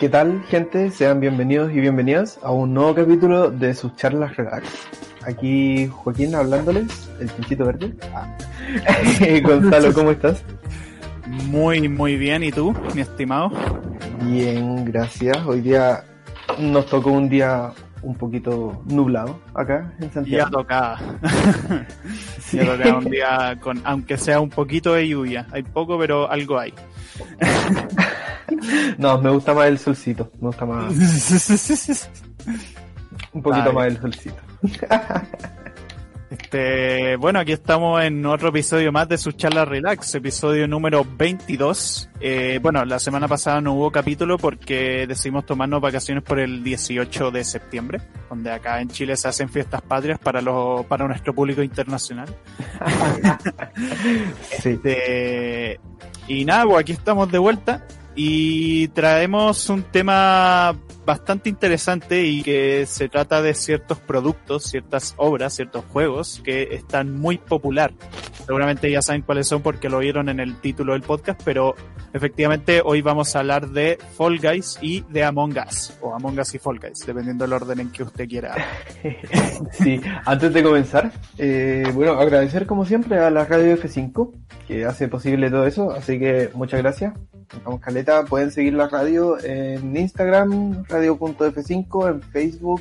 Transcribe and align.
¿Qué 0.00 0.08
tal, 0.08 0.42
gente? 0.44 0.90
Sean 0.90 1.20
bienvenidos 1.20 1.70
y 1.72 1.78
bienvenidas 1.78 2.38
a 2.42 2.52
un 2.52 2.72
nuevo 2.72 2.94
capítulo 2.94 3.50
de 3.50 3.74
sus 3.74 3.94
charlas 3.96 4.34
relax. 4.34 4.64
Aquí 5.26 5.88
Joaquín 5.88 6.34
hablándoles, 6.34 7.10
el 7.20 7.30
chinchito 7.36 7.66
verde. 7.66 7.94
Ah. 8.14 8.34
Gonzalo, 9.42 9.92
¿cómo 9.92 10.12
estás? 10.12 10.42
Muy, 11.26 11.86
muy 11.86 12.16
bien. 12.16 12.42
¿Y 12.42 12.50
tú, 12.50 12.74
mi 12.94 13.02
estimado? 13.02 13.52
Bien, 14.22 14.86
gracias. 14.86 15.36
Hoy 15.44 15.60
día 15.60 16.02
nos 16.58 16.86
tocó 16.86 17.10
un 17.10 17.28
día 17.28 17.70
un 18.00 18.14
poquito 18.14 18.82
nublado 18.86 19.38
acá 19.52 19.92
en 20.00 20.10
Santiago. 20.10 20.46
Ya 20.46 20.50
tocaba. 20.50 20.98
sí. 22.40 22.56
Ya 22.56 22.64
tocaba 22.74 22.98
un 23.00 23.04
día 23.04 23.58
con, 23.60 23.82
aunque 23.84 24.16
sea 24.16 24.40
un 24.40 24.48
poquito 24.48 24.94
de 24.94 25.08
lluvia. 25.08 25.46
Hay 25.52 25.62
poco, 25.62 25.98
pero 25.98 26.30
algo 26.30 26.58
hay. 26.58 26.72
No, 28.98 29.20
me 29.20 29.30
gusta 29.30 29.54
más 29.54 29.68
el 29.68 29.78
solcito. 29.78 30.30
Me 30.40 30.48
gusta 30.48 30.66
más. 30.66 30.92
Un 33.32 33.42
poquito 33.42 33.68
Ay. 33.68 33.74
más 33.74 33.86
el 33.86 34.00
solcito. 34.00 34.36
Este, 36.30 37.16
bueno, 37.16 37.40
aquí 37.40 37.50
estamos 37.50 38.00
en 38.04 38.24
otro 38.24 38.50
episodio 38.50 38.92
más 38.92 39.08
de 39.08 39.18
su 39.18 39.32
charla 39.32 39.64
relax, 39.64 40.14
episodio 40.14 40.68
número 40.68 41.04
22. 41.04 42.08
Eh, 42.20 42.60
bueno, 42.62 42.84
la 42.84 43.00
semana 43.00 43.26
pasada 43.26 43.60
no 43.60 43.74
hubo 43.74 43.90
capítulo 43.90 44.38
porque 44.38 45.08
decidimos 45.08 45.44
tomarnos 45.44 45.80
vacaciones 45.80 46.22
por 46.22 46.38
el 46.38 46.62
18 46.62 47.32
de 47.32 47.42
septiembre, 47.42 48.00
donde 48.28 48.52
acá 48.52 48.80
en 48.80 48.90
Chile 48.90 49.16
se 49.16 49.26
hacen 49.26 49.48
fiestas 49.48 49.82
patrias 49.82 50.20
para 50.20 50.40
los, 50.40 50.86
para 50.86 51.08
nuestro 51.08 51.34
público 51.34 51.62
internacional. 51.62 52.28
Sí. 54.60 54.70
Este, 54.70 55.80
y 56.28 56.44
nada, 56.44 56.64
pues 56.64 56.80
aquí 56.80 56.92
estamos 56.92 57.30
de 57.32 57.38
vuelta 57.38 57.86
y 58.14 58.88
traemos 58.88 59.68
un 59.68 59.82
tema 59.84 60.76
bastante 61.04 61.48
interesante 61.48 62.24
y 62.24 62.42
que 62.42 62.86
se 62.86 63.08
trata 63.08 63.42
de 63.42 63.54
ciertos 63.54 63.98
productos, 63.98 64.64
ciertas 64.64 65.14
obras, 65.16 65.54
ciertos 65.54 65.84
juegos 65.86 66.40
que 66.44 66.74
están 66.74 67.18
muy 67.18 67.38
popular. 67.38 67.92
Seguramente 68.46 68.90
ya 68.90 69.02
saben 69.02 69.22
cuáles 69.22 69.46
son 69.48 69.62
porque 69.62 69.88
lo 69.88 69.98
vieron 69.98 70.28
en 70.28 70.40
el 70.40 70.60
título 70.60 70.92
del 70.92 71.02
podcast, 71.02 71.40
pero 71.44 71.74
efectivamente 72.12 72.82
hoy 72.84 73.00
vamos 73.00 73.34
a 73.34 73.40
hablar 73.40 73.70
de 73.70 73.98
Fall 74.16 74.38
Guys 74.38 74.78
y 74.80 75.02
de 75.08 75.24
Among 75.24 75.56
Us, 75.66 75.96
o 76.00 76.14
Among 76.14 76.38
Us 76.38 76.54
y 76.54 76.58
Fall 76.58 76.78
Guys, 76.78 77.04
dependiendo 77.06 77.44
del 77.44 77.52
orden 77.52 77.80
en 77.80 77.90
que 77.90 78.02
usted 78.02 78.28
quiera. 78.28 78.54
Sí, 79.72 80.00
antes 80.24 80.52
de 80.52 80.62
comenzar, 80.62 81.12
eh, 81.36 81.84
bueno, 81.94 82.12
agradecer 82.12 82.66
como 82.66 82.84
siempre 82.84 83.18
a 83.18 83.30
la 83.30 83.44
radio 83.44 83.76
F5 83.76 84.32
que 84.66 84.84
hace 84.84 85.08
posible 85.08 85.50
todo 85.50 85.66
eso, 85.66 85.90
así 85.90 86.18
que 86.18 86.50
muchas 86.54 86.80
gracias. 86.80 87.12
Vamos 87.64 87.80
Caleta, 87.80 88.24
pueden 88.24 88.50
seguir 88.50 88.74
la 88.74 88.88
radio 88.88 89.36
en 89.42 89.96
Instagram, 89.96 90.84
radio.f5, 90.88 92.10
en 92.10 92.22
Facebook, 92.22 92.80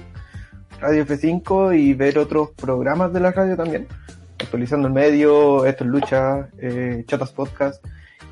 Radio 0.80 1.06
F5 1.06 1.78
y 1.78 1.94
ver 1.94 2.20
otros 2.20 2.52
programas 2.52 3.12
de 3.12 3.20
la 3.20 3.32
radio 3.32 3.58
también. 3.58 3.88
Actualizando 4.40 4.88
el 4.88 4.94
medio, 4.94 5.66
esto 5.66 5.84
es 5.84 5.90
lucha, 5.90 6.50
eh, 6.60 7.04
chatas 7.08 7.32
podcast. 7.32 7.84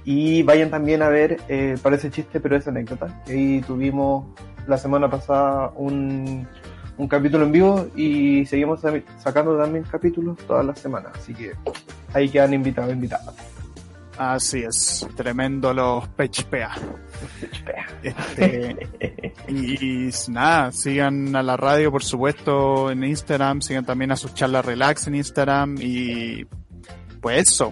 Y 0.06 0.44
vayan 0.44 0.70
también 0.70 1.02
a 1.02 1.10
ver, 1.10 1.38
eh, 1.50 1.76
parece 1.82 2.12
chiste, 2.12 2.40
pero 2.40 2.56
es 2.56 2.68
anécdota. 2.68 3.22
Ahí 3.28 3.62
tuvimos 3.62 4.28
la 4.68 4.78
semana 4.78 5.10
pasada 5.10 5.72
un, 5.76 6.48
un 6.98 7.08
capítulo 7.08 7.46
en 7.46 7.52
vivo 7.52 7.88
y 7.96 8.46
seguimos 8.46 8.82
sacando 9.18 9.58
también 9.58 9.84
capítulos 9.84 10.38
todas 10.48 10.66
las 10.66 10.80
semanas. 10.80 11.12
Así 11.16 11.34
que 11.34 11.54
ahí 12.14 12.30
quedan 12.30 12.54
invitados, 12.54 12.94
invitadas. 12.94 13.57
Así 14.18 14.64
es, 14.64 15.08
tremendo 15.16 15.74
los 15.74 16.08
pechpea. 16.10 16.72
Este, 18.02 18.88
y, 19.48 20.08
y 20.08 20.12
nada, 20.30 20.72
sigan 20.72 21.36
a 21.36 21.44
la 21.44 21.56
radio, 21.56 21.92
por 21.92 22.04
supuesto, 22.04 22.90
en 22.90 23.04
Instagram, 23.04 23.62
sigan 23.62 23.86
también 23.86 24.12
a 24.12 24.16
sus 24.16 24.34
charlas 24.34 24.66
relax 24.66 25.08
en 25.08 25.16
Instagram 25.16 25.76
y 25.80 26.46
pues 27.22 27.50
eso. 27.50 27.70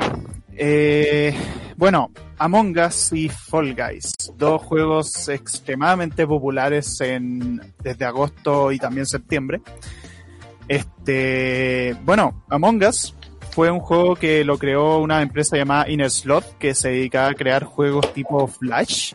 Eh, 0.58 1.36
bueno, 1.76 2.12
Among 2.38 2.78
Us 2.78 3.12
y 3.14 3.28
Fall 3.28 3.76
Guys, 3.76 4.14
dos 4.38 4.62
juegos 4.62 5.28
extremadamente 5.28 6.28
populares 6.28 7.02
en, 7.02 7.62
desde 7.82 8.06
agosto 8.06 8.72
y 8.72 8.78
también 8.78 9.06
septiembre. 9.06 9.62
Este, 10.68 11.96
bueno, 12.04 12.46
Among 12.50 12.84
Us 12.84 13.16
fue 13.56 13.72
un 13.72 13.80
juego 13.80 14.18
que 14.18 14.44
lo 14.44 14.58
creó 14.58 14.98
una 14.98 15.22
empresa 15.22 15.56
llamada 15.56 15.90
Inner 15.90 16.12
Slot 16.12 16.58
que 16.58 16.76
se 16.76 16.90
dedicaba 16.90 17.30
a 17.30 17.34
crear 17.34 17.64
juegos 17.64 18.14
tipo 18.14 18.46
Flash 18.48 19.14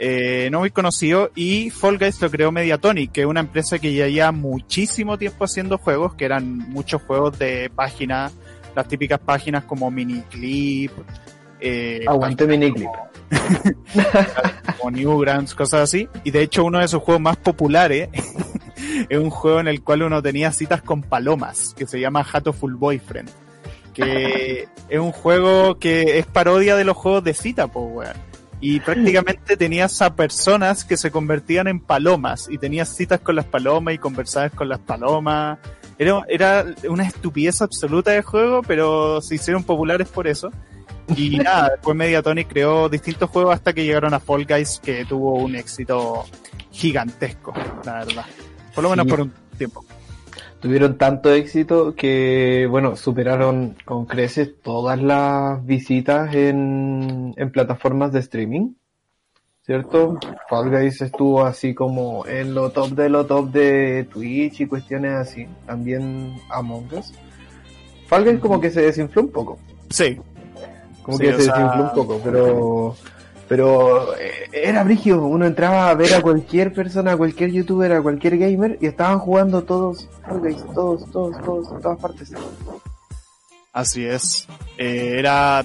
eh, 0.00 0.48
no 0.52 0.60
muy 0.60 0.70
conocido, 0.70 1.30
y 1.34 1.70
Fall 1.70 1.98
Guys 1.98 2.20
lo 2.20 2.30
creó 2.30 2.52
Mediatonic, 2.52 3.10
que 3.10 3.20
es 3.22 3.26
una 3.26 3.40
empresa 3.40 3.80
que 3.80 3.92
ya 3.92 4.06
lleva 4.06 4.30
muchísimo 4.30 5.18
tiempo 5.18 5.44
haciendo 5.44 5.76
juegos, 5.76 6.14
que 6.14 6.24
eran 6.24 6.56
muchos 6.56 7.02
juegos 7.02 7.36
de 7.38 7.68
páginas, 7.74 8.32
las 8.76 8.86
típicas 8.86 9.18
páginas 9.18 9.64
como 9.64 9.90
Miniclip, 9.90 10.92
eh, 11.60 12.04
Aguante 12.06 12.46
miniclip. 12.46 12.88
como 14.78 14.90
Newgrounds, 14.92 15.54
cosas 15.56 15.82
así, 15.82 16.08
y 16.22 16.30
de 16.30 16.42
hecho 16.42 16.64
uno 16.64 16.78
de 16.78 16.86
sus 16.86 17.02
juegos 17.02 17.20
más 17.20 17.36
populares 17.36 18.08
es 19.08 19.18
un 19.18 19.30
juego 19.30 19.58
en 19.58 19.66
el 19.66 19.82
cual 19.82 20.04
uno 20.04 20.22
tenía 20.22 20.52
citas 20.52 20.80
con 20.80 21.02
palomas, 21.02 21.74
que 21.76 21.88
se 21.88 21.98
llama 21.98 22.24
Hatoful 22.32 22.76
Boyfriend, 22.76 23.30
que 24.04 24.68
es 24.88 24.98
un 24.98 25.12
juego 25.12 25.78
que 25.78 26.18
es 26.18 26.26
parodia 26.26 26.76
de 26.76 26.84
los 26.84 26.96
juegos 26.96 27.24
de 27.24 27.34
cita, 27.34 27.66
pues 27.68 27.86
weón 27.90 28.28
y 28.60 28.80
prácticamente 28.80 29.56
tenías 29.56 30.02
a 30.02 30.14
personas 30.16 30.84
que 30.84 30.96
se 30.96 31.10
convertían 31.10 31.68
en 31.68 31.80
palomas 31.80 32.48
y 32.50 32.58
tenías 32.58 32.88
citas 32.94 33.20
con 33.20 33.36
las 33.36 33.44
palomas 33.44 33.94
y 33.94 33.98
conversabas 33.98 34.52
con 34.52 34.68
las 34.68 34.80
palomas. 34.80 35.58
Era, 35.98 36.22
era 36.28 36.64
una 36.88 37.04
estupidez 37.04 37.62
absoluta 37.62 38.10
de 38.10 38.22
juego, 38.22 38.62
pero 38.62 39.20
se 39.20 39.36
hicieron 39.36 39.62
populares 39.62 40.08
por 40.08 40.26
eso. 40.26 40.50
Y 41.16 41.36
nada, 41.38 41.70
después 41.70 41.96
Mediatonic 41.96 42.48
creó 42.48 42.88
distintos 42.88 43.30
juegos 43.30 43.54
hasta 43.54 43.72
que 43.72 43.84
llegaron 43.84 44.12
a 44.12 44.20
Fall 44.20 44.44
Guys, 44.44 44.80
que 44.82 45.04
tuvo 45.04 45.34
un 45.34 45.54
éxito 45.54 46.24
gigantesco, 46.72 47.54
la 47.84 48.04
verdad. 48.04 48.24
Por 48.74 48.84
lo 48.84 48.90
menos 48.90 49.04
Sí. 49.04 49.10
por 49.10 49.20
un 49.20 49.32
tiempo. 49.56 49.84
Tuvieron 50.60 50.98
tanto 50.98 51.32
éxito 51.32 51.94
que, 51.94 52.66
bueno, 52.68 52.96
superaron 52.96 53.76
con 53.84 54.06
creces 54.06 54.60
todas 54.60 55.00
las 55.00 55.64
visitas 55.64 56.34
en, 56.34 57.32
en 57.36 57.52
plataformas 57.52 58.12
de 58.12 58.18
streaming. 58.20 58.72
¿Cierto? 59.64 60.18
Fall 60.48 60.70
Guys 60.70 61.02
estuvo 61.02 61.44
así 61.44 61.74
como 61.74 62.26
en 62.26 62.54
lo 62.54 62.70
top 62.70 62.88
de 62.92 63.10
lo 63.10 63.26
top 63.26 63.50
de 63.50 64.08
Twitch 64.10 64.62
y 64.62 64.66
cuestiones 64.66 65.12
así. 65.12 65.46
También 65.66 66.34
Among 66.50 66.86
Us. 66.94 67.12
Fall 68.06 68.24
Guys 68.24 68.40
como 68.40 68.60
que 68.60 68.70
se 68.70 68.80
desinfló 68.80 69.22
un 69.22 69.28
poco. 69.30 69.58
Sí, 69.90 70.18
Como 71.02 71.18
Sí, 71.18 71.24
que 71.24 71.32
se 71.34 71.42
sea- 71.42 71.54
desinfló 71.54 71.82
un 71.84 71.90
poco, 71.94 72.20
pero 72.24 72.96
pero 73.48 74.16
eh, 74.16 74.48
era 74.52 74.84
brígido, 74.84 75.24
uno 75.24 75.46
entraba 75.46 75.88
a 75.88 75.94
ver 75.94 76.14
a 76.14 76.20
cualquier 76.20 76.72
persona, 76.72 77.12
a 77.12 77.16
cualquier 77.16 77.50
youtuber, 77.50 77.92
a 77.92 78.02
cualquier 78.02 78.36
gamer 78.36 78.78
y 78.80 78.86
estaban 78.86 79.18
jugando 79.18 79.62
todos, 79.62 80.08
todos, 80.74 81.02
todos, 81.10 81.42
todos, 81.42 81.72
en 81.72 81.80
todas 81.80 81.98
partes. 81.98 82.32
Así 83.72 84.04
es. 84.04 84.46
Eh, 84.76 85.14
era 85.18 85.64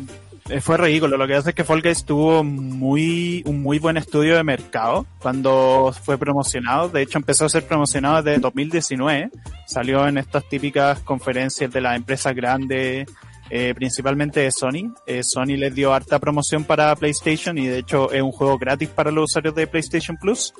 eh, 0.50 0.60
fue 0.60 0.78
ridículo. 0.78 1.18
Lo 1.18 1.26
que 1.26 1.36
hace 1.36 1.50
es 1.50 1.56
que 1.56 1.64
Fall 1.64 1.82
Guys 1.82 2.04
tuvo 2.04 2.44
muy 2.44 3.44
un 3.46 3.62
muy 3.62 3.80
buen 3.80 3.98
estudio 3.98 4.36
de 4.36 4.44
mercado 4.44 5.06
cuando 5.20 5.94
fue 6.04 6.18
promocionado. 6.18 6.90
De 6.90 7.02
hecho, 7.02 7.18
empezó 7.18 7.46
a 7.46 7.50
ser 7.50 7.66
promocionado 7.66 8.22
desde 8.22 8.40
2019. 8.40 9.30
Salió 9.66 10.08
en 10.08 10.18
estas 10.18 10.48
típicas 10.50 11.00
conferencias 11.00 11.72
de 11.72 11.82
las 11.82 11.96
empresas 11.96 12.36
grandes, 12.36 13.08
eh, 13.50 13.74
principalmente 13.76 14.42
de 14.42 14.52
Sony. 14.52 14.94
Eh, 15.06 15.24
Sony 15.24 15.58
les 15.58 15.74
dio 15.76 15.94
harta 15.94 16.20
promoción 16.20 16.64
para 16.64 16.96
PlayStation 16.96 17.58
y 17.58 17.68
de 17.68 17.80
hecho 17.80 18.12
es 18.12 18.22
un 18.22 18.32
juego 18.32 18.58
gratis 18.58 18.90
para 18.90 19.12
los 19.12 19.32
usuarios 19.32 19.56
de 19.56 19.68
PlayStation 19.68 20.18
Plus. 20.18 20.54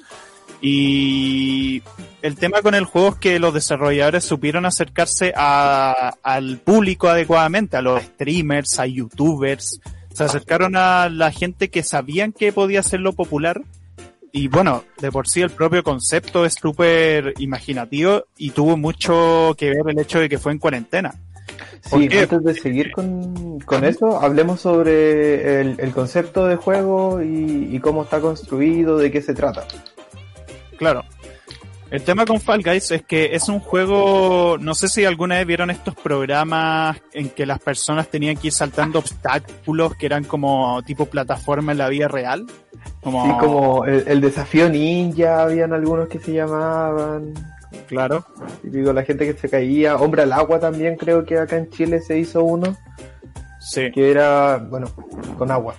Y 0.62 1.84
el 2.22 2.36
tema 2.36 2.62
con 2.62 2.74
el 2.74 2.86
juego 2.86 3.10
es 3.10 3.16
que 3.16 3.40
los 3.40 3.54
desarrolladores 3.54 4.24
supieron 4.24 4.66
acercarse 4.66 5.34
al 5.36 6.58
público 6.60 7.10
adecuadamente, 7.10 7.76
a 7.76 7.82
los 7.82 8.02
streamers, 8.02 8.80
a 8.80 8.86
youtubers. 8.86 9.82
Se 10.14 10.24
acercaron 10.24 10.76
a 10.76 11.10
la 11.10 11.32
gente 11.32 11.70
que 11.70 11.84
sabían 11.84 12.32
que 12.32 12.54
podía 12.54 12.80
hacerlo 12.80 13.14
popular. 13.14 13.62
Y 14.32 14.48
bueno, 14.48 14.84
de 15.00 15.12
por 15.12 15.28
sí 15.28 15.42
el 15.42 15.50
propio 15.50 15.84
concepto 15.84 16.46
es 16.46 16.54
súper 16.54 17.34
imaginativo 17.40 18.24
y 18.38 18.52
tuvo 18.52 18.78
mucho 18.78 19.54
que 19.58 19.70
ver 19.70 19.84
el 19.90 20.00
hecho 20.00 20.20
de 20.20 20.30
que 20.30 20.40
fue 20.40 20.54
en 20.54 20.60
cuarentena. 20.60 21.14
Sí, 21.82 22.10
antes 22.18 22.44
de 22.44 22.54
seguir 22.54 22.92
con, 22.92 23.60
con 23.60 23.84
eso, 23.84 24.20
hablemos 24.22 24.62
sobre 24.62 25.62
el, 25.62 25.76
el 25.80 25.92
concepto 25.92 26.46
de 26.46 26.56
juego 26.56 27.22
y, 27.22 27.70
y, 27.72 27.80
cómo 27.80 28.04
está 28.04 28.20
construido, 28.20 28.98
de 28.98 29.12
qué 29.12 29.22
se 29.22 29.34
trata. 29.34 29.66
Claro. 30.78 31.04
El 31.94 32.02
tema 32.02 32.26
con 32.26 32.40
Fall 32.40 32.64
Guys 32.64 32.90
es 32.90 33.04
que 33.04 33.36
es 33.36 33.50
un 33.50 33.60
juego, 33.60 34.58
no 34.60 34.74
sé 34.74 34.88
si 34.88 35.06
alguna 35.06 35.36
vez 35.36 35.46
vieron 35.46 35.70
estos 35.70 35.94
programas 35.94 37.00
en 37.14 37.30
que 37.30 37.46
las 37.46 37.60
personas 37.60 38.08
tenían 38.08 38.36
que 38.36 38.48
ir 38.48 38.54
saltando 38.54 38.98
obstáculos 38.98 39.96
que 39.96 40.08
eran 40.08 40.24
como 40.24 40.82
tipo 40.82 41.06
plataforma 41.06 41.72
en 41.72 41.78
la 41.78 41.90
vida 41.90 42.08
real. 42.08 42.48
Como... 43.04 43.24
Sí, 43.26 43.32
como 43.40 43.86
el, 43.86 44.06
el 44.08 44.22
desafío 44.22 44.70
ninja, 44.70 45.44
habían 45.44 45.72
algunos 45.72 46.08
que 46.08 46.18
se 46.18 46.34
llamaban. 46.34 47.36
Claro. 47.88 48.26
Y 48.64 48.70
digo, 48.70 48.94
la 48.94 49.04
gente 49.04 49.26
que 49.26 49.40
se 49.40 49.50
caía. 49.50 49.98
Hombre 49.98 50.24
al 50.24 50.34
agua 50.34 50.60
también 50.60 50.96
creo 50.96 51.26
que 51.26 51.38
acá 51.38 51.58
en 51.58 51.70
Chile 51.70 52.02
se 52.02 52.18
hizo 52.18 52.44
uno. 52.44 52.76
Sí. 53.60 53.92
Que 53.92 54.12
era, 54.12 54.58
bueno, 54.58 54.88
con 55.38 55.52
agua. 55.52 55.76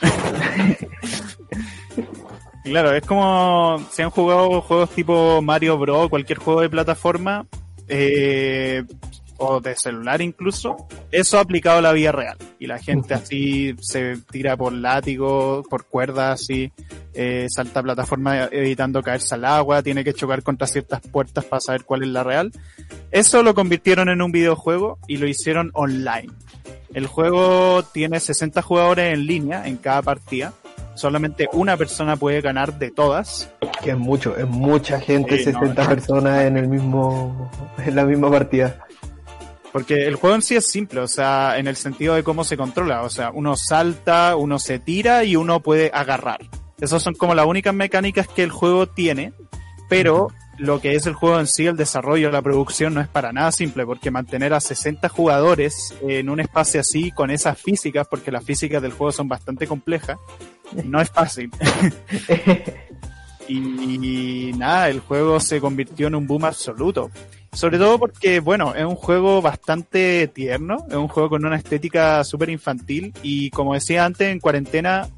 claro, 2.64 2.92
es 2.92 3.04
como 3.06 3.80
si 3.90 4.02
han 4.02 4.10
jugado 4.10 4.60
juegos 4.62 4.90
tipo 4.90 5.42
Mario 5.42 5.78
Bros, 5.78 6.08
cualquier 6.08 6.38
juego 6.38 6.62
de 6.62 6.70
plataforma, 6.70 7.46
eh, 7.88 8.84
o 9.40 9.60
de 9.60 9.74
celular 9.74 10.20
incluso, 10.20 10.76
eso 11.10 11.38
aplicado 11.38 11.78
a 11.78 11.82
la 11.82 11.92
vida 11.92 12.12
real. 12.12 12.36
Y 12.58 12.66
la 12.66 12.78
gente 12.78 13.14
así 13.14 13.74
se 13.80 14.18
tira 14.30 14.56
por 14.56 14.72
látigo, 14.72 15.64
por 15.68 15.86
cuerdas, 15.86 16.42
así, 16.42 16.70
eh, 17.14 17.46
salta 17.48 17.82
plataforma 17.82 18.48
evitando 18.52 19.02
caerse 19.02 19.34
al 19.34 19.46
agua, 19.46 19.82
tiene 19.82 20.04
que 20.04 20.12
chocar 20.12 20.42
contra 20.42 20.66
ciertas 20.66 21.00
puertas 21.00 21.44
para 21.44 21.60
saber 21.60 21.84
cuál 21.84 22.02
es 22.02 22.10
la 22.10 22.22
real. 22.22 22.52
Eso 23.10 23.42
lo 23.42 23.54
convirtieron 23.54 24.10
en 24.10 24.20
un 24.20 24.30
videojuego 24.30 24.98
y 25.08 25.16
lo 25.16 25.26
hicieron 25.26 25.70
online. 25.72 26.30
El 26.92 27.06
juego 27.06 27.82
tiene 27.82 28.20
60 28.20 28.60
jugadores 28.60 29.14
en 29.14 29.26
línea 29.26 29.66
en 29.66 29.78
cada 29.78 30.02
partida. 30.02 30.52
Solamente 30.94 31.48
una 31.52 31.78
persona 31.78 32.16
puede 32.16 32.42
ganar 32.42 32.78
de 32.78 32.90
todas. 32.90 33.48
Que 33.82 33.92
es 33.92 33.98
mucho, 33.98 34.36
es 34.36 34.46
mucha 34.46 35.00
gente, 35.00 35.38
sí, 35.38 35.44
60 35.44 35.82
no, 35.82 35.88
personas 35.88 36.44
en 36.44 36.58
el 36.58 36.68
mismo, 36.68 37.50
en 37.78 37.94
la 37.94 38.04
misma 38.04 38.30
partida. 38.30 38.84
Porque 39.72 40.06
el 40.06 40.16
juego 40.16 40.36
en 40.36 40.42
sí 40.42 40.56
es 40.56 40.68
simple, 40.68 41.00
o 41.00 41.08
sea, 41.08 41.58
en 41.58 41.68
el 41.68 41.76
sentido 41.76 42.14
de 42.14 42.24
cómo 42.24 42.42
se 42.44 42.56
controla. 42.56 43.02
O 43.02 43.10
sea, 43.10 43.30
uno 43.32 43.56
salta, 43.56 44.34
uno 44.36 44.58
se 44.58 44.78
tira 44.78 45.24
y 45.24 45.36
uno 45.36 45.60
puede 45.60 45.90
agarrar. 45.94 46.40
Esas 46.80 47.02
son 47.02 47.14
como 47.14 47.34
las 47.34 47.46
únicas 47.46 47.74
mecánicas 47.74 48.26
que 48.26 48.42
el 48.42 48.50
juego 48.50 48.88
tiene, 48.88 49.32
pero 49.88 50.28
lo 50.60 50.80
que 50.80 50.94
es 50.94 51.06
el 51.06 51.14
juego 51.14 51.38
en 51.38 51.46
sí, 51.46 51.66
el 51.66 51.76
desarrollo, 51.76 52.30
la 52.30 52.42
producción, 52.42 52.94
no 52.94 53.00
es 53.00 53.08
para 53.08 53.32
nada 53.32 53.52
simple, 53.52 53.86
porque 53.86 54.10
mantener 54.10 54.52
a 54.54 54.60
60 54.60 55.08
jugadores 55.08 55.94
en 56.02 56.28
un 56.28 56.40
espacio 56.40 56.80
así, 56.80 57.12
con 57.12 57.30
esas 57.30 57.58
físicas, 57.58 58.06
porque 58.08 58.30
las 58.30 58.44
físicas 58.44 58.82
del 58.82 58.92
juego 58.92 59.12
son 59.12 59.28
bastante 59.28 59.66
complejas, 59.66 60.18
no 60.84 61.00
es 61.00 61.10
fácil. 61.10 61.50
y, 63.48 63.58
y 64.48 64.52
nada, 64.52 64.88
el 64.88 65.00
juego 65.00 65.40
se 65.40 65.60
convirtió 65.60 66.08
en 66.08 66.14
un 66.14 66.26
boom 66.26 66.44
absoluto. 66.44 67.10
Sobre 67.52 67.78
todo 67.78 67.98
porque, 67.98 68.40
bueno, 68.40 68.74
es 68.74 68.84
un 68.84 68.94
juego 68.94 69.42
bastante 69.42 70.28
tierno, 70.28 70.86
es 70.88 70.96
un 70.96 71.08
juego 71.08 71.30
con 71.30 71.44
una 71.44 71.56
estética 71.56 72.22
súper 72.22 72.50
infantil 72.50 73.12
y 73.22 73.50
como 73.50 73.74
decía 73.74 74.04
antes, 74.04 74.28
en 74.28 74.38
cuarentena 74.38 75.08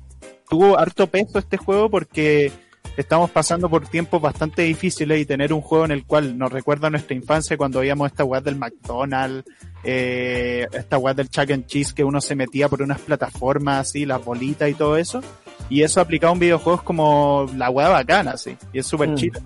tuvo 0.48 0.78
harto 0.78 1.06
peso 1.06 1.38
este 1.38 1.58
juego 1.58 1.90
porque 1.90 2.50
estamos 2.96 3.30
pasando 3.30 3.68
por 3.68 3.86
tiempos 3.86 4.20
bastante 4.20 4.62
difíciles 4.62 5.20
y 5.20 5.26
tener 5.26 5.52
un 5.52 5.60
juego 5.60 5.84
en 5.84 5.92
el 5.92 6.04
cual 6.04 6.36
nos 6.36 6.52
recuerda 6.52 6.90
nuestra 6.90 7.16
infancia 7.16 7.56
cuando 7.56 7.80
veíamos 7.80 8.10
esta 8.10 8.24
web 8.24 8.42
del 8.42 8.56
McDonald's, 8.56 9.48
eh, 9.84 10.66
esta 10.72 10.98
web 10.98 11.16
del 11.16 11.28
Chuck 11.28 11.50
and 11.50 11.66
Cheese 11.66 11.94
que 11.94 12.04
uno 12.04 12.20
se 12.20 12.34
metía 12.34 12.68
por 12.68 12.82
unas 12.82 13.00
plataformas 13.00 13.88
así, 13.88 14.04
las 14.04 14.24
bolitas 14.24 14.68
y 14.70 14.74
todo 14.74 14.96
eso. 14.96 15.20
Y 15.68 15.82
eso 15.82 16.00
aplicado 16.00 16.30
a 16.30 16.34
un 16.34 16.38
videojuego 16.38 16.78
es 16.78 16.84
como 16.84 17.46
la 17.56 17.70
web 17.70 17.88
bacana, 17.88 18.32
así. 18.32 18.56
Y 18.72 18.80
es 18.80 18.86
súper 18.86 19.10
mm. 19.10 19.14
chido. 19.14 19.40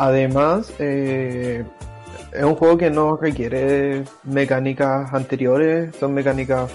Además, 0.00 0.72
eh, 0.78 1.64
es 2.32 2.44
un 2.44 2.54
juego 2.54 2.78
que 2.78 2.88
no 2.88 3.16
requiere 3.16 4.04
mecánicas 4.22 5.12
anteriores, 5.12 5.96
son 5.96 6.14
mecánicas 6.14 6.70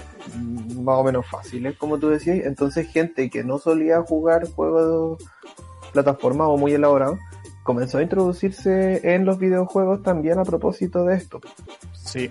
más 0.82 0.98
o 0.98 1.04
menos 1.04 1.26
fáciles, 1.26 1.74
como 1.78 1.98
tú 1.98 2.10
decías. 2.10 2.44
Entonces, 2.44 2.86
gente 2.88 3.30
que 3.30 3.42
no 3.42 3.58
solía 3.58 4.02
jugar 4.02 4.46
juegos 4.52 5.18
de 5.18 5.24
plataforma 5.92 6.48
o 6.48 6.58
muy 6.58 6.74
elaborados, 6.74 7.18
comenzó 7.62 7.96
a 7.96 8.02
introducirse 8.02 9.00
en 9.14 9.24
los 9.24 9.38
videojuegos 9.38 10.02
también 10.02 10.38
a 10.38 10.44
propósito 10.44 11.06
de 11.06 11.16
esto. 11.16 11.40
Sí. 11.94 12.30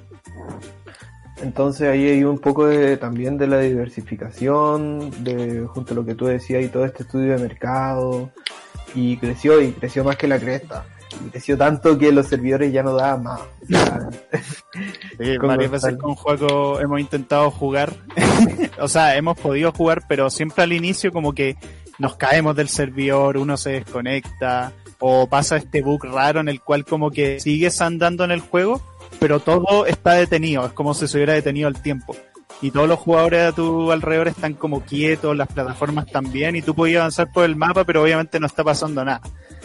Entonces 1.41 1.89
ahí 1.89 2.07
hay 2.07 2.23
un 2.23 2.37
poco 2.37 2.67
de, 2.67 2.97
también 2.97 3.39
de 3.39 3.47
la 3.47 3.59
diversificación, 3.59 5.23
de 5.23 5.65
junto 5.65 5.93
a 5.93 5.95
lo 5.95 6.05
que 6.05 6.13
tú 6.13 6.25
decías 6.25 6.63
y 6.63 6.69
todo 6.69 6.85
este 6.85 7.01
estudio 7.01 7.33
de 7.33 7.39
mercado, 7.39 8.29
y 8.95 9.17
creció 9.17 9.61
y 9.61 9.71
creció 9.71 10.03
más 10.03 10.17
que 10.17 10.27
la 10.27 10.39
cresta. 10.39 10.85
Y 11.25 11.29
creció 11.29 11.57
tanto 11.57 11.97
que 11.97 12.11
los 12.11 12.27
servidores 12.27 12.73
ya 12.73 12.83
no 12.83 12.95
daban 12.95 13.23
más. 13.23 13.41
sí, 15.19 15.37
varias 15.37 15.71
veces 15.71 15.95
con 15.97 16.15
juego 16.15 16.79
hemos 16.79 16.99
intentado 16.99 17.51
jugar. 17.51 17.93
o 18.79 18.87
sea, 18.87 19.15
hemos 19.15 19.37
podido 19.39 19.71
jugar, 19.71 20.03
pero 20.07 20.29
siempre 20.29 20.63
al 20.63 20.73
inicio 20.73 21.11
como 21.11 21.33
que 21.33 21.55
nos 21.99 22.15
caemos 22.15 22.55
del 22.55 22.69
servidor, 22.69 23.37
uno 23.37 23.57
se 23.57 23.71
desconecta, 23.71 24.73
o 24.99 25.27
pasa 25.27 25.57
este 25.57 25.81
bug 25.81 26.05
raro 26.05 26.39
en 26.39 26.49
el 26.49 26.61
cual 26.61 26.85
como 26.85 27.11
que 27.11 27.39
sigues 27.39 27.79
andando 27.81 28.23
en 28.23 28.31
el 28.31 28.39
juego, 28.39 28.81
pero 29.19 29.39
todo 29.39 29.85
está 29.85 30.13
detenido, 30.13 30.65
es 30.65 30.73
como 30.73 30.93
si 30.93 31.07
se 31.07 31.17
hubiera 31.17 31.33
detenido 31.33 31.69
el 31.69 31.81
tiempo 31.81 32.15
y 32.63 32.71
todos 32.71 32.87
los 32.87 32.97
jugadores 32.97 33.41
a 33.41 33.51
tu 33.51 33.91
alrededor 33.91 34.29
están 34.29 34.53
como 34.53 34.79
quietos, 34.79 35.35
las 35.35 35.49
plataformas 35.49 36.05
también, 36.07 36.55
y 36.55 36.61
tú 36.61 36.73
podías 36.73 37.01
avanzar 37.01 37.29
por 37.29 37.43
el 37.43 37.57
mapa, 37.57 37.83
pero 37.83 38.01
obviamente 38.01 38.39
no 38.39 38.47
está 38.47 38.63
pasando 38.63 39.03
nada. 39.03 39.19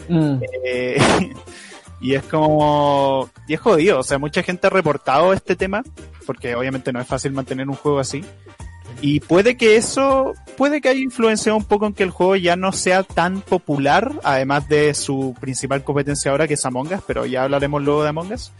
Mm. 0.08 0.42
Eh, 0.64 0.98
y 2.00 2.14
es 2.14 2.24
como, 2.24 3.30
y 3.46 3.54
es 3.54 3.60
jodido, 3.60 4.00
o 4.00 4.02
sea, 4.02 4.18
mucha 4.18 4.42
gente 4.42 4.66
ha 4.66 4.70
reportado 4.70 5.32
este 5.32 5.54
tema, 5.54 5.84
porque 6.26 6.56
obviamente 6.56 6.92
no 6.92 7.00
es 7.00 7.06
fácil 7.06 7.31
mantener 7.31 7.69
un 7.69 7.76
juego 7.76 8.00
así. 8.00 8.24
Y 9.00 9.20
puede 9.20 9.56
que 9.56 9.76
eso, 9.76 10.34
puede 10.56 10.81
que 10.81 10.88
haya 10.88 10.98
influenciado 10.98 11.56
un 11.56 11.64
poco 11.64 11.86
en 11.86 11.94
que 11.94 12.02
el 12.02 12.10
juego 12.10 12.34
ya 12.34 12.56
no 12.56 12.72
sea 12.72 13.05
tan 13.05 13.43
popular, 13.43 14.10
además 14.24 14.69
de 14.69 14.93
su 14.94 15.36
principal 15.40 15.84
competencia 15.84 16.32
ahora 16.32 16.48
que 16.48 16.55
es 16.55 16.67
Among 16.67 16.93
Us, 16.93 17.02
pero 17.06 17.26
ya 17.26 17.44
hablaremos 17.44 17.81
luego 17.81 18.02
de 18.02 18.08
Among 18.08 18.32
Us. 18.32 18.50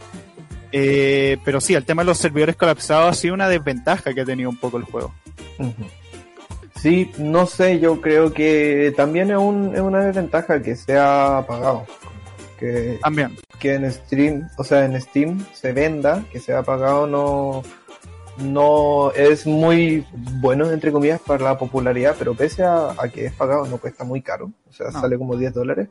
Eh, 0.71 1.37
pero 1.43 1.59
sí, 1.61 1.73
el 1.73 1.85
tema 1.85 2.03
de 2.03 2.07
los 2.07 2.17
servidores 2.17 2.55
colapsados 2.55 3.09
ha 3.09 3.13
sido 3.13 3.33
una 3.33 3.49
desventaja 3.49 4.13
que 4.13 4.21
ha 4.21 4.25
tenido 4.25 4.49
un 4.49 4.57
poco 4.57 4.77
el 4.77 4.83
juego. 4.83 5.13
Sí, 6.75 7.11
no 7.17 7.45
sé, 7.45 7.79
yo 7.79 7.99
creo 7.99 8.31
que 8.31 8.93
también 8.95 9.31
es, 9.31 9.37
un, 9.37 9.75
es 9.75 9.81
una 9.81 9.99
desventaja 10.05 10.61
que 10.61 10.75
sea 10.75 11.39
apagado. 11.39 11.85
Que, 12.57 12.99
también. 13.01 13.37
Que 13.57 13.73
en 13.75 13.91
Steam, 13.91 14.49
o 14.57 14.63
sea, 14.63 14.85
en 14.85 14.99
Steam 15.01 15.45
se 15.53 15.73
venda, 15.73 16.23
que 16.31 16.39
sea 16.39 16.59
apagado 16.59 17.07
no, 17.07 17.63
no 18.37 19.11
es 19.11 19.45
muy 19.45 20.05
bueno, 20.13 20.71
entre 20.71 20.91
comillas, 20.91 21.19
para 21.19 21.43
la 21.43 21.57
popularidad, 21.57 22.15
pero 22.17 22.33
pese 22.33 22.63
a, 22.63 22.91
a 22.97 23.09
que 23.09 23.25
es 23.25 23.33
pagado, 23.33 23.65
no 23.65 23.77
cuesta 23.77 24.03
muy 24.03 24.21
caro, 24.21 24.51
o 24.69 24.73
sea, 24.73 24.89
no. 24.91 25.01
sale 25.01 25.17
como 25.17 25.35
10 25.35 25.53
dólares. 25.53 25.89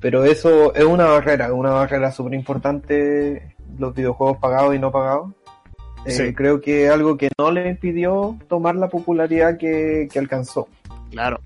Pero 0.00 0.24
eso 0.24 0.74
es 0.74 0.84
una 0.84 1.06
barrera, 1.06 1.52
una 1.52 1.70
barrera 1.70 2.12
súper 2.12 2.34
importante 2.34 3.56
los 3.78 3.94
videojuegos 3.94 4.38
pagados 4.38 4.74
y 4.74 4.78
no 4.78 4.90
pagados. 4.90 5.32
Eh, 6.04 6.10
sí. 6.10 6.34
Creo 6.34 6.60
que 6.60 6.86
es 6.86 6.90
algo 6.90 7.16
que 7.16 7.30
no 7.38 7.50
le 7.50 7.68
impidió 7.68 8.38
tomar 8.48 8.76
la 8.76 8.88
popularidad 8.88 9.58
que, 9.58 10.08
que 10.10 10.18
alcanzó. 10.18 10.68
Claro. 11.10 11.40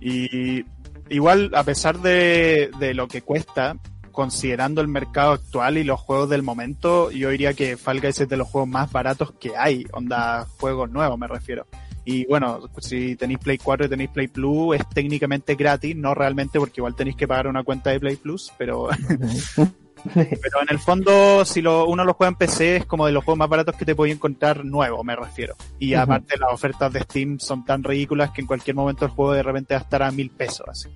Y 0.00 0.64
igual, 1.08 1.50
a 1.54 1.64
pesar 1.64 1.98
de, 1.98 2.70
de, 2.78 2.94
lo 2.94 3.08
que 3.08 3.22
cuesta, 3.22 3.76
considerando 4.12 4.80
el 4.80 4.88
mercado 4.88 5.32
actual 5.32 5.78
y 5.78 5.84
los 5.84 6.00
juegos 6.00 6.30
del 6.30 6.42
momento, 6.42 7.10
yo 7.10 7.30
diría 7.30 7.54
que 7.54 7.76
Fall 7.76 8.00
Guys 8.00 8.20
es 8.20 8.28
de 8.28 8.36
los 8.36 8.48
juegos 8.48 8.68
más 8.68 8.90
baratos 8.90 9.32
que 9.32 9.56
hay. 9.56 9.84
Onda, 9.92 10.46
juegos 10.58 10.90
nuevos 10.90 11.18
me 11.18 11.28
refiero. 11.28 11.66
Y 12.04 12.24
bueno, 12.24 12.60
si 12.78 13.16
tenéis 13.16 13.38
Play 13.38 13.58
4 13.58 13.84
y 13.84 13.88
tenéis 13.90 14.08
Play 14.08 14.28
Plus, 14.28 14.76
es 14.76 14.88
técnicamente 14.88 15.56
gratis, 15.56 15.94
no 15.94 16.14
realmente 16.14 16.58
porque 16.58 16.80
igual 16.80 16.94
tenéis 16.94 17.16
que 17.16 17.28
pagar 17.28 17.48
una 17.48 17.64
cuenta 17.64 17.90
de 17.90 18.00
Play 18.00 18.16
Plus, 18.16 18.50
pero 18.56 18.88
Pero 20.14 20.62
en 20.62 20.68
el 20.70 20.78
fondo, 20.78 21.44
si 21.44 21.62
lo, 21.62 21.86
uno 21.86 22.04
lo 22.04 22.14
juega 22.14 22.28
en 22.28 22.36
PC, 22.36 22.76
es 22.76 22.86
como 22.86 23.06
de 23.06 23.12
los 23.12 23.24
juegos 23.24 23.38
más 23.38 23.48
baratos 23.48 23.76
que 23.76 23.84
te 23.84 23.94
puedes 23.94 24.14
encontrar 24.14 24.64
nuevo, 24.64 25.02
me 25.04 25.16
refiero. 25.16 25.54
Y 25.78 25.94
aparte, 25.94 26.36
las 26.38 26.52
ofertas 26.52 26.92
de 26.92 27.00
Steam 27.00 27.38
son 27.38 27.64
tan 27.64 27.82
ridículas 27.82 28.30
que 28.30 28.40
en 28.40 28.46
cualquier 28.46 28.76
momento 28.76 29.04
el 29.04 29.10
juego 29.10 29.32
de 29.32 29.42
repente 29.42 29.74
va 29.74 29.80
a 29.80 29.82
estar 29.82 30.02
a 30.02 30.10
mil 30.10 30.30
pesos, 30.30 30.66
así. 30.68 30.88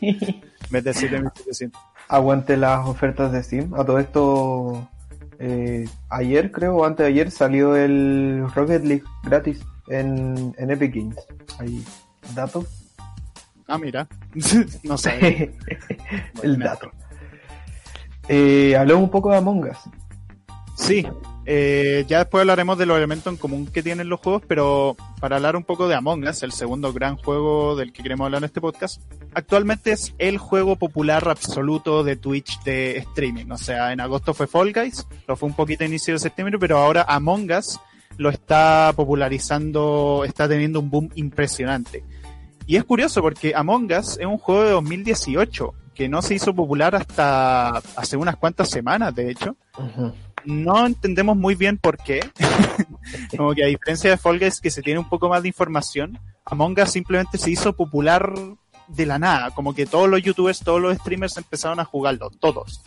en 0.00 0.42
vez 0.70 0.84
de 0.84 0.94
7700. 0.94 1.80
Aguante 2.08 2.56
las 2.56 2.86
ofertas 2.86 3.32
de 3.32 3.42
Steam. 3.42 3.74
A 3.74 3.84
todo 3.84 3.98
esto, 3.98 4.88
eh, 5.38 5.88
ayer 6.10 6.50
creo, 6.50 6.76
o 6.76 6.84
antes 6.84 7.04
de 7.04 7.12
ayer, 7.12 7.30
salió 7.30 7.76
el 7.76 8.46
Rocket 8.54 8.84
League 8.84 9.04
gratis 9.22 9.60
en, 9.88 10.54
en 10.58 10.70
Epic 10.70 10.94
Games. 10.94 11.16
Hay 11.58 11.84
datos. 12.34 12.66
Ah, 13.66 13.78
mira. 13.78 14.06
no 14.82 14.98
sé. 14.98 15.54
el 16.42 16.58
dato. 16.58 16.90
Eh, 18.28 18.76
hablamos 18.76 19.04
un 19.04 19.10
poco 19.10 19.30
de 19.30 19.36
Among 19.36 19.70
Us. 19.70 19.78
Sí, 20.76 21.06
eh, 21.46 22.04
ya 22.08 22.18
después 22.18 22.40
hablaremos 22.40 22.78
de 22.78 22.86
los 22.86 22.96
elementos 22.96 23.30
en 23.32 23.36
común 23.36 23.66
que 23.66 23.82
tienen 23.82 24.08
los 24.08 24.20
juegos, 24.20 24.42
pero 24.48 24.96
para 25.20 25.36
hablar 25.36 25.56
un 25.56 25.64
poco 25.64 25.88
de 25.88 25.94
Among 25.94 26.26
Us, 26.26 26.42
el 26.42 26.52
segundo 26.52 26.92
gran 26.92 27.16
juego 27.16 27.76
del 27.76 27.92
que 27.92 28.02
queremos 28.02 28.24
hablar 28.24 28.40
en 28.40 28.46
este 28.46 28.60
podcast, 28.60 29.02
actualmente 29.34 29.92
es 29.92 30.14
el 30.18 30.38
juego 30.38 30.76
popular 30.76 31.28
absoluto 31.28 32.02
de 32.02 32.16
Twitch 32.16 32.62
de 32.64 32.96
streaming. 32.98 33.50
O 33.50 33.58
sea, 33.58 33.92
en 33.92 34.00
agosto 34.00 34.32
fue 34.32 34.46
Fall 34.46 34.72
Guys, 34.72 35.06
lo 35.28 35.36
fue 35.36 35.48
un 35.48 35.54
poquito 35.54 35.84
a 35.84 35.86
inicio 35.86 36.14
de 36.14 36.20
septiembre, 36.20 36.58
pero 36.58 36.78
ahora 36.78 37.04
Among 37.06 37.52
Us 37.52 37.78
lo 38.16 38.30
está 38.30 38.92
popularizando, 38.96 40.22
está 40.26 40.48
teniendo 40.48 40.80
un 40.80 40.90
boom 40.90 41.10
impresionante. 41.14 42.04
Y 42.66 42.76
es 42.76 42.84
curioso 42.84 43.20
porque 43.20 43.52
Among 43.54 43.92
Us 43.92 44.18
es 44.18 44.26
un 44.26 44.38
juego 44.38 44.62
de 44.62 44.70
2018 44.70 45.74
que 45.94 46.08
no 46.08 46.22
se 46.22 46.34
hizo 46.34 46.54
popular 46.54 46.94
hasta 46.94 47.78
hace 47.96 48.16
unas 48.16 48.36
cuantas 48.36 48.70
semanas, 48.70 49.14
de 49.14 49.30
hecho. 49.30 49.56
No 50.44 50.86
entendemos 50.86 51.36
muy 51.36 51.54
bien 51.54 51.78
por 51.78 51.96
qué. 51.96 52.20
Como 53.36 53.54
que 53.54 53.64
a 53.64 53.68
diferencia 53.68 54.10
de 54.10 54.16
Fall 54.16 54.38
Guys, 54.38 54.60
que 54.60 54.70
se 54.70 54.82
tiene 54.82 54.98
un 54.98 55.08
poco 55.08 55.28
más 55.28 55.42
de 55.42 55.48
información, 55.48 56.18
Among 56.44 56.78
Us 56.80 56.90
simplemente 56.90 57.38
se 57.38 57.50
hizo 57.50 57.74
popular 57.74 58.34
de 58.88 59.06
la 59.06 59.18
nada. 59.18 59.50
Como 59.52 59.74
que 59.74 59.86
todos 59.86 60.08
los 60.08 60.22
youtubers, 60.22 60.60
todos 60.60 60.80
los 60.80 60.96
streamers 60.98 61.36
empezaron 61.36 61.80
a 61.80 61.84
jugarlo, 61.84 62.30
todos. 62.30 62.82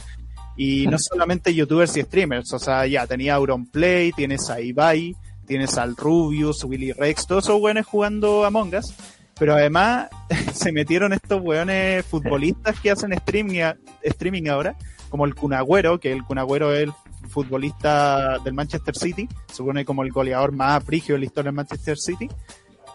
Y 0.56 0.88
no 0.88 0.98
solamente 1.00 1.54
youtubers 1.54 1.96
y 1.98 2.02
streamers, 2.02 2.52
o 2.54 2.60
sea, 2.60 2.86
ya 2.88 3.06
tenía 3.06 3.36
Auronplay, 3.36 4.12
tienes 4.12 4.50
a 4.50 4.60
Ibai, 4.60 5.16
tienes 5.46 5.78
al 5.78 5.96
Rubius, 5.96 6.64
Willy 6.64 6.92
Rex, 6.92 7.28
todos 7.28 7.46
esos 7.46 7.60
buenos 7.60 7.86
jugando 7.86 8.44
Among 8.44 8.76
Us 8.76 8.94
pero 9.40 9.54
además 9.54 10.08
se 10.54 10.72
metieron 10.72 11.14
estos 11.14 11.42
weones 11.42 12.06
futbolistas 12.06 12.80
que 12.80 12.92
hacen 12.92 13.14
streaming, 13.14 13.62
streaming 14.04 14.48
ahora, 14.48 14.76
como 15.10 15.26
el 15.26 15.36
Cunagüero, 15.36 16.00
que 16.00 16.12
el 16.12 16.24
Cunagüero 16.24 16.74
es 16.74 16.84
el 16.84 16.94
futbolista 17.30 18.40
del 18.40 18.54
Manchester 18.54 18.96
City, 18.96 19.28
supone 19.52 19.86
como 19.86 20.04
el 20.04 20.12
goleador 20.12 20.52
más 20.52 20.84
prigio 20.84 21.16
de 21.16 21.20
la 21.20 21.26
historia 21.26 21.50
del 21.50 21.56
Manchester 21.56 21.98
City. 21.98 22.28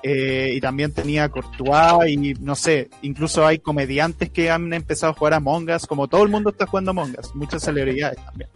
Eh, 0.05 0.55
y 0.57 0.61
también 0.61 0.93
tenía 0.93 1.29
Courtois 1.29 2.11
y 2.11 2.35
no 2.35 2.57
sé, 2.57 2.91
incluso 3.03 3.47
hay 3.47 3.61
comediantes 3.61 4.31
que 4.31 4.51
han 4.51 4.73
empezado 4.73 5.13
a 5.13 5.15
jugar 5.15 5.35
a 5.35 5.41
Mongas, 5.41 5.87
como 5.87 6.09
todo 6.09 6.25
el 6.25 6.29
mundo 6.29 6.51
está 6.51 6.67
jugando 6.67 6.91
a 6.91 6.95
Mongas, 6.95 7.33
muchas 7.37 7.63
celebridades 7.63 8.19
también. 8.25 8.51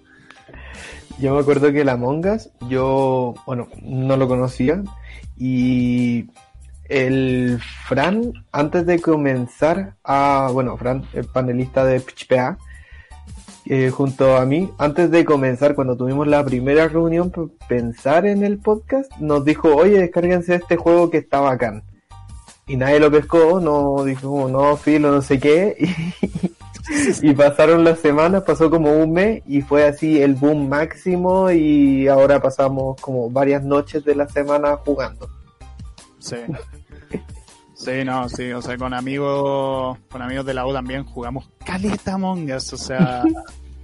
Yo 1.20 1.34
me 1.34 1.40
acuerdo 1.40 1.72
que 1.72 1.84
la 1.84 1.96
Mongas, 1.96 2.50
yo, 2.68 3.34
bueno, 3.46 3.68
no 3.80 4.16
lo 4.16 4.26
conocía 4.26 4.82
y 5.38 6.26
el 6.88 7.60
Fran, 7.86 8.32
antes 8.52 8.86
de 8.86 9.00
comenzar 9.00 9.94
a, 10.04 10.50
bueno, 10.52 10.76
Fran, 10.76 11.04
el 11.12 11.24
panelista 11.26 11.84
de 11.84 12.00
PHPA, 12.00 12.58
eh, 13.68 13.90
junto 13.90 14.36
a 14.36 14.46
mí, 14.46 14.70
antes 14.78 15.10
de 15.10 15.24
comenzar, 15.24 15.74
cuando 15.74 15.96
tuvimos 15.96 16.28
la 16.28 16.44
primera 16.44 16.86
reunión, 16.86 17.32
pensar 17.68 18.24
en 18.26 18.44
el 18.44 18.58
podcast, 18.58 19.10
nos 19.18 19.44
dijo, 19.44 19.74
oye, 19.74 19.98
descárguense 19.98 20.54
este 20.54 20.76
juego 20.76 21.10
que 21.10 21.18
está 21.18 21.40
bacán. 21.40 21.82
Y 22.68 22.76
nadie 22.76 23.00
lo 23.00 23.10
pescó, 23.10 23.60
no 23.60 24.04
dijo, 24.04 24.48
no, 24.48 24.76
filo, 24.76 25.10
no 25.10 25.22
sé 25.22 25.38
qué. 25.38 25.76
Y, 27.20 27.30
y 27.30 27.34
pasaron 27.34 27.82
las 27.82 27.98
semanas, 27.98 28.44
pasó 28.44 28.70
como 28.70 28.92
un 28.92 29.12
mes 29.12 29.42
y 29.44 29.60
fue 29.60 29.84
así 29.84 30.22
el 30.22 30.34
boom 30.34 30.68
máximo 30.68 31.50
y 31.50 32.06
ahora 32.06 32.40
pasamos 32.40 33.00
como 33.00 33.28
varias 33.28 33.64
noches 33.64 34.04
de 34.04 34.14
la 34.14 34.28
semana 34.28 34.76
jugando. 34.76 35.28
Sí. 36.20 36.36
Sí, 37.86 38.04
no, 38.04 38.28
sí, 38.28 38.50
o 38.50 38.60
sea, 38.60 38.76
con 38.76 38.92
amigos, 38.92 39.96
con 40.10 40.20
amigos 40.20 40.44
de 40.44 40.54
la 40.54 40.66
U 40.66 40.72
también 40.72 41.04
jugamos 41.04 41.48
caleta 41.64 42.18
mongas, 42.18 42.72
o 42.72 42.76
sea, 42.76 43.22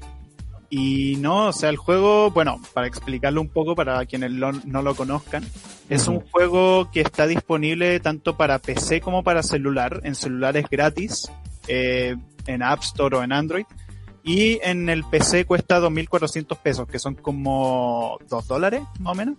y 0.71 1.15
no, 1.21 1.47
o 1.47 1.53
sea, 1.53 1.71
el 1.71 1.77
juego, 1.77 2.33
bueno, 2.33 2.61
para 2.75 2.89
explicarlo 2.89 3.41
un 3.41 3.49
poco 3.49 3.77
para 3.77 4.05
quienes 4.07 4.33
no 4.33 4.83
lo 4.83 4.97
conozcan, 4.97 5.45
es 5.89 6.09
un 6.09 6.19
juego 6.19 6.91
que 6.91 7.03
está 7.03 7.29
disponible 7.29 8.01
tanto 8.01 8.37
para 8.37 8.59
PC 8.59 9.01
como 9.01 9.23
para 9.23 9.45
celular, 9.45 10.01
en 10.03 10.17
celulares 10.17 10.67
gratis, 10.69 11.31
eh, 11.69 12.17
en 12.49 12.63
App 12.65 12.83
Store 12.83 13.19
o 13.19 13.23
en 13.23 13.33
Android, 13.33 13.67
y 14.25 14.59
en 14.65 14.89
el 14.89 15.05
PC 15.05 15.45
cuesta 15.45 15.79
2.400 15.79 16.57
pesos, 16.59 16.89
que 16.89 16.99
son 16.99 17.15
como 17.15 18.19
2 18.29 18.49
dólares, 18.49 18.83
más 18.99 19.13
o 19.13 19.15
menos. 19.15 19.37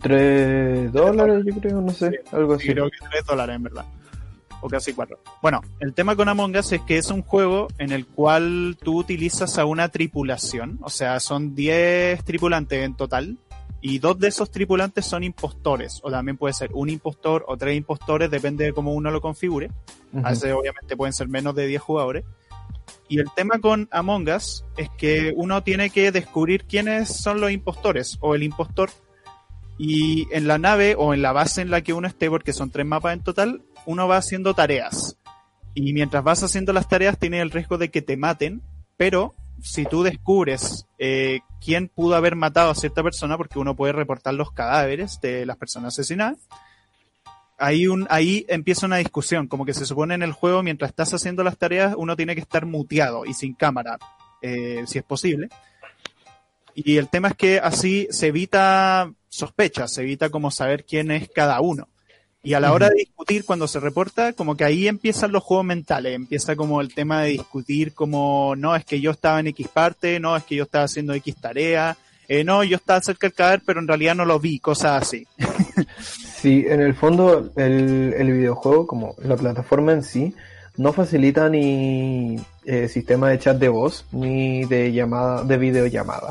3 0.00 0.92
dólares, 0.92 1.44
yo 1.44 1.54
creo, 1.60 1.80
no 1.80 1.90
sé, 1.90 2.20
algo 2.32 2.54
así. 2.54 2.68
Creo 2.68 2.90
que 2.90 2.98
3 3.10 3.26
dólares, 3.26 3.56
en 3.56 3.62
verdad. 3.62 3.84
O 4.62 4.68
casi 4.68 4.94
4. 4.94 5.18
Bueno, 5.42 5.60
el 5.80 5.92
tema 5.92 6.16
con 6.16 6.28
Among 6.28 6.56
Us 6.56 6.72
es 6.72 6.80
que 6.82 6.96
es 6.96 7.10
un 7.10 7.22
juego 7.22 7.68
en 7.78 7.92
el 7.92 8.06
cual 8.06 8.76
tú 8.82 8.98
utilizas 8.98 9.58
a 9.58 9.66
una 9.66 9.90
tripulación, 9.90 10.78
o 10.82 10.88
sea, 10.88 11.20
son 11.20 11.54
10 11.54 12.24
tripulantes 12.24 12.82
en 12.82 12.94
total, 12.94 13.36
y 13.82 13.98
dos 13.98 14.18
de 14.18 14.28
esos 14.28 14.50
tripulantes 14.50 15.04
son 15.04 15.22
impostores, 15.22 16.00
o 16.02 16.10
también 16.10 16.36
puede 16.36 16.54
ser 16.54 16.70
un 16.72 16.88
impostor 16.88 17.44
o 17.46 17.56
tres 17.56 17.76
impostores, 17.76 18.30
depende 18.30 18.64
de 18.64 18.72
cómo 18.72 18.94
uno 18.94 19.10
lo 19.10 19.20
configure. 19.20 19.70
A 20.24 20.30
veces 20.30 20.52
obviamente 20.54 20.96
pueden 20.96 21.12
ser 21.12 21.28
menos 21.28 21.54
de 21.54 21.66
10 21.66 21.82
jugadores. 21.82 22.24
Y 23.08 23.20
el 23.20 23.26
tema 23.36 23.60
con 23.60 23.88
Among 23.92 24.28
Us 24.28 24.64
es 24.76 24.88
que 24.96 25.32
uno 25.36 25.62
tiene 25.62 25.90
que 25.90 26.10
descubrir 26.10 26.64
quiénes 26.64 27.14
son 27.14 27.40
los 27.40 27.52
impostores, 27.52 28.16
o 28.20 28.34
el 28.34 28.42
impostor 28.42 28.90
y 29.78 30.26
en 30.32 30.46
la 30.46 30.58
nave 30.58 30.94
o 30.96 31.12
en 31.12 31.22
la 31.22 31.32
base 31.32 31.60
en 31.60 31.70
la 31.70 31.82
que 31.82 31.92
uno 31.92 32.08
esté, 32.08 32.30
porque 32.30 32.52
son 32.52 32.70
tres 32.70 32.86
mapas 32.86 33.14
en 33.14 33.22
total, 33.22 33.62
uno 33.84 34.08
va 34.08 34.16
haciendo 34.16 34.54
tareas. 34.54 35.18
Y 35.74 35.92
mientras 35.92 36.24
vas 36.24 36.42
haciendo 36.42 36.72
las 36.72 36.88
tareas 36.88 37.18
tienes 37.18 37.42
el 37.42 37.50
riesgo 37.50 37.76
de 37.76 37.90
que 37.90 38.02
te 38.02 38.16
maten, 38.16 38.62
pero 38.96 39.34
si 39.60 39.84
tú 39.84 40.02
descubres 40.02 40.86
eh, 40.98 41.40
quién 41.60 41.88
pudo 41.88 42.14
haber 42.14 42.36
matado 42.36 42.70
a 42.70 42.74
cierta 42.74 43.02
persona, 43.02 43.36
porque 43.36 43.58
uno 43.58 43.76
puede 43.76 43.92
reportar 43.92 44.34
los 44.34 44.50
cadáveres 44.52 45.20
de 45.20 45.44
las 45.44 45.56
personas 45.56 45.94
asesinadas, 45.94 46.38
ahí, 47.58 47.86
ahí 48.08 48.46
empieza 48.48 48.86
una 48.86 48.96
discusión, 48.96 49.48
como 49.48 49.64
que 49.64 49.74
se 49.74 49.86
supone 49.86 50.14
en 50.14 50.22
el 50.22 50.32
juego, 50.32 50.62
mientras 50.62 50.90
estás 50.90 51.12
haciendo 51.14 51.42
las 51.42 51.58
tareas, 51.58 51.94
uno 51.96 52.16
tiene 52.16 52.34
que 52.34 52.40
estar 52.40 52.66
muteado 52.66 53.24
y 53.24 53.34
sin 53.34 53.54
cámara, 53.54 53.98
eh, 54.42 54.84
si 54.86 54.98
es 54.98 55.04
posible. 55.04 55.48
Y 56.78 56.98
el 56.98 57.08
tema 57.08 57.28
es 57.28 57.34
que 57.34 57.58
así 57.58 58.06
se 58.10 58.26
evita 58.26 59.10
sospechas, 59.30 59.94
se 59.94 60.02
evita 60.02 60.28
como 60.28 60.50
saber 60.50 60.84
quién 60.84 61.10
es 61.10 61.30
cada 61.34 61.60
uno. 61.60 61.88
Y 62.42 62.54
a 62.54 62.60
la 62.60 62.72
hora 62.72 62.90
de 62.90 62.96
discutir, 62.96 63.44
cuando 63.44 63.66
se 63.66 63.80
reporta, 63.80 64.32
como 64.34 64.56
que 64.56 64.62
ahí 64.62 64.86
empiezan 64.86 65.32
los 65.32 65.42
juegos 65.42 65.64
mentales, 65.66 66.14
empieza 66.14 66.54
como 66.54 66.80
el 66.80 66.94
tema 66.94 67.22
de 67.22 67.30
discutir 67.30 67.92
como, 67.92 68.54
no, 68.56 68.76
es 68.76 68.84
que 68.84 69.00
yo 69.00 69.10
estaba 69.10 69.40
en 69.40 69.48
X 69.48 69.66
parte, 69.66 70.20
no, 70.20 70.36
es 70.36 70.44
que 70.44 70.54
yo 70.54 70.64
estaba 70.64 70.84
haciendo 70.84 71.14
X 71.14 71.34
tarea, 71.40 71.96
eh, 72.28 72.44
no, 72.44 72.62
yo 72.62 72.76
estaba 72.76 73.00
cerca 73.00 73.26
del 73.26 73.34
cadáver, 73.34 73.62
pero 73.64 73.80
en 73.80 73.88
realidad 73.88 74.14
no 74.14 74.24
lo 74.24 74.38
vi, 74.38 74.60
cosas 74.60 75.02
así. 75.02 75.26
sí, 76.36 76.64
en 76.68 76.82
el 76.82 76.94
fondo 76.94 77.50
el, 77.56 78.14
el, 78.16 78.32
videojuego, 78.32 78.86
como 78.86 79.14
la 79.18 79.36
plataforma 79.36 79.92
en 79.92 80.04
sí, 80.04 80.34
no 80.76 80.92
facilita 80.92 81.48
ni 81.48 82.36
eh, 82.64 82.88
sistema 82.88 83.30
de 83.30 83.38
chat 83.38 83.58
de 83.58 83.68
voz, 83.68 84.04
ni 84.12 84.64
de 84.66 84.92
llamada, 84.92 85.42
de 85.42 85.56
videollamada. 85.56 86.28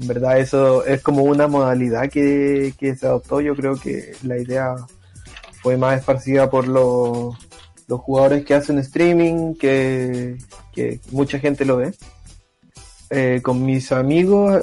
En 0.00 0.06
verdad 0.06 0.38
eso 0.38 0.84
es 0.86 1.02
como 1.02 1.24
una 1.24 1.46
modalidad 1.46 2.08
que, 2.08 2.72
se 2.78 3.06
adoptó. 3.06 3.40
Yo 3.40 3.54
creo 3.54 3.76
que 3.76 4.14
la 4.22 4.38
idea 4.38 4.76
fue 5.62 5.76
más 5.76 5.98
esparcida 5.98 6.48
por 6.48 6.66
los, 6.66 7.36
los 7.86 8.00
jugadores 8.00 8.44
que 8.44 8.54
hacen 8.54 8.78
streaming, 8.78 9.54
que, 9.54 10.38
mucha 11.10 11.38
gente 11.38 11.66
lo 11.66 11.76
ve. 11.76 11.92
Eh, 13.10 13.40
con 13.42 13.64
mis 13.64 13.92
amigos, 13.92 14.62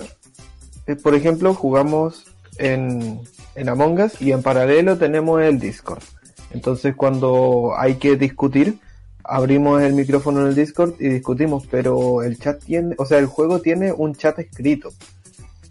eh, 0.87 0.95
por 0.95 1.13
ejemplo, 1.13 1.53
jugamos 1.53 2.25
en, 2.57 3.21
en 3.55 3.69
Among 3.69 3.99
Us 3.99 4.21
y 4.21 4.31
en 4.31 4.41
paralelo 4.41 4.97
tenemos 4.97 5.41
el 5.41 5.59
Discord. 5.59 6.01
Entonces 6.49 6.95
cuando 6.95 7.73
hay 7.77 7.95
que 7.95 8.15
discutir, 8.15 8.79
abrimos 9.23 9.81
el 9.83 9.93
micrófono 9.93 10.41
en 10.41 10.47
el 10.47 10.55
Discord 10.55 10.93
y 10.99 11.09
discutimos, 11.09 11.67
pero 11.69 12.23
el 12.23 12.39
chat 12.39 12.63
tiene, 12.63 12.95
o 12.97 13.05
sea, 13.05 13.19
el 13.19 13.25
juego 13.25 13.59
tiene 13.59 13.91
un 13.91 14.15
chat 14.15 14.39
escrito. 14.39 14.91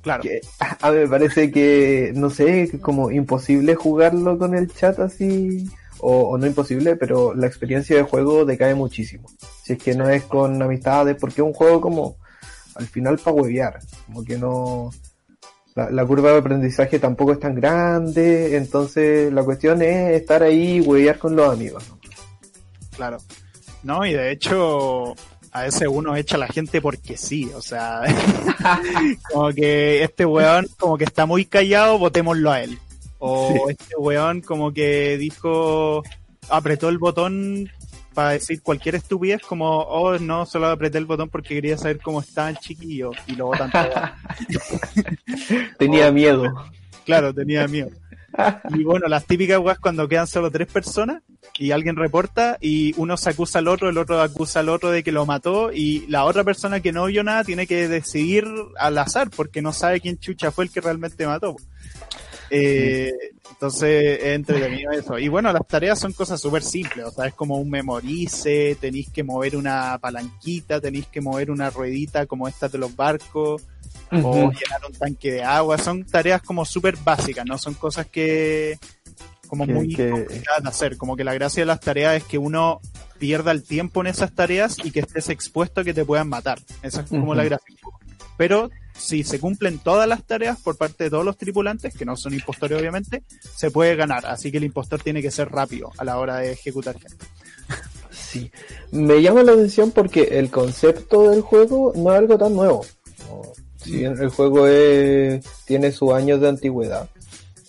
Claro. 0.06 0.22
a 0.82 0.90
mí 0.92 0.98
me 0.98 1.08
parece 1.08 1.50
que, 1.50 2.12
no 2.14 2.30
sé, 2.30 2.78
como 2.80 3.10
imposible 3.10 3.74
jugarlo 3.74 4.38
con 4.38 4.54
el 4.54 4.72
chat 4.72 5.00
así, 5.00 5.68
o, 5.98 6.38
no 6.38 6.46
imposible, 6.46 6.94
pero 6.94 7.34
la 7.34 7.48
experiencia 7.48 7.96
de 7.96 8.04
juego 8.04 8.44
decae 8.44 8.76
muchísimo. 8.76 9.28
Si 9.64 9.72
es 9.72 9.82
que 9.82 9.96
no 9.96 10.08
es 10.08 10.22
con 10.22 10.62
amistades, 10.62 11.16
porque 11.18 11.40
es 11.40 11.46
un 11.46 11.52
juego 11.52 11.80
como 11.80 12.18
al 12.76 12.86
final 12.86 13.18
para 13.18 13.34
huevear, 13.34 13.80
como 14.06 14.22
que 14.22 14.38
no, 14.38 14.92
la, 15.74 16.06
curva 16.06 16.30
de 16.30 16.38
aprendizaje 16.38 17.00
tampoco 17.00 17.32
es 17.32 17.40
tan 17.40 17.56
grande, 17.56 18.56
entonces 18.56 19.32
la 19.32 19.42
cuestión 19.42 19.82
es 19.82 20.20
estar 20.20 20.40
ahí 20.40 20.76
y 20.76 20.80
huevear 20.82 21.18
con 21.18 21.34
los 21.34 21.52
amigos. 21.52 21.82
Claro. 22.94 23.18
No, 23.82 24.06
y 24.06 24.12
de 24.12 24.30
hecho, 24.30 25.16
a 25.56 25.62
veces 25.62 25.88
uno 25.90 26.14
echa 26.16 26.36
a 26.36 26.40
la 26.40 26.48
gente 26.48 26.82
porque 26.82 27.16
sí, 27.16 27.50
o 27.54 27.62
sea, 27.62 28.02
como 29.32 29.50
que 29.52 30.02
este 30.02 30.26
weón 30.26 30.66
como 30.78 30.98
que 30.98 31.04
está 31.04 31.26
muy 31.26 31.46
callado, 31.46 31.98
votémoslo 31.98 32.50
a 32.50 32.62
él. 32.62 32.78
O 33.18 33.70
este 33.70 33.96
weón 33.96 34.42
como 34.42 34.72
que 34.72 35.16
dijo, 35.16 36.02
apretó 36.50 36.90
el 36.90 36.98
botón 36.98 37.70
para 38.12 38.30
decir 38.30 38.62
cualquier 38.62 38.96
estupidez 38.96 39.42
como, 39.42 39.78
oh, 39.78 40.18
no, 40.18 40.46
solo 40.46 40.68
apreté 40.68 40.98
el 40.98 41.06
botón 41.06 41.28
porque 41.28 41.54
quería 41.54 41.78
saber 41.78 42.00
cómo 42.00 42.20
está 42.20 42.50
el 42.50 42.58
chiquillo 42.58 43.12
y 43.26 43.34
lo 43.34 43.46
botan 43.46 43.70
tenía 45.78 46.10
miedo. 46.10 46.44
Claro, 47.04 47.32
tenía 47.32 47.68
miedo. 47.68 47.90
Y 48.74 48.84
bueno, 48.84 49.08
las 49.08 49.26
típicas 49.26 49.58
weas 49.58 49.78
cuando 49.78 50.08
quedan 50.08 50.26
solo 50.26 50.50
tres 50.50 50.68
personas 50.68 51.22
y 51.58 51.70
alguien 51.70 51.96
reporta 51.96 52.58
y 52.60 52.94
uno 52.96 53.16
se 53.16 53.30
acusa 53.30 53.60
al 53.60 53.68
otro, 53.68 53.88
el 53.88 53.98
otro 53.98 54.20
acusa 54.20 54.60
al 54.60 54.68
otro 54.68 54.90
de 54.90 55.02
que 55.02 55.12
lo 55.12 55.26
mató 55.26 55.72
y 55.72 56.06
la 56.08 56.24
otra 56.24 56.44
persona 56.44 56.80
que 56.80 56.92
no 56.92 57.06
vio 57.06 57.22
nada 57.22 57.44
tiene 57.44 57.66
que 57.66 57.88
decidir 57.88 58.46
al 58.78 58.98
azar 58.98 59.30
porque 59.30 59.62
no 59.62 59.72
sabe 59.72 60.00
quién 60.00 60.18
chucha 60.18 60.50
fue 60.50 60.64
el 60.64 60.70
que 60.70 60.80
realmente 60.80 61.26
mató. 61.26 61.56
Eh, 62.50 63.12
entonces 63.56 64.18
es 64.20 64.34
entretenido 64.34 64.92
eso. 64.92 65.18
Y 65.18 65.28
bueno, 65.28 65.50
las 65.50 65.66
tareas 65.66 65.98
son 65.98 66.12
cosas 66.12 66.38
súper 66.38 66.62
simples, 66.62 67.06
o 67.06 67.10
sea, 67.10 67.26
es 67.26 67.34
como 67.34 67.56
un 67.56 67.70
memorice, 67.70 68.76
tenéis 68.78 69.08
que 69.10 69.24
mover 69.24 69.56
una 69.56 69.98
palanquita, 69.98 70.78
tenéis 70.78 71.06
que 71.06 71.22
mover 71.22 71.50
una 71.50 71.70
ruedita 71.70 72.26
como 72.26 72.48
esta 72.48 72.68
de 72.68 72.76
los 72.76 72.94
barcos, 72.94 73.62
o 74.12 74.32
llenar 74.50 74.80
un 74.86 74.92
tanque 74.92 75.32
de 75.32 75.42
agua, 75.42 75.78
son 75.78 76.04
tareas 76.04 76.42
como 76.42 76.66
súper 76.66 76.98
básicas, 76.98 77.46
¿no? 77.46 77.56
Son 77.56 77.72
cosas 77.74 78.06
que 78.06 78.78
como 79.48 79.64
muy 79.64 79.94
complicadas 79.94 80.62
de 80.62 80.68
hacer, 80.68 80.96
como 80.98 81.16
que 81.16 81.24
la 81.24 81.32
gracia 81.32 81.62
de 81.62 81.66
las 81.66 81.80
tareas 81.80 82.16
es 82.16 82.24
que 82.24 82.36
uno 82.36 82.80
pierda 83.18 83.52
el 83.52 83.62
tiempo 83.62 84.02
en 84.02 84.08
esas 84.08 84.34
tareas 84.34 84.76
y 84.84 84.90
que 84.90 85.00
estés 85.00 85.30
expuesto 85.30 85.80
a 85.80 85.84
que 85.84 85.94
te 85.94 86.04
puedan 86.04 86.28
matar. 86.28 86.58
Esa 86.82 87.00
es 87.00 87.08
como 87.08 87.34
la 87.34 87.44
gracia. 87.44 87.74
Pero 88.36 88.70
si 88.98 89.24
se 89.24 89.40
cumplen 89.40 89.78
todas 89.78 90.08
las 90.08 90.24
tareas 90.24 90.60
por 90.60 90.76
parte 90.76 91.04
de 91.04 91.10
todos 91.10 91.24
los 91.24 91.36
tripulantes, 91.36 91.94
que 91.94 92.04
no 92.04 92.16
son 92.16 92.34
impostores 92.34 92.78
obviamente, 92.78 93.22
se 93.54 93.70
puede 93.70 93.96
ganar. 93.96 94.26
Así 94.26 94.50
que 94.50 94.58
el 94.58 94.64
impostor 94.64 95.02
tiene 95.02 95.22
que 95.22 95.30
ser 95.30 95.50
rápido 95.50 95.92
a 95.98 96.04
la 96.04 96.18
hora 96.18 96.38
de 96.38 96.52
ejecutar 96.52 96.98
gente. 96.98 97.24
Sí, 98.10 98.50
me 98.92 99.20
llama 99.20 99.42
la 99.42 99.52
atención 99.52 99.90
porque 99.90 100.22
el 100.38 100.50
concepto 100.50 101.30
del 101.30 101.42
juego 101.42 101.92
no 101.94 102.12
es 102.12 102.18
algo 102.18 102.38
tan 102.38 102.54
nuevo. 102.54 102.84
El 103.86 104.30
juego 104.30 104.66
tiene 105.64 105.92
sus 105.92 106.12
años 106.12 106.40
de 106.40 106.48
antigüedad, 106.48 107.08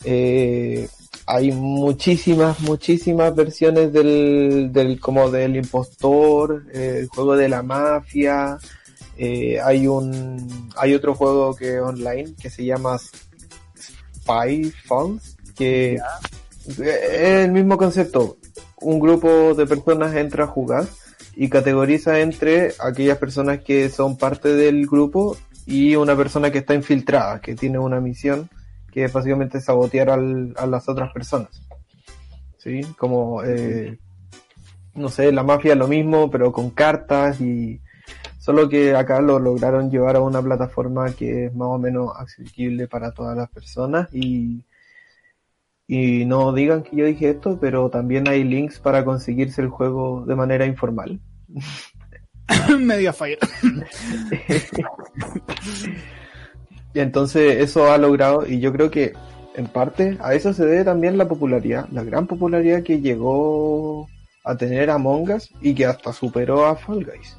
eh, 0.03 0.87
hay 1.25 1.51
muchísimas, 1.51 2.61
muchísimas 2.61 3.35
versiones 3.35 3.91
del, 3.91 4.69
del 4.71 4.99
como 4.99 5.29
del 5.29 5.57
impostor, 5.57 6.65
eh, 6.73 6.99
el 7.01 7.07
juego 7.07 7.35
de 7.35 7.49
la 7.49 7.63
mafia, 7.63 8.57
eh, 9.17 9.59
hay 9.63 9.87
un 9.87 10.69
hay 10.75 10.93
otro 10.93 11.15
juego 11.15 11.55
que 11.55 11.79
online 11.79 12.33
que 12.39 12.49
se 12.49 12.65
llama 12.65 12.97
Spy 12.97 14.71
Falls 14.85 15.37
que 15.55 15.99
es 16.67 16.79
el 16.79 17.51
mismo 17.51 17.77
concepto. 17.77 18.37
Un 18.79 18.99
grupo 18.99 19.53
de 19.55 19.65
personas 19.65 20.15
entra 20.15 20.43
a 20.43 20.47
jugar 20.47 20.85
y 21.35 21.49
categoriza 21.49 22.19
entre 22.19 22.73
aquellas 22.79 23.17
personas 23.17 23.63
que 23.63 23.89
son 23.89 24.17
parte 24.17 24.53
del 24.53 24.85
grupo 24.85 25.37
y 25.65 25.95
una 25.95 26.15
persona 26.15 26.51
que 26.51 26.59
está 26.59 26.73
infiltrada, 26.73 27.41
que 27.41 27.55
tiene 27.55 27.79
una 27.79 27.99
misión 27.99 28.49
que 28.91 29.05
es 29.05 29.13
básicamente 29.13 29.61
sabotear 29.61 30.09
al, 30.09 30.53
a 30.57 30.65
las 30.65 30.87
otras 30.89 31.11
personas. 31.11 31.61
¿Sí? 32.57 32.81
Como, 32.97 33.43
eh, 33.43 33.99
no 34.95 35.09
sé, 35.09 35.31
la 35.31 35.43
mafia 35.43 35.75
lo 35.75 35.87
mismo, 35.87 36.29
pero 36.29 36.51
con 36.51 36.69
cartas 36.69 37.39
y 37.39 37.81
Solo 38.47 38.69
que 38.69 38.95
acá 38.95 39.19
lo 39.19 39.39
lograron 39.39 39.91
llevar 39.91 40.15
a 40.15 40.21
una 40.21 40.41
plataforma 40.41 41.11
que 41.11 41.47
es 41.47 41.53
más 41.53 41.67
o 41.67 41.77
menos 41.77 42.13
accesible 42.15 42.87
para 42.87 43.11
todas 43.11 43.35
las 43.35 43.49
personas 43.49 44.07
y, 44.13 44.63
y 45.85 46.23
no 46.23 46.53
digan 46.53 46.81
que 46.81 46.95
yo 46.95 47.05
dije 47.05 47.31
esto, 47.31 47.59
pero 47.59 47.89
también 47.89 48.29
hay 48.29 48.45
links 48.45 48.79
para 48.79 49.03
conseguirse 49.03 49.61
el 49.61 49.67
juego 49.67 50.23
de 50.25 50.37
manera 50.37 50.65
informal. 50.65 51.19
Media 52.79 53.11
fire. 53.11 53.39
y 56.93 56.99
entonces 57.01 57.61
eso 57.61 57.91
ha 57.91 57.97
logrado, 57.97 58.47
y 58.47 58.61
yo 58.61 58.71
creo 58.71 58.89
que 58.89 59.11
en 59.55 59.67
parte 59.67 60.17
a 60.21 60.35
eso 60.35 60.53
se 60.53 60.65
debe 60.65 60.85
también 60.85 61.17
la 61.17 61.27
popularidad, 61.27 61.89
la 61.91 62.05
gran 62.05 62.27
popularidad 62.27 62.81
que 62.81 63.01
llegó 63.01 64.07
a 64.45 64.55
tener 64.55 64.89
Among 64.89 65.31
Us 65.31 65.51
y 65.59 65.75
que 65.75 65.85
hasta 65.85 66.13
superó 66.13 66.65
a 66.65 66.77
Fall 66.77 67.03
Guys. 67.03 67.37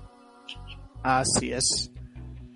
Así 1.02 1.52
es. 1.52 1.90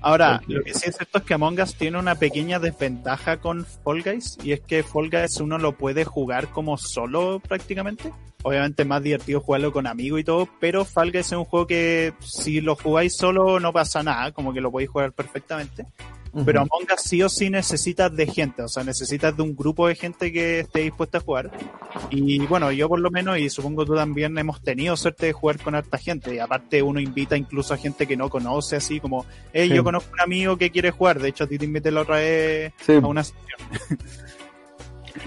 Ahora, 0.00 0.42
lo 0.48 0.64
que 0.64 0.74
sí 0.74 0.88
es 0.88 0.96
cierto 0.96 1.18
es 1.18 1.24
que 1.24 1.34
Among 1.34 1.60
Us 1.60 1.76
tiene 1.76 1.96
una 1.96 2.16
pequeña 2.16 2.58
desventaja 2.58 3.36
con 3.36 3.64
Fall 3.64 4.02
Guys 4.02 4.36
y 4.42 4.50
es 4.50 4.60
que 4.60 4.82
Fall 4.82 5.08
Guys 5.08 5.38
uno 5.40 5.58
lo 5.58 5.78
puede 5.78 6.04
jugar 6.04 6.48
como 6.48 6.76
solo 6.76 7.38
prácticamente. 7.38 8.12
Obviamente 8.42 8.82
es 8.82 8.88
más 8.88 9.00
divertido 9.00 9.40
jugarlo 9.40 9.72
con 9.72 9.86
amigos 9.86 10.18
y 10.20 10.24
todo, 10.24 10.48
pero 10.58 10.84
Fall 10.84 11.12
Guys 11.12 11.26
es 11.26 11.32
un 11.38 11.44
juego 11.44 11.68
que 11.68 12.14
si 12.18 12.60
lo 12.60 12.74
jugáis 12.74 13.16
solo 13.16 13.60
no 13.60 13.72
pasa 13.72 14.02
nada, 14.02 14.32
como 14.32 14.52
que 14.52 14.60
lo 14.60 14.72
podéis 14.72 14.90
jugar 14.90 15.12
perfectamente. 15.12 15.86
Pero 16.44 16.60
Among 16.60 16.86
Us 16.94 17.02
sí 17.02 17.22
o 17.22 17.28
sí 17.28 17.50
necesitas 17.50 18.14
de 18.14 18.26
gente, 18.26 18.62
o 18.62 18.68
sea, 18.68 18.84
necesitas 18.84 19.36
de 19.36 19.42
un 19.42 19.54
grupo 19.54 19.86
de 19.86 19.94
gente 19.94 20.32
que 20.32 20.60
esté 20.60 20.80
dispuesta 20.80 21.18
a 21.18 21.20
jugar. 21.20 21.50
Y 22.10 22.38
bueno, 22.46 22.72
yo 22.72 22.88
por 22.88 23.00
lo 23.00 23.10
menos, 23.10 23.38
y 23.38 23.50
supongo 23.50 23.84
tú 23.84 23.94
también, 23.94 24.36
hemos 24.38 24.62
tenido 24.62 24.96
suerte 24.96 25.26
de 25.26 25.32
jugar 25.32 25.60
con 25.60 25.74
harta 25.74 25.98
gente. 25.98 26.34
Y 26.34 26.38
aparte 26.38 26.82
uno 26.82 27.00
invita 27.00 27.36
incluso 27.36 27.74
a 27.74 27.76
gente 27.76 28.06
que 28.06 28.16
no 28.16 28.30
conoce, 28.30 28.76
así 28.76 28.98
como, 28.98 29.26
hey, 29.52 29.68
yo 29.68 29.84
conozco 29.84 30.10
un 30.14 30.20
amigo 30.20 30.56
que 30.56 30.70
quiere 30.70 30.90
jugar. 30.90 31.20
De 31.20 31.28
hecho, 31.28 31.44
a 31.44 31.46
ti 31.46 31.58
te 31.58 31.66
invité 31.66 31.90
la 31.90 32.00
otra 32.00 32.16
vez 32.16 32.72
a 32.88 33.06
una 33.06 33.24
sesión. 33.24 33.98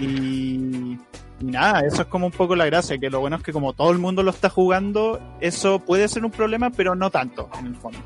y, 0.00 0.98
nada, 1.40 1.82
eso 1.86 2.02
es 2.02 2.08
como 2.08 2.26
un 2.26 2.32
poco 2.32 2.56
la 2.56 2.66
gracia, 2.66 2.98
que 2.98 3.10
lo 3.10 3.20
bueno 3.20 3.36
es 3.36 3.42
que 3.42 3.52
como 3.52 3.72
todo 3.74 3.92
el 3.92 3.98
mundo 3.98 4.22
lo 4.22 4.30
está 4.30 4.48
jugando, 4.48 5.20
eso 5.40 5.78
puede 5.78 6.08
ser 6.08 6.24
un 6.24 6.30
problema, 6.30 6.70
pero 6.70 6.94
no 6.94 7.10
tanto, 7.10 7.48
en 7.58 7.66
el 7.66 7.76
fondo. 7.76 7.98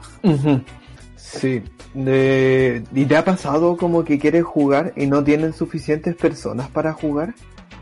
Sí, 1.33 1.62
de... 1.95 2.83
¿y 2.93 3.05
te 3.05 3.16
ha 3.16 3.25
pasado 3.25 3.77
como 3.77 4.05
que 4.05 4.19
quieres 4.19 4.45
jugar 4.45 4.93
y 4.97 5.07
no 5.07 5.23
tienen 5.23 5.53
suficientes 5.53 6.16
personas 6.16 6.69
para 6.71 6.93
jugar? 6.93 7.35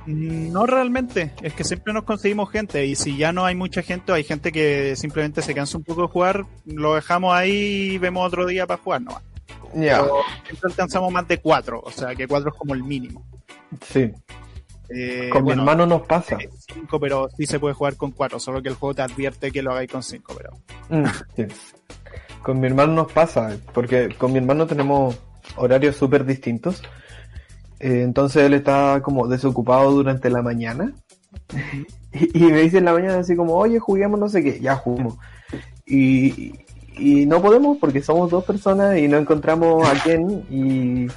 Mm, 0.06 0.52
no 0.52 0.66
realmente, 0.66 1.32
es 1.42 1.54
que 1.54 1.64
siempre 1.64 1.94
nos 1.94 2.04
conseguimos 2.04 2.50
gente 2.50 2.84
y 2.84 2.94
si 2.94 3.16
ya 3.16 3.32
no 3.32 3.46
hay 3.46 3.54
mucha 3.54 3.82
gente 3.82 4.12
o 4.12 4.14
hay 4.14 4.24
gente 4.24 4.52
que 4.52 4.96
simplemente 4.96 5.40
se 5.40 5.54
cansa 5.54 5.78
un 5.78 5.84
poco 5.84 6.02
de 6.02 6.08
jugar, 6.08 6.44
lo 6.66 6.94
dejamos 6.94 7.34
ahí 7.34 7.92
y 7.92 7.98
vemos 7.98 8.26
otro 8.26 8.46
día 8.46 8.66
para 8.66 8.82
jugar 8.82 9.02
no 9.02 9.20
Ya. 9.74 10.04
Siempre 10.44 10.70
alcanzamos 10.70 11.10
más 11.10 11.26
de 11.26 11.38
cuatro, 11.38 11.80
o 11.82 11.90
sea 11.90 12.14
que 12.14 12.28
cuatro 12.28 12.50
es 12.50 12.58
como 12.58 12.74
el 12.74 12.84
mínimo. 12.84 13.24
Sí. 13.86 14.12
Eh, 14.90 15.28
con 15.30 15.44
mi 15.44 15.52
hermano 15.52 15.86
nos 15.86 16.02
pasa. 16.02 16.38
Cinco, 16.72 16.98
pero 16.98 17.28
sí 17.36 17.46
se 17.46 17.60
puede 17.60 17.74
jugar 17.74 17.96
con 17.96 18.12
cuatro, 18.12 18.40
solo 18.40 18.62
que 18.62 18.68
el 18.68 18.74
juego 18.74 18.94
te 18.94 19.02
advierte 19.02 19.50
que 19.50 19.62
lo 19.62 19.72
hagáis 19.72 19.90
con 19.90 20.02
cinco, 20.02 20.34
pero. 20.36 20.52
Mm, 20.88 21.06
sí. 21.36 21.46
Con 22.42 22.60
mi 22.60 22.66
hermano 22.66 22.92
nos 22.94 23.12
pasa, 23.12 23.56
porque 23.74 24.08
con 24.16 24.32
mi 24.32 24.38
hermano 24.38 24.66
tenemos 24.66 25.18
horarios 25.56 25.96
súper 25.96 26.24
distintos. 26.24 26.82
Eh, 27.80 28.02
entonces 28.02 28.44
él 28.44 28.54
está 28.54 29.00
como 29.02 29.28
desocupado 29.28 29.90
durante 29.92 30.30
la 30.30 30.42
mañana. 30.42 30.92
y, 32.12 32.38
me 32.38 32.62
dice 32.62 32.78
en 32.78 32.86
la 32.86 32.92
mañana 32.92 33.18
así 33.18 33.36
como, 33.36 33.54
oye, 33.54 33.78
juguemos 33.78 34.18
no 34.18 34.28
sé 34.28 34.42
qué, 34.42 34.58
ya 34.58 34.76
jugamos. 34.76 35.16
Y, 35.86 36.54
y 36.96 37.26
no 37.26 37.40
podemos 37.42 37.78
porque 37.78 38.02
somos 38.02 38.30
dos 38.30 38.44
personas 38.44 38.96
y 38.98 39.08
no 39.08 39.18
encontramos 39.18 39.86
a 39.86 39.94
quién. 40.02 40.44
Y, 40.50 41.08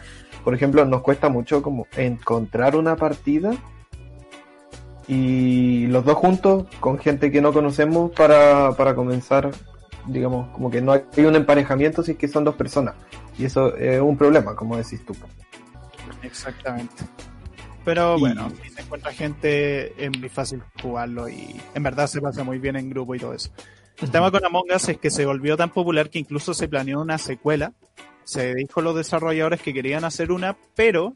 por 0.43 0.53
ejemplo, 0.53 0.85
nos 0.85 1.01
cuesta 1.01 1.29
mucho 1.29 1.61
como 1.61 1.87
encontrar 1.95 2.75
una 2.75 2.95
partida 2.95 3.51
y 5.07 5.87
los 5.87 6.05
dos 6.05 6.15
juntos 6.15 6.65
con 6.79 6.97
gente 6.97 7.31
que 7.31 7.41
no 7.41 7.51
conocemos 7.53 8.11
para, 8.11 8.71
para 8.73 8.95
comenzar 8.95 9.51
digamos, 10.07 10.49
como 10.49 10.69
que 10.69 10.81
no 10.81 10.93
hay 10.93 11.25
un 11.25 11.35
emparejamiento 11.35 12.03
si 12.03 12.11
es 12.11 12.17
que 12.17 12.27
son 12.27 12.43
dos 12.43 12.55
personas. 12.55 12.95
Y 13.37 13.45
eso 13.45 13.75
es 13.75 14.01
un 14.01 14.17
problema, 14.17 14.55
como 14.55 14.77
decís 14.77 15.03
tú. 15.05 15.15
Exactamente. 16.21 17.03
Pero 17.83 18.19
bueno, 18.19 18.51
si 18.61 18.69
se 18.69 18.81
encuentra 18.81 19.11
gente 19.11 20.03
es 20.03 20.19
muy 20.19 20.29
fácil 20.29 20.61
jugarlo 20.81 21.27
y 21.27 21.59
en 21.73 21.81
verdad 21.81 22.05
se 22.07 22.21
pasa 22.21 22.43
muy 22.43 22.59
bien 22.59 22.75
en 22.75 22.89
grupo 22.89 23.15
y 23.15 23.19
todo 23.19 23.33
eso. 23.33 23.51
El 23.99 24.11
tema 24.11 24.31
con 24.31 24.45
Among 24.45 24.71
Us 24.75 24.89
es 24.89 24.97
que 24.97 25.09
se 25.09 25.25
volvió 25.25 25.57
tan 25.57 25.71
popular 25.71 26.09
que 26.09 26.19
incluso 26.19 26.53
se 26.53 26.67
planeó 26.67 27.01
una 27.01 27.17
secuela. 27.17 27.73
Se 28.31 28.55
dijo 28.55 28.79
a 28.79 28.83
los 28.83 28.95
desarrolladores 28.95 29.61
que 29.61 29.73
querían 29.73 30.05
hacer 30.05 30.31
una, 30.31 30.55
pero 30.73 31.13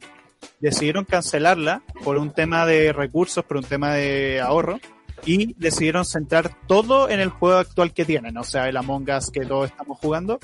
decidieron 0.59 1.05
cancelarla 1.05 1.81
por 2.03 2.17
un 2.17 2.33
tema 2.33 2.65
de 2.65 2.91
recursos, 2.91 3.45
por 3.45 3.55
un 3.55 3.63
tema 3.63 3.93
de 3.93 4.41
ahorro 4.41 4.81
y 5.23 5.53
decidieron 5.53 6.03
centrar 6.03 6.51
todo 6.67 7.09
en 7.09 7.21
el 7.21 7.29
juego 7.29 7.57
actual 7.57 7.93
que 7.93 8.03
tienen, 8.03 8.35
o 8.37 8.43
sea, 8.43 8.67
el 8.67 8.75
Among 8.75 9.09
Us 9.09 9.31
que 9.31 9.45
todos 9.45 9.69
estamos 9.69 9.97
jugando. 9.97 10.41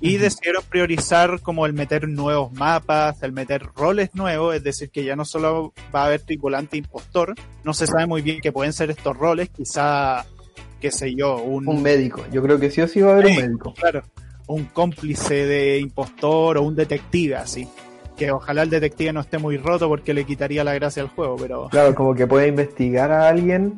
y 0.00 0.16
decidieron 0.16 0.64
priorizar 0.68 1.40
como 1.42 1.66
el 1.66 1.74
meter 1.74 2.08
nuevos 2.08 2.52
mapas, 2.52 3.22
el 3.22 3.32
meter 3.32 3.66
roles 3.76 4.14
nuevos, 4.14 4.56
es 4.56 4.64
decir, 4.64 4.90
que 4.90 5.04
ya 5.04 5.14
no 5.14 5.24
solo 5.24 5.74
va 5.94 6.02
a 6.02 6.06
haber 6.06 6.22
tripulante 6.22 6.76
e 6.76 6.78
impostor, 6.78 7.34
no 7.64 7.74
se 7.74 7.86
sabe 7.86 8.06
muy 8.06 8.22
bien 8.22 8.40
qué 8.40 8.50
pueden 8.50 8.72
ser 8.72 8.90
estos 8.90 9.16
roles, 9.16 9.50
quizá, 9.50 10.24
qué 10.80 10.90
sé 10.90 11.14
yo, 11.14 11.36
un... 11.36 11.68
Un 11.68 11.82
médico, 11.82 12.24
yo 12.32 12.42
creo 12.42 12.58
que 12.58 12.70
sí 12.70 12.80
o 12.80 12.88
sí 12.88 13.00
va 13.02 13.10
a 13.10 13.12
haber 13.12 13.26
un 13.26 13.36
médico. 13.36 13.74
Claro, 13.74 14.02
un 14.54 14.64
cómplice 14.66 15.46
de 15.46 15.78
impostor 15.78 16.58
o 16.58 16.62
un 16.62 16.74
detective 16.76 17.36
así. 17.36 17.68
Que 18.16 18.30
ojalá 18.30 18.62
el 18.62 18.70
detective 18.70 19.12
no 19.12 19.20
esté 19.20 19.38
muy 19.38 19.56
roto 19.56 19.88
porque 19.88 20.12
le 20.12 20.24
quitaría 20.24 20.62
la 20.64 20.74
gracia 20.74 21.02
al 21.02 21.08
juego, 21.08 21.36
pero... 21.36 21.68
Claro, 21.70 21.94
como 21.94 22.14
que 22.14 22.26
puede 22.26 22.48
investigar 22.48 23.10
a 23.10 23.28
alguien. 23.28 23.74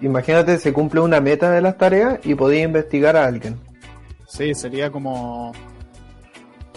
Imagínate, 0.00 0.58
se 0.58 0.72
cumple 0.72 1.00
una 1.00 1.20
meta 1.20 1.50
de 1.50 1.60
las 1.62 1.78
tareas 1.78 2.18
y 2.24 2.34
podía 2.34 2.62
investigar 2.62 3.16
a 3.16 3.26
alguien. 3.26 3.56
Sí, 4.26 4.54
sería 4.54 4.90
como... 4.90 5.52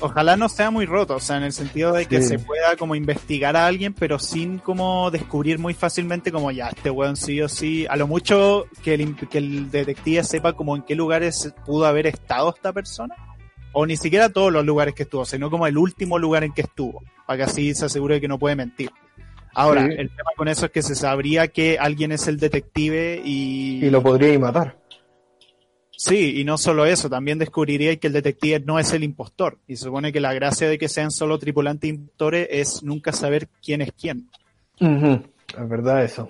Ojalá 0.02 0.38
no 0.38 0.48
sea 0.48 0.72
muy 0.72 0.86
roto, 0.86 1.16
o 1.16 1.20
sea, 1.20 1.36
en 1.36 1.44
el 1.44 1.52
sentido 1.52 1.92
de 1.92 2.06
que 2.06 2.22
Sí. 2.22 2.30
se 2.30 2.40
pueda 2.40 2.78
como 2.78 2.96
investigar 2.96 3.58
a 3.58 3.66
alguien, 3.66 3.94
pero 3.94 4.18
sin 4.18 4.58
como 4.60 5.12
descubrir 5.12 5.60
muy 5.60 5.74
fácilmente 5.74 6.32
como 6.32 6.52
ya, 6.52 6.70
este 6.70 6.90
weón 6.90 7.18
sí 7.18 7.42
o 7.42 7.50
sí, 7.50 7.86
a 7.90 7.98
lo 7.98 8.08
mucho 8.08 8.64
que 8.82 8.94
el, 8.94 9.16
que 9.28 9.40
el 9.40 9.70
detective 9.70 10.24
sepa 10.24 10.54
como 10.54 10.78
en 10.78 10.84
qué 10.84 10.96
lugares 10.96 11.54
pudo 11.66 11.86
haber 11.86 12.08
estado 12.08 12.54
esta 12.56 12.72
persona, 12.72 13.14
o 13.74 13.86
ni 13.86 13.98
siquiera 13.98 14.30
todos 14.30 14.52
los 14.52 14.66
lugares 14.66 14.94
que 14.96 15.04
estuvo, 15.04 15.26
sino 15.26 15.50
como 15.50 15.68
el 15.68 15.78
último 15.78 16.18
lugar 16.18 16.44
en 16.44 16.54
que 16.54 16.62
estuvo, 16.62 17.04
para 17.26 17.38
que 17.38 17.44
así 17.44 17.74
se 17.76 17.86
asegure 17.86 18.16
de 18.16 18.22
que 18.22 18.28
no 18.28 18.40
puede 18.40 18.56
mentir. 18.56 18.90
Ahora, 19.54 19.86
Sí. 19.86 19.94
el 19.98 20.10
tema 20.10 20.32
con 20.38 20.48
eso 20.48 20.66
es 20.68 20.72
que 20.72 20.82
se 20.82 20.96
sabría 20.96 21.48
que 21.48 21.78
alguien 21.80 22.12
es 22.12 22.28
el 22.28 22.38
detective 22.38 23.22
y... 23.24 23.84
Y 23.86 23.90
lo 23.90 24.02
podría 24.02 24.38
matar. 24.40 24.78
Sí, 25.92 26.40
y 26.40 26.46
no 26.46 26.58
solo 26.58 26.86
eso, 26.86 27.10
también 27.10 27.40
descubriría 27.40 27.96
que 27.98 28.08
el 28.08 28.14
detective 28.14 28.62
no 28.66 28.80
es 28.80 28.94
el 28.94 29.04
impostor. 29.04 29.58
Y 29.68 29.76
se 29.76 29.84
supone 29.86 30.14
que 30.14 30.22
la 30.22 30.34
gracia 30.34 30.70
de 30.70 30.78
que 30.78 30.88
sean 30.88 31.12
solo 31.12 31.38
tripulantes 31.40 31.90
impostores 31.90 32.48
es 32.52 32.84
nunca 32.84 33.12
saber 33.12 33.50
quién 33.62 33.82
es 33.82 33.92
quién. 33.92 34.30
Es 34.80 35.70
verdad 35.70 36.04
eso. 36.06 36.30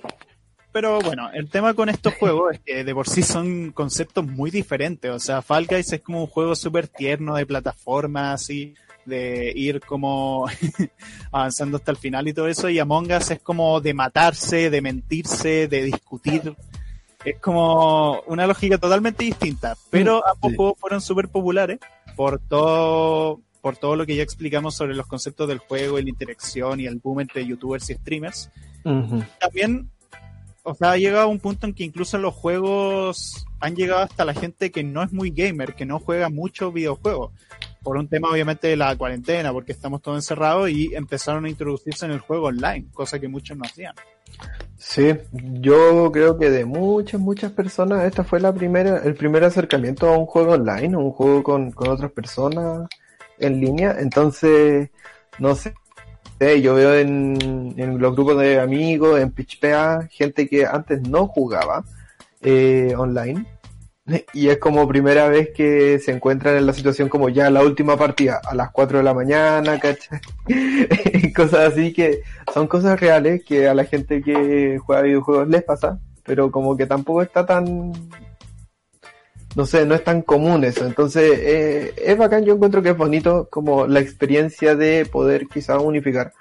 Pero 0.71 0.99
bueno, 1.01 1.29
el 1.34 1.49
tema 1.49 1.73
con 1.73 1.89
estos 1.89 2.13
juegos 2.15 2.53
es 2.53 2.60
que 2.60 2.84
de 2.84 2.93
por 2.93 3.10
sí 3.10 3.23
son 3.23 3.71
conceptos 3.71 4.25
muy 4.25 4.51
diferentes. 4.51 5.10
O 5.12 5.19
sea, 5.19 5.41
Fall 5.41 5.65
Guys 5.65 5.91
es 5.93 6.01
como 6.01 6.21
un 6.21 6.27
juego 6.27 6.55
súper 6.55 6.88
tierno 6.88 7.36
de 7.36 7.45
plataforma, 7.47 8.34
así, 8.34 8.75
de 9.05 9.51
ir 9.55 9.79
como 9.82 10.45
avanzando 11.32 11.77
hasta 11.77 11.91
el 11.91 11.97
final 11.97 12.27
y 12.27 12.34
todo 12.34 12.47
eso. 12.47 12.69
Y 12.69 12.77
Among 12.79 13.12
Us 13.12 13.32
es 13.32 13.41
como 13.41 13.82
de 13.82 13.93
matarse, 13.95 14.69
de 14.69 14.82
mentirse, 14.82 15.67
de 15.67 15.84
discutir. 15.86 16.53
Es 17.25 17.39
como 17.39 18.21
una 18.27 18.45
lógica 18.45 18.77
totalmente 18.77 19.23
distinta. 19.25 19.75
Pero 19.89 20.23
ambos 20.27 20.51
Sí. 20.51 20.55
juegos 20.58 20.79
fueron 20.79 21.01
súper 21.01 21.29
populares 21.29 21.79
por 22.15 22.39
todo, 22.39 23.41
por 23.62 23.75
todo 23.75 23.95
lo 23.95 24.05
que 24.05 24.15
ya 24.15 24.23
explicamos 24.23 24.75
sobre 24.75 24.93
los 24.93 25.08
conceptos 25.08 25.47
del 25.47 25.58
juego 25.58 25.97
y 25.97 26.03
la 26.03 26.10
interacción 26.10 26.79
y 26.79 26.86
el 26.86 26.99
boom 26.99 27.21
entre 27.21 27.45
youtubers 27.45 27.89
y 27.89 27.95
streamers 27.95 28.49
también, 29.39 29.89
o 30.69 30.75
sea, 30.75 30.91
ha 30.91 30.97
llegado 30.97 31.23
a 31.23 31.27
un 31.27 31.39
punto 31.39 31.65
en 31.65 31.73
que 31.73 31.84
incluso 31.84 32.17
los 32.17 32.34
juegos 32.34 33.45
han 33.60 33.75
llegado 33.75 34.01
hasta 34.01 34.23
la 34.23 34.34
gente 34.34 34.71
que 34.71 34.84
no 34.84 35.01
es 35.01 35.12
muy 35.12 35.32
gamer, 35.32 35.73
que 35.73 35.86
no 35.86 35.99
juega 35.99 36.29
mucho 36.29 36.71
videojuegos. 36.71 37.32
Por 37.82 37.97
un 37.97 38.08
tema, 38.08 38.29
obviamente, 38.29 38.67
de 38.67 38.75
la 38.75 38.95
cuarentena, 38.95 39.51
porque 39.51 39.71
estamos 39.71 40.01
todos 40.01 40.17
encerrados 40.17 40.69
y 40.69 40.93
empezaron 40.93 41.45
a 41.45 41.49
introducirse 41.49 42.05
en 42.05 42.12
el 42.12 42.19
juego 42.19 42.47
online, 42.47 42.86
cosa 42.93 43.19
que 43.19 43.27
muchos 43.27 43.58
no 43.58 43.63
hacían. 43.65 43.95
Sí, 44.77 45.13
yo 45.32 46.12
creo 46.12 46.38
que 46.38 46.49
de 46.49 46.65
muchas, 46.65 47.19
muchas 47.19 47.51
personas, 47.51 48.05
esta 48.05 48.23
fue 48.23 48.39
la 48.39 48.53
primera, 48.53 48.99
el 49.03 49.15
primer 49.15 49.43
acercamiento 49.43 50.08
a 50.08 50.17
un 50.17 50.25
juego 50.25 50.53
online, 50.53 50.95
un 50.95 51.12
juego 51.12 51.41
con, 51.41 51.71
con 51.71 51.89
otras 51.89 52.12
personas 52.12 52.88
en 53.39 53.60
línea. 53.60 53.95
Entonces, 53.99 54.89
no 55.39 55.55
sé, 55.55 55.73
sé, 56.39 56.62
yo 56.62 56.75
veo 56.75 56.95
en, 56.95 57.75
los 57.99 58.15
grupos 58.15 58.39
de 58.39 58.60
amigos, 58.60 59.19
en 59.19 59.32
PitchPA, 59.32 60.08
gente 60.10 60.47
que 60.47 60.65
antes 60.65 61.02
no 61.08 61.28
jugaba 61.28 61.84
eh, 62.41 62.93
online. 62.97 63.45
Y 64.34 64.49
es 64.49 64.58
como 64.58 64.88
primera 64.88 65.28
vez 65.28 65.52
que 65.56 65.99
se 65.99 66.12
encuentran 66.12 66.58
en 66.58 66.65
la 66.65 66.73
situación 66.73 67.10
como 67.10 67.30
ya 67.30 67.52
la 67.52 67.62
última 67.62 67.95
partida 67.95 68.41
a 68.43 68.56
las 68.56 68.71
4 68.71 68.97
de 68.97 69.04
la 69.04 69.13
mañana, 69.13 69.80
¿cachai? 69.80 70.19
Cosas 71.36 71.73
así 71.73 71.93
que 71.93 72.21
son 72.52 72.65
cosas 72.65 72.99
reales 72.99 73.43
que 73.45 73.67
a 73.67 73.75
la 73.75 73.86
gente 73.86 74.23
que 74.23 74.80
juega 74.80 75.04
videojuegos 75.04 75.47
les 75.47 75.63
pasa, 75.63 75.99
pero 76.23 76.49
como 76.49 76.75
que 76.75 76.88
tampoco 76.88 77.21
está 77.21 77.45
tan, 77.45 77.93
no 79.55 79.65
sé, 79.65 79.85
no 79.85 79.95
es 79.95 80.03
tan 80.03 80.21
común 80.21 80.63
eso. 80.63 80.85
Entonces, 80.85 81.39
eh, 81.39 81.93
es 81.97 82.17
bacán, 82.17 82.45
yo 82.45 82.53
encuentro 82.53 82.81
que 82.81 82.89
es 82.89 82.97
bonito 82.97 83.47
como 83.49 83.88
la 83.88 83.99
experiencia 83.99 84.75
de 84.75 85.05
poder 85.05 85.47
quizás 85.47 85.81
unificar 85.81 86.33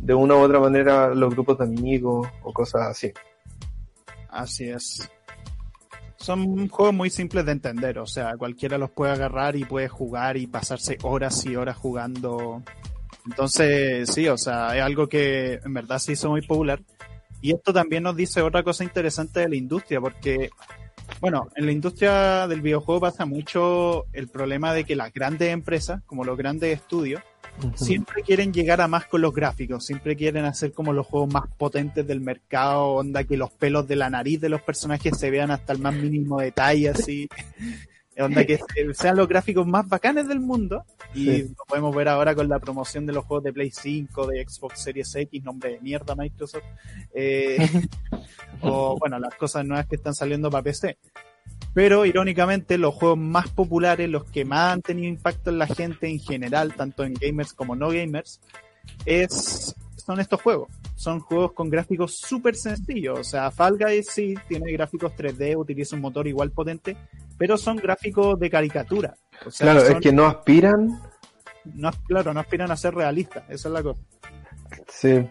de 0.00 0.14
una 0.14 0.34
u 0.34 0.40
otra 0.40 0.60
manera 0.60 1.14
los 1.14 1.30
grupos 1.32 1.58
de 1.58 1.64
amigos 1.64 2.28
o 2.42 2.52
cosas 2.52 2.82
así. 2.82 3.12
Así 4.28 4.68
es. 4.68 5.08
Son 6.16 6.68
juegos 6.68 6.94
muy 6.94 7.10
simples 7.10 7.44
de 7.44 7.52
entender, 7.52 7.98
o 7.98 8.06
sea, 8.06 8.36
cualquiera 8.36 8.78
los 8.78 8.90
puede 8.90 9.12
agarrar 9.12 9.56
y 9.56 9.64
puede 9.64 9.88
jugar 9.88 10.36
y 10.36 10.46
pasarse 10.46 10.96
horas 11.02 11.44
y 11.46 11.56
horas 11.56 11.76
jugando. 11.76 12.62
Entonces, 13.26 14.08
sí, 14.08 14.28
o 14.28 14.38
sea, 14.38 14.76
es 14.76 14.82
algo 14.82 15.08
que 15.08 15.54
en 15.54 15.74
verdad 15.74 15.98
se 15.98 16.12
hizo 16.12 16.30
muy 16.30 16.42
popular. 16.42 16.80
Y 17.40 17.52
esto 17.52 17.72
también 17.72 18.04
nos 18.04 18.16
dice 18.16 18.40
otra 18.40 18.62
cosa 18.62 18.84
interesante 18.84 19.40
de 19.40 19.48
la 19.48 19.56
industria, 19.56 20.00
porque, 20.00 20.50
bueno, 21.20 21.48
en 21.56 21.66
la 21.66 21.72
industria 21.72 22.46
del 22.48 22.60
videojuego 22.60 23.00
pasa 23.00 23.26
mucho 23.26 24.06
el 24.12 24.28
problema 24.28 24.74
de 24.74 24.84
que 24.84 24.96
las 24.96 25.12
grandes 25.12 25.50
empresas, 25.50 26.02
como 26.06 26.24
los 26.24 26.36
grandes 26.36 26.74
estudios, 26.74 27.22
siempre 27.74 28.22
quieren 28.22 28.52
llegar 28.52 28.80
a 28.80 28.88
más 28.88 29.06
con 29.06 29.20
los 29.20 29.32
gráficos, 29.32 29.84
siempre 29.84 30.16
quieren 30.16 30.44
hacer 30.44 30.72
como 30.72 30.92
los 30.92 31.06
juegos 31.06 31.32
más 31.32 31.44
potentes 31.58 32.06
del 32.06 32.20
mercado, 32.20 32.86
onda 32.88 33.24
que 33.24 33.36
los 33.36 33.50
pelos 33.50 33.86
de 33.86 33.96
la 33.96 34.10
nariz 34.10 34.40
de 34.40 34.48
los 34.48 34.62
personajes 34.62 35.18
se 35.18 35.30
vean 35.30 35.50
hasta 35.50 35.72
el 35.72 35.78
más 35.78 35.94
mínimo 35.94 36.40
detalle, 36.40 36.88
así, 36.88 37.28
onda 38.20 38.44
que 38.44 38.58
se- 38.58 38.94
sean 38.94 39.16
los 39.16 39.26
gráficos 39.28 39.66
más 39.66 39.88
bacanes 39.88 40.28
del 40.28 40.40
mundo, 40.40 40.84
y 41.14 41.24
Sí. 41.24 41.42
lo 41.56 41.64
podemos 41.66 41.94
ver 41.96 42.08
ahora 42.08 42.34
con 42.34 42.48
la 42.48 42.58
promoción 42.58 43.06
de 43.06 43.12
los 43.12 43.24
juegos 43.24 43.44
de 43.44 43.52
Play 43.52 43.70
5, 43.70 44.26
de 44.26 44.44
Xbox 44.46 44.82
Series 44.82 45.14
X, 45.14 45.42
nombre 45.42 45.70
de 45.72 45.80
mierda 45.80 46.14
Microsoft, 46.14 46.64
eh, 47.14 47.56
o 48.62 48.98
bueno, 48.98 49.18
las 49.18 49.34
cosas 49.36 49.64
nuevas 49.64 49.86
que 49.86 49.96
están 49.96 50.14
saliendo 50.14 50.50
para 50.50 50.62
PC. 50.64 50.98
Pero 51.74 52.04
irónicamente 52.04 52.76
los 52.76 52.94
juegos 52.94 53.16
más 53.18 53.48
populares, 53.48 54.08
los 54.10 54.24
que 54.24 54.44
más 54.44 54.74
han 54.74 54.82
tenido 54.82 55.08
impacto 55.08 55.48
en 55.50 55.58
la 55.58 55.66
gente 55.66 56.06
en 56.08 56.18
general, 56.18 56.74
tanto 56.74 57.02
en 57.04 57.14
gamers 57.14 57.54
como 57.54 57.74
no 57.74 57.88
gamers, 57.88 58.40
es, 59.06 59.74
son 60.04 60.20
estos 60.20 60.40
juegos. 60.42 60.68
Son 60.94 61.20
juegos 61.20 61.52
con 61.52 61.70
gráficos 61.70 62.16
súper 62.16 62.54
sencillos. 62.56 63.18
O 63.18 63.24
sea, 63.24 63.50
Fall 63.50 63.78
Guys 63.78 64.08
sí 64.10 64.34
tiene 64.48 64.72
gráficos 64.72 65.12
3D, 65.16 65.56
utiliza 65.56 65.96
un 65.96 66.02
motor 66.02 66.26
igual 66.26 66.50
potente, 66.50 66.96
pero 67.38 67.56
son 67.56 67.76
gráficos 67.76 68.38
de 68.38 68.50
caricatura. 68.50 69.14
O 69.46 69.50
sea, 69.50 69.66
Claro, 69.72 69.86
son- 69.86 69.96
es 69.96 70.00
que 70.02 70.12
no 70.12 70.26
aspiran, 70.26 71.00
no, 71.74 71.90
claro, 72.06 72.34
no 72.34 72.40
aspiran 72.40 72.70
a 72.70 72.76
ser 72.76 72.94
realistas. 72.94 73.44
Esa 73.48 73.68
es 73.68 73.72
la 73.74 73.82
cosa. 73.82 74.00
sí. 74.88 75.26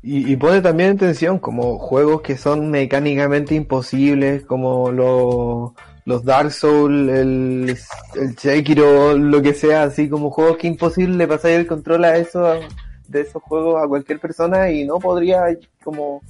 Y, 0.00 0.32
y 0.32 0.36
pone 0.36 0.60
también 0.60 0.90
en 0.90 0.98
tensión 0.98 1.40
como 1.40 1.76
juegos 1.76 2.22
que 2.22 2.36
son 2.36 2.70
mecánicamente 2.70 3.56
imposibles, 3.56 4.44
como 4.44 4.92
los, 4.92 5.72
los 6.04 6.24
Dark 6.24 6.52
Souls, 6.52 7.10
el, 7.10 7.76
el 8.14 8.38
Sekiro, 8.38 9.18
lo 9.18 9.42
que 9.42 9.54
sea, 9.54 9.82
así 9.82 10.08
como 10.08 10.30
juegos 10.30 10.56
que 10.58 10.68
imposible 10.68 11.16
le 11.16 11.26
pasáis 11.26 11.56
el 11.58 11.66
control 11.66 12.04
a 12.04 12.16
eso, 12.16 12.60
de 13.08 13.22
esos 13.22 13.42
juegos 13.42 13.82
a 13.82 13.88
cualquier 13.88 14.20
persona 14.20 14.70
y 14.70 14.84
no 14.84 14.98
podría 14.98 15.44
como 15.82 16.22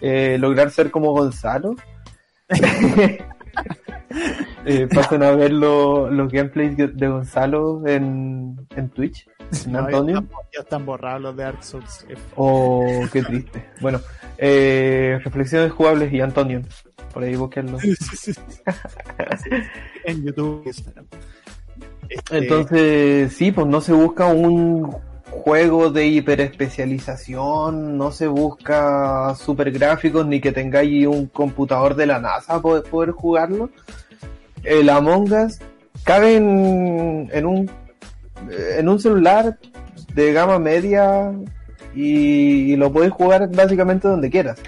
eh, 0.00 0.38
lograr 0.40 0.70
ser 0.70 0.90
como 0.90 1.12
Gonzalo. 1.12 1.76
eh, 4.64 4.88
pasen 4.92 5.22
a 5.22 5.30
ver 5.32 5.52
lo- 5.52 6.10
los 6.10 6.30
gameplays 6.32 6.76
de 6.76 7.08
Gonzalo 7.08 7.86
en, 7.86 8.56
en 8.76 8.88
Twitch, 8.90 9.28
en 9.66 9.72
No, 9.72 9.78
Antonio. 9.80 10.18
están, 10.20 10.38
ya 10.54 10.60
están 10.60 10.86
borrados 10.86 11.22
los 11.22 11.36
de 11.36 11.42
Dark 11.44 11.62
Souls. 11.64 12.06
Oh, 12.36 12.86
qué 13.12 13.22
triste. 13.22 13.64
Bueno, 13.80 14.00
eh, 14.38 15.18
reflexiones 15.24 15.72
jugables 15.72 16.12
y 16.12 16.20
Antonio. 16.20 16.62
Por 17.12 17.22
ahí 17.24 17.34
búsquenlo. 17.36 17.78
en 20.04 20.24
YouTube. 20.24 20.62
Este, 22.08 22.38
Entonces, 22.38 23.32
sí, 23.32 23.50
pues 23.52 23.66
no 23.66 23.80
se 23.80 23.92
busca 23.92 24.26
un 24.26 24.96
juego 25.30 25.90
de 25.90 26.06
hiperespecialización, 26.06 27.98
no 27.98 28.12
se 28.12 28.26
busca 28.26 29.34
super 29.34 29.70
gráficos 29.70 30.26
ni 30.26 30.40
que 30.40 30.52
tengáis 30.52 31.06
un 31.06 31.26
computador 31.26 31.94
de 31.94 32.06
la 32.06 32.18
NASA 32.20 32.60
para 32.60 32.82
poder 32.82 33.10
jugarlo. 33.10 33.70
El 34.62 34.88
Among 34.88 35.32
Us 35.32 35.58
cabe 36.04 36.36
en, 36.36 36.44
un 37.46 37.70
en 38.50 38.88
un 38.88 39.00
celular 39.00 39.58
de 40.14 40.32
gama 40.32 40.58
media 40.58 41.32
y, 41.94 42.72
y 42.72 42.76
lo 42.76 42.92
podéis 42.92 43.12
jugar 43.12 43.48
básicamente 43.54 44.08
donde 44.08 44.30
quieras. 44.30 44.58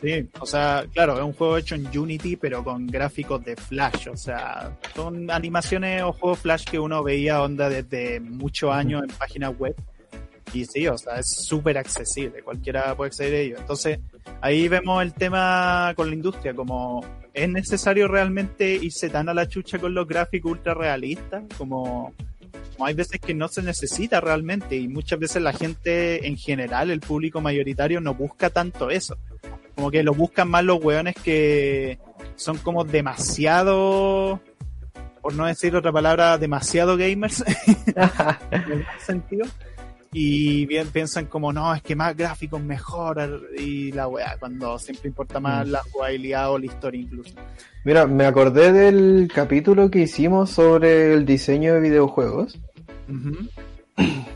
Sí, 0.00 0.28
o 0.38 0.46
sea, 0.46 0.84
claro, 0.92 1.16
es 1.16 1.24
un 1.24 1.32
juego 1.32 1.56
hecho 1.56 1.74
en 1.74 1.86
Unity, 1.86 2.36
pero 2.36 2.62
con 2.62 2.86
gráficos 2.86 3.44
de 3.44 3.56
Flash. 3.56 4.08
O 4.08 4.16
sea, 4.16 4.76
son 4.94 5.28
animaciones 5.30 6.02
o 6.02 6.12
juegos 6.12 6.38
Flash 6.38 6.64
que 6.64 6.78
uno 6.78 7.02
veía 7.02 7.42
onda 7.42 7.68
desde 7.68 8.20
muchos 8.20 8.72
años 8.72 9.02
en 9.02 9.08
páginas 9.16 9.58
web. 9.58 9.74
Y 10.52 10.64
sí, 10.64 10.86
o 10.86 10.96
sea, 10.96 11.16
es 11.16 11.26
súper 11.46 11.78
accesible, 11.78 12.42
cualquiera 12.42 12.94
puede 12.96 13.08
acceder 13.08 13.34
a 13.34 13.38
ello. 13.38 13.56
Entonces, 13.58 13.98
ahí 14.40 14.68
vemos 14.68 15.02
el 15.02 15.12
tema 15.12 15.92
con 15.96 16.08
la 16.08 16.14
industria, 16.14 16.54
como 16.54 17.04
es 17.34 17.48
necesario 17.48 18.08
realmente 18.08 18.76
irse 18.76 19.10
tan 19.10 19.28
a 19.28 19.34
la 19.34 19.48
chucha 19.48 19.78
con 19.78 19.94
los 19.94 20.06
gráficos 20.06 20.52
ultra 20.52 20.74
realistas, 20.74 21.42
como, 21.58 22.14
como 22.72 22.86
hay 22.86 22.94
veces 22.94 23.20
que 23.20 23.34
no 23.34 23.48
se 23.48 23.62
necesita 23.62 24.20
realmente 24.20 24.76
y 24.76 24.88
muchas 24.88 25.18
veces 25.18 25.42
la 25.42 25.52
gente 25.52 26.26
en 26.26 26.36
general, 26.36 26.90
el 26.90 27.00
público 27.00 27.40
mayoritario, 27.40 28.00
no 28.00 28.14
busca 28.14 28.48
tanto 28.48 28.90
eso. 28.90 29.16
Como 29.78 29.92
que 29.92 30.02
lo 30.02 30.12
buscan 30.12 30.50
más 30.50 30.64
los 30.64 30.82
weones 30.82 31.14
que 31.22 32.00
son 32.34 32.58
como 32.58 32.82
demasiado, 32.82 34.40
por 35.22 35.34
no 35.34 35.46
decir 35.46 35.76
otra 35.76 35.92
palabra, 35.92 36.36
demasiado 36.36 36.96
gamers, 36.96 37.44
en 38.50 38.72
el 38.72 38.86
sentido 39.06 39.46
y 40.12 40.66
bien 40.66 40.88
piensan 40.88 41.26
como 41.26 41.52
no, 41.52 41.72
es 41.72 41.80
que 41.82 41.94
más 41.94 42.16
gráficos 42.16 42.60
mejor 42.60 43.40
y 43.56 43.92
la 43.92 44.08
weá, 44.08 44.36
cuando 44.40 44.80
siempre 44.80 45.06
importa 45.06 45.38
más 45.38 45.64
Mm. 45.68 45.70
la 45.70 45.82
jugabilidad 45.92 46.50
o 46.50 46.58
la 46.58 46.66
historia 46.66 47.00
incluso. 47.00 47.34
Mira, 47.84 48.04
me 48.08 48.26
acordé 48.26 48.72
del 48.72 49.30
capítulo 49.32 49.92
que 49.92 50.00
hicimos 50.00 50.50
sobre 50.50 51.12
el 51.14 51.24
diseño 51.24 51.74
de 51.74 51.80
videojuegos. 51.82 52.58
Ujú. 53.08 53.46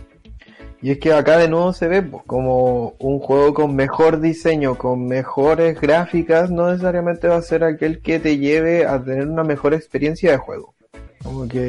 Y 0.82 0.90
es 0.90 0.98
que 0.98 1.12
acá 1.12 1.38
de 1.38 1.48
nuevo 1.48 1.72
se 1.72 1.86
ve 1.86 2.02
pues, 2.02 2.24
como 2.26 2.96
un 2.98 3.20
juego 3.20 3.54
con 3.54 3.76
mejor 3.76 4.20
diseño, 4.20 4.76
con 4.76 5.06
mejores 5.06 5.80
gráficas, 5.80 6.50
no 6.50 6.68
necesariamente 6.70 7.28
va 7.28 7.36
a 7.36 7.42
ser 7.42 7.62
aquel 7.62 8.02
que 8.02 8.18
te 8.18 8.38
lleve 8.38 8.84
a 8.84 9.00
tener 9.00 9.28
una 9.28 9.44
mejor 9.44 9.74
experiencia 9.74 10.32
de 10.32 10.38
juego. 10.38 10.74
Como 11.22 11.46
que 11.46 11.60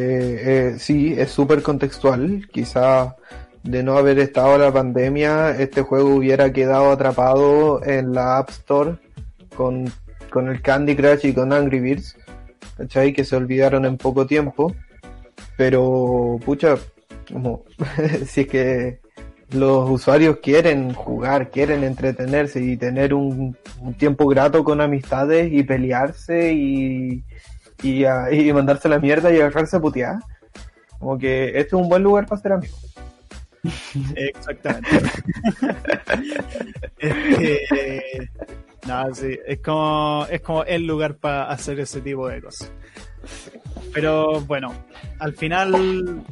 eh, 0.72 0.80
sí, 0.80 1.14
es 1.16 1.30
súper 1.30 1.62
contextual. 1.62 2.48
Quizá 2.52 3.16
de 3.62 3.84
no 3.84 4.00
haber 4.00 4.18
estado 4.18 4.58
la 4.58 4.74
pandemia, 4.74 5.52
este 5.52 5.84
juego 5.84 6.16
hubiera 6.16 6.52
quedado 6.52 6.92
atrapado 6.92 7.84
en 7.86 8.14
la 8.14 8.40
App 8.40 8.50
Store 8.50 8.96
con, 9.56 9.92
con 10.32 10.48
el 10.50 10.60
Candy 10.64 10.96
Crush 10.96 11.28
y 11.28 11.34
con 11.34 11.54
Angry 11.54 11.80
Birds. 11.80 12.18
¿Cachai? 12.78 13.14
Que 13.14 13.24
se 13.24 13.36
olvidaron 13.36 13.86
en 13.86 13.98
poco 13.98 14.26
tiempo. 14.26 14.74
Pero, 15.56 16.40
pucha, 16.44 16.78
como, 17.32 17.64
si 18.26 18.42
es 18.42 18.48
que 18.48 19.03
los 19.52 19.90
usuarios 19.90 20.38
quieren 20.38 20.94
jugar, 20.94 21.50
quieren 21.52 21.84
entretenerse 21.84 22.62
y 22.62 22.78
tener 22.78 23.14
un, 23.14 23.56
tiempo 23.98 24.28
grato 24.28 24.64
con 24.64 24.82
amistades 24.82 25.52
y 25.52 25.64
pelearse 25.64 26.54
y, 26.54 27.24
y, 27.82 28.06
a- 28.06 28.28
mandarse 28.54 28.90
la 28.90 29.00
mierda 29.00 29.32
y 29.32 29.38
agarrarse 29.38 29.78
a 29.78 29.82
putear. 29.82 30.20
Como 31.00 31.18
que 31.18 31.50
este 31.50 31.60
es 31.60 31.74
un 31.74 31.90
buen 31.90 32.02
lugar 32.04 32.26
para 32.26 32.42
ser 32.42 32.54
amigos. 32.54 32.96
Exactamente. 34.16 34.90
Este, 36.98 38.30
no, 38.88 39.14
sí, 39.14 39.38
es 39.46 39.60
como, 39.60 40.26
es 40.30 40.40
como 40.42 40.64
el 40.64 40.88
lugar 40.88 41.16
para 41.16 41.50
hacer 41.50 41.80
ese 41.82 42.00
tipo 42.02 42.28
de 42.28 42.42
cosas. 42.42 42.72
Pero 43.94 44.42
bueno, 44.42 44.74
al 45.20 45.34
final, 45.34 46.24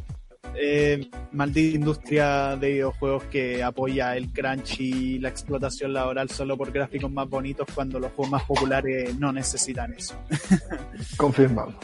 eh, 0.56 1.10
maldita 1.32 1.76
industria 1.76 2.56
de 2.56 2.72
videojuegos 2.72 3.24
que 3.26 3.64
apoya 3.64 4.16
el 4.16 4.32
crunch 4.32 4.80
y 4.80 5.20
la 5.20 5.30
explotación 5.30 5.94
laboral 5.94 6.30
solo 6.30 6.58
por 6.58 6.72
gráficos 6.72 7.12
más 7.12 7.30
bonitos 7.30 7.68
cuando 7.74 8.00
los 8.00 8.12
juegos 8.12 8.32
más 8.32 8.44
populares 8.44 9.18
no 9.18 9.32
necesitan 9.32 9.94
eso. 9.94 10.16
Confirmamos. 11.18 11.76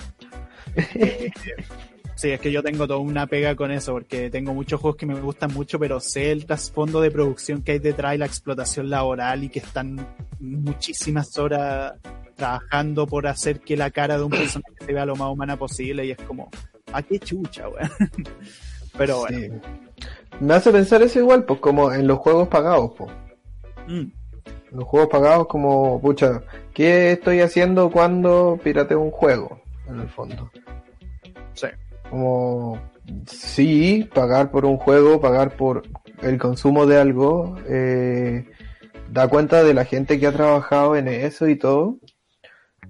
Eh, 0.76 1.32
Sí, 2.18 2.32
es 2.32 2.40
que 2.40 2.52
yo 2.52 2.64
tengo 2.64 2.88
toda 2.88 3.00
una 3.00 3.28
pega 3.28 3.56
con 3.56 3.70
eso, 3.70 3.92
porque 3.92 4.32
tengo 4.32 4.52
muchos 4.52 4.82
juegos 4.82 4.98
que 4.98 5.06
me 5.06 5.14
gustan 5.22 5.54
mucho, 5.54 5.78
pero 5.78 6.00
sé 6.00 6.32
el 6.32 6.48
trasfondo 6.48 7.00
de 7.00 7.12
producción 7.12 7.62
que 7.62 7.74
hay 7.74 7.80
detrás 7.80 8.16
y 8.16 8.18
la 8.18 8.26
explotación 8.26 8.90
laboral 8.90 9.44
y 9.44 9.50
que 9.50 9.60
están 9.60 10.04
muchísimas 10.40 11.38
horas 11.38 11.94
trabajando 12.36 13.06
por 13.06 13.28
hacer 13.28 13.60
que 13.60 13.78
la 13.78 13.92
cara 13.92 14.18
de 14.18 14.24
un 14.24 14.32
personaje 14.32 14.74
se 14.84 14.94
vea 14.94 15.06
lo 15.06 15.16
más 15.16 15.32
humana 15.32 15.58
posible 15.58 16.08
y 16.08 16.12
es 16.12 16.18
como, 16.18 16.50
¿a 16.94 17.02
qué 17.02 17.20
chucha, 17.20 17.68
weón? 17.70 17.90
Pero 18.98 19.20
bueno, 19.20 19.38
Sí. 19.38 19.50
Me 20.40 20.54
hace 20.54 20.72
pensar 20.72 21.02
eso 21.02 21.20
igual, 21.20 21.44
pues 21.46 21.60
como 21.60 21.92
en 21.92 22.06
los 22.08 22.20
juegos 22.20 22.48
pagados, 22.48 22.92
pues. 22.98 23.12
mm, 23.88 24.04
Los 24.72 24.84
juegos 24.86 25.10
pagados 25.10 25.48
como, 25.48 26.00
pucha, 26.02 26.44
¿qué 26.74 27.14
estoy 27.14 27.42
haciendo 27.42 27.90
cuando 27.92 28.60
pirateo 28.64 29.00
un 29.02 29.12
juego? 29.12 29.62
En 29.88 30.00
el 30.02 30.10
fondo. 30.10 30.52
sí, 31.54 31.68
Como, 32.10 32.80
sí, 33.26 34.08
pagar 34.14 34.52
por 34.52 34.66
un 34.66 34.78
juego, 34.78 35.20
pagar 35.22 35.56
por 35.56 35.84
el 36.22 36.38
consumo 36.38 36.86
de 36.86 37.00
algo, 37.00 37.56
eh, 37.68 38.46
da 39.10 39.28
cuenta 39.28 39.64
de 39.64 39.74
la 39.74 39.86
gente 39.86 40.20
que 40.20 40.28
ha 40.28 40.32
trabajado 40.34 40.96
en 40.96 41.08
eso 41.08 41.48
y 41.48 41.56
todo. 41.56 41.98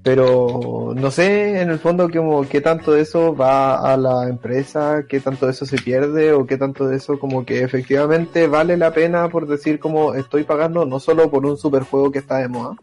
Pero 0.03 0.93
no 0.95 1.11
sé 1.11 1.61
en 1.61 1.69
el 1.69 1.79
fondo 1.79 2.09
como 2.09 2.47
qué 2.47 2.61
tanto 2.61 2.93
de 2.93 3.01
eso 3.01 3.35
va 3.35 3.93
a 3.93 3.97
la 3.97 4.29
empresa, 4.29 5.05
qué 5.07 5.19
tanto 5.19 5.45
de 5.45 5.51
eso 5.51 5.65
se 5.65 5.77
pierde 5.77 6.31
o 6.33 6.45
qué 6.45 6.57
tanto 6.57 6.87
de 6.87 6.95
eso 6.95 7.19
como 7.19 7.45
que 7.45 7.61
efectivamente 7.61 8.47
vale 8.47 8.77
la 8.77 8.93
pena 8.93 9.27
por 9.29 9.47
decir 9.47 9.79
como 9.79 10.13
estoy 10.13 10.43
pagando 10.43 10.85
no 10.85 10.99
solo 10.99 11.29
por 11.29 11.45
un 11.45 11.57
superjuego 11.57 12.11
que 12.11 12.19
está 12.19 12.37
de 12.37 12.47
moda, 12.47 12.75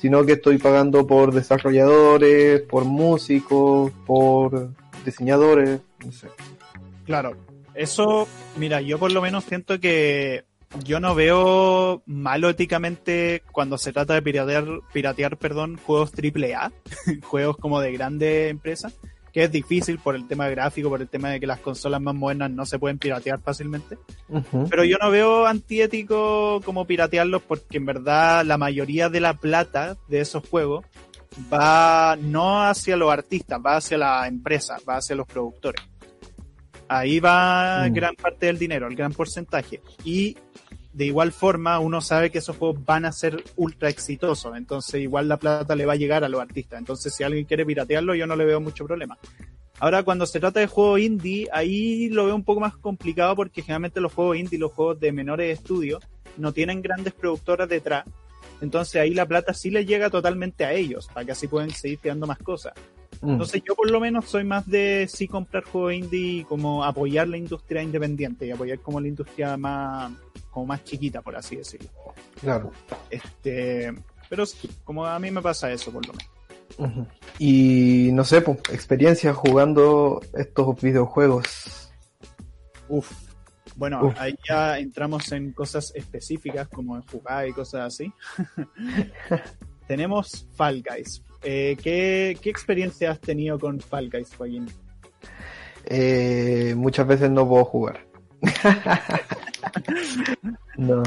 sino 0.00 0.26
que 0.26 0.32
estoy 0.32 0.58
pagando 0.58 1.06
por 1.06 1.32
desarrolladores, 1.32 2.60
por 2.62 2.84
músicos, 2.84 3.90
por 4.06 4.68
diseñadores, 5.04 5.80
no 6.04 6.12
sé. 6.12 6.28
claro. 7.06 7.36
Eso, 7.74 8.26
mira, 8.56 8.80
yo 8.80 8.98
por 8.98 9.12
lo 9.12 9.22
menos 9.22 9.44
siento 9.44 9.78
que 9.78 10.42
yo 10.84 11.00
no 11.00 11.14
veo 11.14 12.02
malo 12.06 12.48
éticamente 12.48 13.42
cuando 13.52 13.78
se 13.78 13.92
trata 13.92 14.14
de 14.14 14.22
piratear, 14.22 14.66
piratear 14.92 15.36
perdón, 15.36 15.76
juegos 15.76 16.12
AAA, 16.12 16.72
juegos 17.22 17.56
como 17.56 17.80
de 17.80 17.92
grandes 17.92 18.50
empresas, 18.50 18.94
que 19.32 19.44
es 19.44 19.52
difícil 19.52 19.98
por 19.98 20.14
el 20.14 20.26
tema 20.26 20.48
gráfico, 20.48 20.88
por 20.88 21.00
el 21.00 21.08
tema 21.08 21.30
de 21.30 21.40
que 21.40 21.46
las 21.46 21.60
consolas 21.60 22.00
más 22.00 22.14
modernas 22.14 22.50
no 22.50 22.66
se 22.66 22.78
pueden 22.78 22.98
piratear 22.98 23.40
fácilmente. 23.40 23.98
Pero 24.68 24.84
yo 24.84 24.96
no 25.00 25.10
veo 25.10 25.46
antiético 25.46 26.60
como 26.64 26.86
piratearlos 26.86 27.42
porque 27.42 27.78
en 27.78 27.86
verdad 27.86 28.44
la 28.44 28.58
mayoría 28.58 29.08
de 29.08 29.20
la 29.20 29.34
plata 29.34 29.96
de 30.08 30.20
esos 30.20 30.46
juegos 30.48 30.84
va 31.52 32.16
no 32.20 32.62
hacia 32.62 32.96
los 32.96 33.12
artistas, 33.12 33.60
va 33.64 33.76
hacia 33.76 33.98
la 33.98 34.26
empresa, 34.26 34.76
va 34.88 34.96
hacia 34.96 35.16
los 35.16 35.26
productores. 35.26 35.82
Ahí 36.88 37.20
va 37.20 37.88
Mm. 37.88 37.92
gran 37.92 38.14
parte 38.16 38.46
del 38.46 38.58
dinero, 38.58 38.86
el 38.86 38.96
gran 38.96 39.12
porcentaje. 39.12 39.80
Y 40.04 40.36
de 40.92 41.04
igual 41.04 41.32
forma 41.32 41.78
uno 41.78 42.00
sabe 42.00 42.30
que 42.30 42.38
esos 42.38 42.56
juegos 42.56 42.84
van 42.84 43.04
a 43.04 43.12
ser 43.12 43.44
ultra 43.56 43.88
exitosos, 43.88 44.56
entonces 44.56 45.00
igual 45.00 45.28
la 45.28 45.36
plata 45.36 45.76
le 45.76 45.86
va 45.86 45.92
a 45.92 45.96
llegar 45.96 46.24
a 46.24 46.28
los 46.28 46.40
artistas. 46.40 46.78
Entonces 46.78 47.14
si 47.14 47.22
alguien 47.22 47.44
quiere 47.44 47.64
piratearlo 47.64 48.14
yo 48.14 48.26
no 48.26 48.34
le 48.34 48.44
veo 48.44 48.60
mucho 48.60 48.84
problema. 48.86 49.16
Ahora, 49.80 50.02
cuando 50.02 50.26
se 50.26 50.40
trata 50.40 50.58
de 50.58 50.66
juegos 50.66 50.98
indie, 50.98 51.48
ahí 51.52 52.08
lo 52.08 52.26
veo 52.26 52.34
un 52.34 52.42
poco 52.42 52.58
más 52.58 52.76
complicado 52.76 53.36
porque 53.36 53.62
generalmente 53.62 54.00
los 54.00 54.12
juegos 54.12 54.36
indie, 54.36 54.58
los 54.58 54.72
juegos 54.72 54.98
de 54.98 55.12
menores 55.12 55.56
estudios, 55.56 56.02
no 56.36 56.52
tienen 56.52 56.82
grandes 56.82 57.12
productoras 57.12 57.68
detrás. 57.68 58.04
Entonces 58.60 59.00
ahí 59.00 59.14
la 59.14 59.24
plata 59.26 59.54
sí 59.54 59.70
les 59.70 59.86
llega 59.86 60.10
totalmente 60.10 60.64
a 60.64 60.72
ellos, 60.72 61.06
para 61.14 61.26
que 61.26 61.32
así 61.32 61.46
pueden 61.46 61.70
seguir 61.70 62.00
creando 62.00 62.26
más 62.26 62.38
cosas. 62.38 62.72
Mm. 63.20 63.30
Entonces 63.30 63.62
yo 63.66 63.74
por 63.74 63.90
lo 63.90 64.00
menos 64.00 64.26
soy 64.26 64.44
más 64.44 64.66
de 64.66 65.08
sí 65.08 65.26
comprar 65.26 65.64
juegos 65.64 65.94
indie 65.94 66.40
y 66.40 66.44
como 66.44 66.84
apoyar 66.84 67.28
la 67.28 67.36
industria 67.36 67.82
independiente 67.82 68.46
y 68.46 68.50
apoyar 68.50 68.78
como 68.80 69.00
la 69.00 69.08
industria 69.08 69.56
más, 69.56 70.12
como 70.50 70.66
más 70.66 70.84
chiquita, 70.84 71.20
por 71.22 71.36
así 71.36 71.56
decirlo. 71.56 71.88
Claro. 72.40 72.70
Este, 73.10 73.92
pero 74.28 74.46
sí, 74.46 74.68
como 74.84 75.06
a 75.06 75.18
mí 75.18 75.30
me 75.30 75.42
pasa 75.42 75.72
eso 75.72 75.90
por 75.90 76.06
lo 76.06 76.12
menos. 76.12 76.38
Y 77.38 78.10
no 78.12 78.24
sé, 78.24 78.40
pues, 78.40 78.58
experiencia 78.70 79.34
jugando 79.34 80.20
estos 80.34 80.80
videojuegos. 80.80 81.90
Uf. 82.88 83.10
Bueno, 83.74 84.06
Uf. 84.06 84.20
ahí 84.20 84.36
ya 84.48 84.78
entramos 84.78 85.30
en 85.32 85.52
cosas 85.52 85.92
específicas 85.94 86.68
como 86.68 86.96
en 86.96 87.02
jugar 87.02 87.48
y 87.48 87.52
cosas 87.52 87.94
así. 87.94 88.12
Tenemos 89.88 90.46
Fall 90.54 90.82
Guys. 90.82 91.22
Eh, 91.42 91.76
¿qué, 91.82 92.36
¿Qué 92.40 92.50
experiencia 92.50 93.12
has 93.12 93.20
tenido 93.20 93.58
con 93.58 93.80
Fall 93.80 94.10
Guys, 94.10 94.34
Joaquín? 94.36 94.66
Eh, 95.86 96.74
muchas 96.76 97.06
veces 97.06 97.30
no 97.30 97.48
puedo 97.48 97.64
jugar. 97.64 98.06
no. 100.76 101.02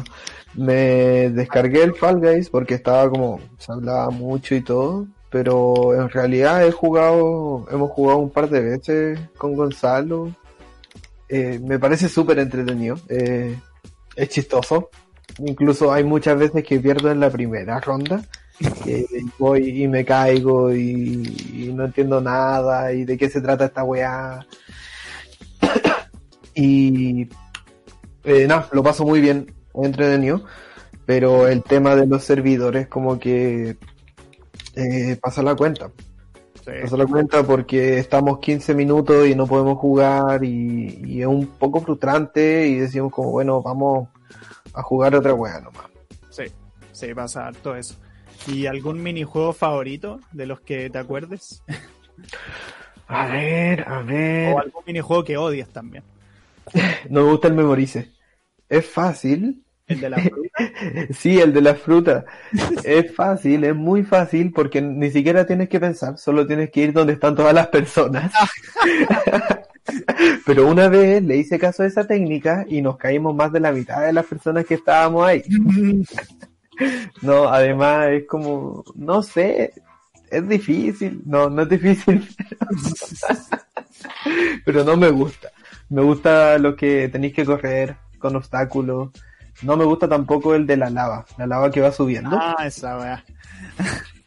Me 0.53 1.29
descargué 1.29 1.83
el 1.83 1.95
Fall 1.95 2.19
Guys 2.19 2.49
porque 2.49 2.75
estaba 2.75 3.09
como, 3.09 3.39
se 3.57 3.71
hablaba 3.71 4.09
mucho 4.09 4.55
y 4.55 4.61
todo, 4.61 5.07
pero 5.29 5.93
en 5.93 6.09
realidad 6.09 6.65
he 6.65 6.71
jugado, 6.71 7.65
hemos 7.71 7.91
jugado 7.91 8.19
un 8.19 8.29
par 8.29 8.49
de 8.49 8.61
veces 8.61 9.19
con 9.37 9.55
Gonzalo. 9.55 10.35
Eh, 11.29 11.59
me 11.63 11.79
parece 11.79 12.09
súper 12.09 12.39
entretenido. 12.39 12.97
Eh, 13.07 13.57
es 14.15 14.29
chistoso. 14.29 14.89
Incluso 15.39 15.93
hay 15.93 16.03
muchas 16.03 16.37
veces 16.37 16.63
que 16.65 16.79
pierdo 16.79 17.09
en 17.09 17.21
la 17.21 17.29
primera 17.29 17.79
ronda. 17.79 18.21
Que 18.83 19.05
voy 19.37 19.83
y 19.83 19.87
me 19.87 20.05
caigo 20.05 20.73
y, 20.73 21.23
y 21.53 21.73
no 21.73 21.85
entiendo 21.85 22.21
nada 22.21 22.93
y 22.93 23.05
de 23.05 23.17
qué 23.17 23.29
se 23.29 23.41
trata 23.41 23.65
esta 23.65 23.83
weá. 23.83 24.45
y 26.55 27.27
eh, 28.23 28.47
nada, 28.47 28.67
lo 28.71 28.83
paso 28.83 29.05
muy 29.05 29.21
bien, 29.21 29.53
entretenido. 29.73 30.43
Pero 31.05 31.47
el 31.47 31.63
tema 31.63 31.95
de 31.95 32.05
los 32.05 32.23
servidores 32.23 32.87
como 32.87 33.19
que 33.19 33.77
eh, 34.75 35.17
pasa 35.21 35.41
la 35.41 35.55
cuenta. 35.55 35.91
Sí. 36.63 36.71
Pasa 36.83 36.95
la 36.95 37.07
cuenta 37.07 37.43
porque 37.43 37.97
estamos 37.97 38.39
15 38.39 38.75
minutos 38.75 39.27
y 39.27 39.33
no 39.33 39.47
podemos 39.47 39.79
jugar 39.79 40.43
y, 40.43 41.01
y 41.03 41.21
es 41.21 41.27
un 41.27 41.47
poco 41.47 41.81
frustrante 41.81 42.67
y 42.67 42.75
decimos 42.75 43.11
como, 43.11 43.31
bueno, 43.31 43.61
vamos 43.63 44.09
a 44.73 44.83
jugar 44.83 45.15
otra 45.15 45.33
weá 45.33 45.59
nomás. 45.59 45.85
Sí, 46.29 46.43
sí, 46.91 47.13
pasa 47.13 47.47
harto 47.47 47.75
eso. 47.75 47.95
¿Y 48.47 48.65
algún 48.65 49.01
minijuego 49.01 49.53
favorito 49.53 50.19
de 50.31 50.45
los 50.45 50.61
que 50.61 50.89
te 50.89 50.97
acuerdes? 50.97 51.63
A 53.07 53.27
ver, 53.27 53.83
a 53.89 54.01
ver. 54.03 54.53
O 54.53 54.59
algún 54.59 54.83
minijuego 54.87 55.25
que 55.25 55.35
odies 55.35 55.67
también. 55.67 56.03
No 57.09 57.25
me 57.25 57.31
gusta 57.31 57.49
el 57.49 57.55
memorice. 57.55 58.09
Es 58.69 58.85
fácil. 58.85 59.65
El 59.85 59.99
de 59.99 60.09
la 60.09 60.17
fruta. 60.17 60.49
Sí, 61.13 61.39
el 61.39 61.51
de 61.51 61.61
la 61.61 61.75
fruta. 61.75 62.23
Es 62.85 63.13
fácil, 63.13 63.65
es 63.65 63.75
muy 63.75 64.03
fácil 64.03 64.53
porque 64.53 64.81
ni 64.81 65.11
siquiera 65.11 65.45
tienes 65.45 65.67
que 65.67 65.81
pensar, 65.81 66.17
solo 66.17 66.47
tienes 66.47 66.71
que 66.71 66.81
ir 66.81 66.93
donde 66.93 67.13
están 67.13 67.35
todas 67.35 67.53
las 67.53 67.67
personas. 67.67 68.31
Pero 70.45 70.67
una 70.67 70.87
vez 70.87 71.21
le 71.21 71.35
hice 71.35 71.59
caso 71.59 71.83
a 71.83 71.87
esa 71.87 72.07
técnica 72.07 72.65
y 72.69 72.81
nos 72.81 72.95
caímos 72.95 73.35
más 73.35 73.51
de 73.51 73.59
la 73.59 73.73
mitad 73.73 74.05
de 74.05 74.13
las 74.13 74.25
personas 74.25 74.65
que 74.65 74.75
estábamos 74.75 75.25
ahí. 75.25 75.43
No, 77.21 77.49
además 77.49 78.07
es 78.09 78.27
como, 78.27 78.83
no 78.95 79.21
sé, 79.21 79.73
es 80.31 80.47
difícil. 80.47 81.21
No, 81.25 81.49
no 81.49 81.63
es 81.63 81.69
difícil. 81.69 82.27
Pero 84.65 84.83
no 84.83 84.97
me 84.97 85.09
gusta. 85.09 85.49
Me 85.89 86.01
gusta 86.01 86.57
lo 86.57 86.75
que 86.75 87.09
tenéis 87.09 87.33
que 87.33 87.45
correr 87.45 87.97
con 88.17 88.35
obstáculos. 88.35 89.09
No 89.61 89.75
me 89.75 89.85
gusta 89.85 90.07
tampoco 90.07 90.55
el 90.55 90.65
de 90.65 90.77
la 90.77 90.89
lava, 90.89 91.25
la 91.37 91.45
lava 91.45 91.69
que 91.69 91.81
va 91.81 91.91
subiendo. 91.91 92.37
Ah, 92.39 92.65
esa 92.65 92.97
weá. 92.97 93.23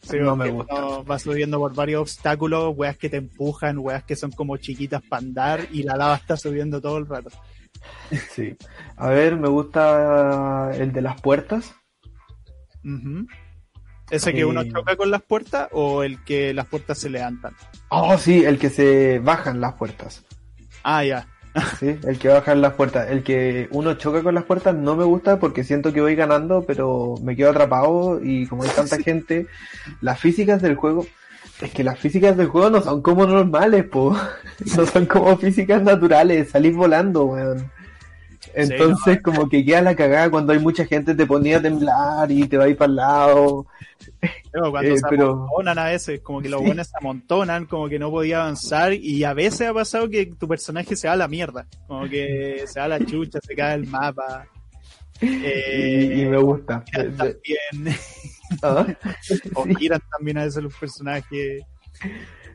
Sí, 0.01 0.17
No 0.21 0.35
me 0.35 0.49
gusta. 0.49 0.75
Va 1.01 1.19
subiendo 1.19 1.57
por 1.57 1.73
varios 1.73 2.01
obstáculos, 2.01 2.73
weas 2.77 2.97
que 2.97 3.09
te 3.09 3.17
empujan, 3.17 3.79
weas 3.79 4.03
que 4.03 4.15
son 4.15 4.31
como 4.31 4.57
chiquitas 4.57 5.01
para 5.01 5.23
andar 5.23 5.67
y 5.71 5.83
la 5.83 5.97
lava 5.97 6.15
está 6.15 6.37
subiendo 6.37 6.79
todo 6.79 6.99
el 6.99 7.07
rato. 7.07 7.31
Sí. 8.31 8.55
A 8.95 9.09
ver, 9.09 9.35
me 9.35 9.49
gusta 9.49 10.71
el 10.75 10.93
de 10.93 11.01
las 11.01 11.19
puertas. 11.19 11.75
¿Ese 14.09 14.33
que 14.33 14.41
Eh. 14.41 14.45
uno 14.45 14.63
choca 14.63 14.95
con 14.95 15.09
las 15.11 15.21
puertas 15.23 15.67
o 15.71 16.03
el 16.03 16.23
que 16.23 16.53
las 16.53 16.67
puertas 16.67 16.97
se 16.99 17.09
levantan? 17.09 17.53
Oh, 17.89 18.17
sí, 18.17 18.43
el 18.45 18.59
que 18.59 18.69
se 18.69 19.19
bajan 19.19 19.59
las 19.61 19.73
puertas. 19.73 20.23
Ah, 20.83 21.03
ya. 21.03 21.27
Sí, 21.79 21.97
el 22.05 22.19
que 22.19 22.27
bajan 22.27 22.61
las 22.61 22.73
puertas. 22.73 23.09
El 23.09 23.23
que 23.23 23.67
uno 23.71 23.93
choca 23.95 24.21
con 24.21 24.35
las 24.35 24.43
puertas 24.43 24.75
no 24.75 24.95
me 24.95 25.05
gusta 25.05 25.39
porque 25.39 25.63
siento 25.63 25.93
que 25.93 26.01
voy 26.01 26.13
ganando, 26.15 26.63
pero 26.65 27.15
me 27.23 27.35
quedo 27.35 27.51
atrapado 27.51 28.19
y 28.21 28.45
como 28.47 28.63
hay 28.63 28.69
tanta 28.69 28.97
gente, 29.01 29.47
las 30.01 30.19
físicas 30.19 30.61
del 30.61 30.75
juego, 30.75 31.07
es 31.61 31.71
que 31.71 31.83
las 31.85 31.97
físicas 31.97 32.35
del 32.35 32.47
juego 32.47 32.69
no 32.69 32.81
son 32.81 33.01
como 33.01 33.25
normales, 33.25 33.85
po. 33.85 34.15
No 34.77 34.85
son 34.85 35.05
como 35.05 35.35
físicas 35.37 35.81
naturales, 35.81 36.49
salís 36.51 36.75
volando, 36.75 37.25
weón. 37.25 37.71
Entonces 38.53 39.21
como 39.21 39.49
que 39.49 39.65
queda 39.65 39.81
la 39.81 39.95
cagada 39.95 40.29
cuando 40.29 40.53
hay 40.53 40.59
mucha 40.59 40.85
gente, 40.85 41.15
te 41.15 41.25
ponía 41.25 41.57
a 41.57 41.61
temblar 41.61 42.31
y 42.31 42.47
te 42.47 42.57
va 42.57 42.65
a 42.65 42.69
ir 42.69 42.77
para 42.77 42.89
el 42.89 42.95
lado. 42.95 43.65
Pero 44.51 44.71
cuando 44.71 44.91
Eh, 44.93 44.97
se 44.97 45.03
pero- 45.09 45.31
amontonan 45.31 45.79
a 45.79 45.85
veces, 45.85 46.21
como 46.21 46.41
que 46.41 46.49
los 46.49 46.59
Sí. 46.61 46.65
buenos 46.67 46.87
se 46.87 46.93
amontonan, 46.99 47.65
como 47.65 47.89
que 47.89 47.99
no 47.99 48.09
podía 48.11 48.41
avanzar 48.41 48.93
y 48.93 49.23
a 49.23 49.33
veces 49.33 49.67
ha 49.69 49.73
pasado 49.73 50.09
que 50.09 50.27
tu 50.27 50.47
personaje 50.47 50.95
se 50.95 51.07
va 51.07 51.13
a 51.13 51.17
la 51.17 51.27
mierda, 51.27 51.65
como 51.87 52.07
que 52.07 52.63
se 52.67 52.79
va 52.79 52.85
a 52.85 52.89
la 52.89 52.99
chucha, 53.05 53.39
se 53.41 53.55
cae 53.55 53.75
el 53.75 53.87
mapa. 53.87 54.45
Y, 55.21 55.27
Eh, 55.45 56.13
y 56.17 56.25
me 56.25 56.37
gusta. 56.37 56.83
también, 56.93 57.97
Ah, 58.61 58.85
o 59.55 59.65
giran 59.79 60.01
también 60.11 60.37
a 60.37 60.43
veces 60.45 60.61
los 60.61 60.75
personajes. 60.75 61.63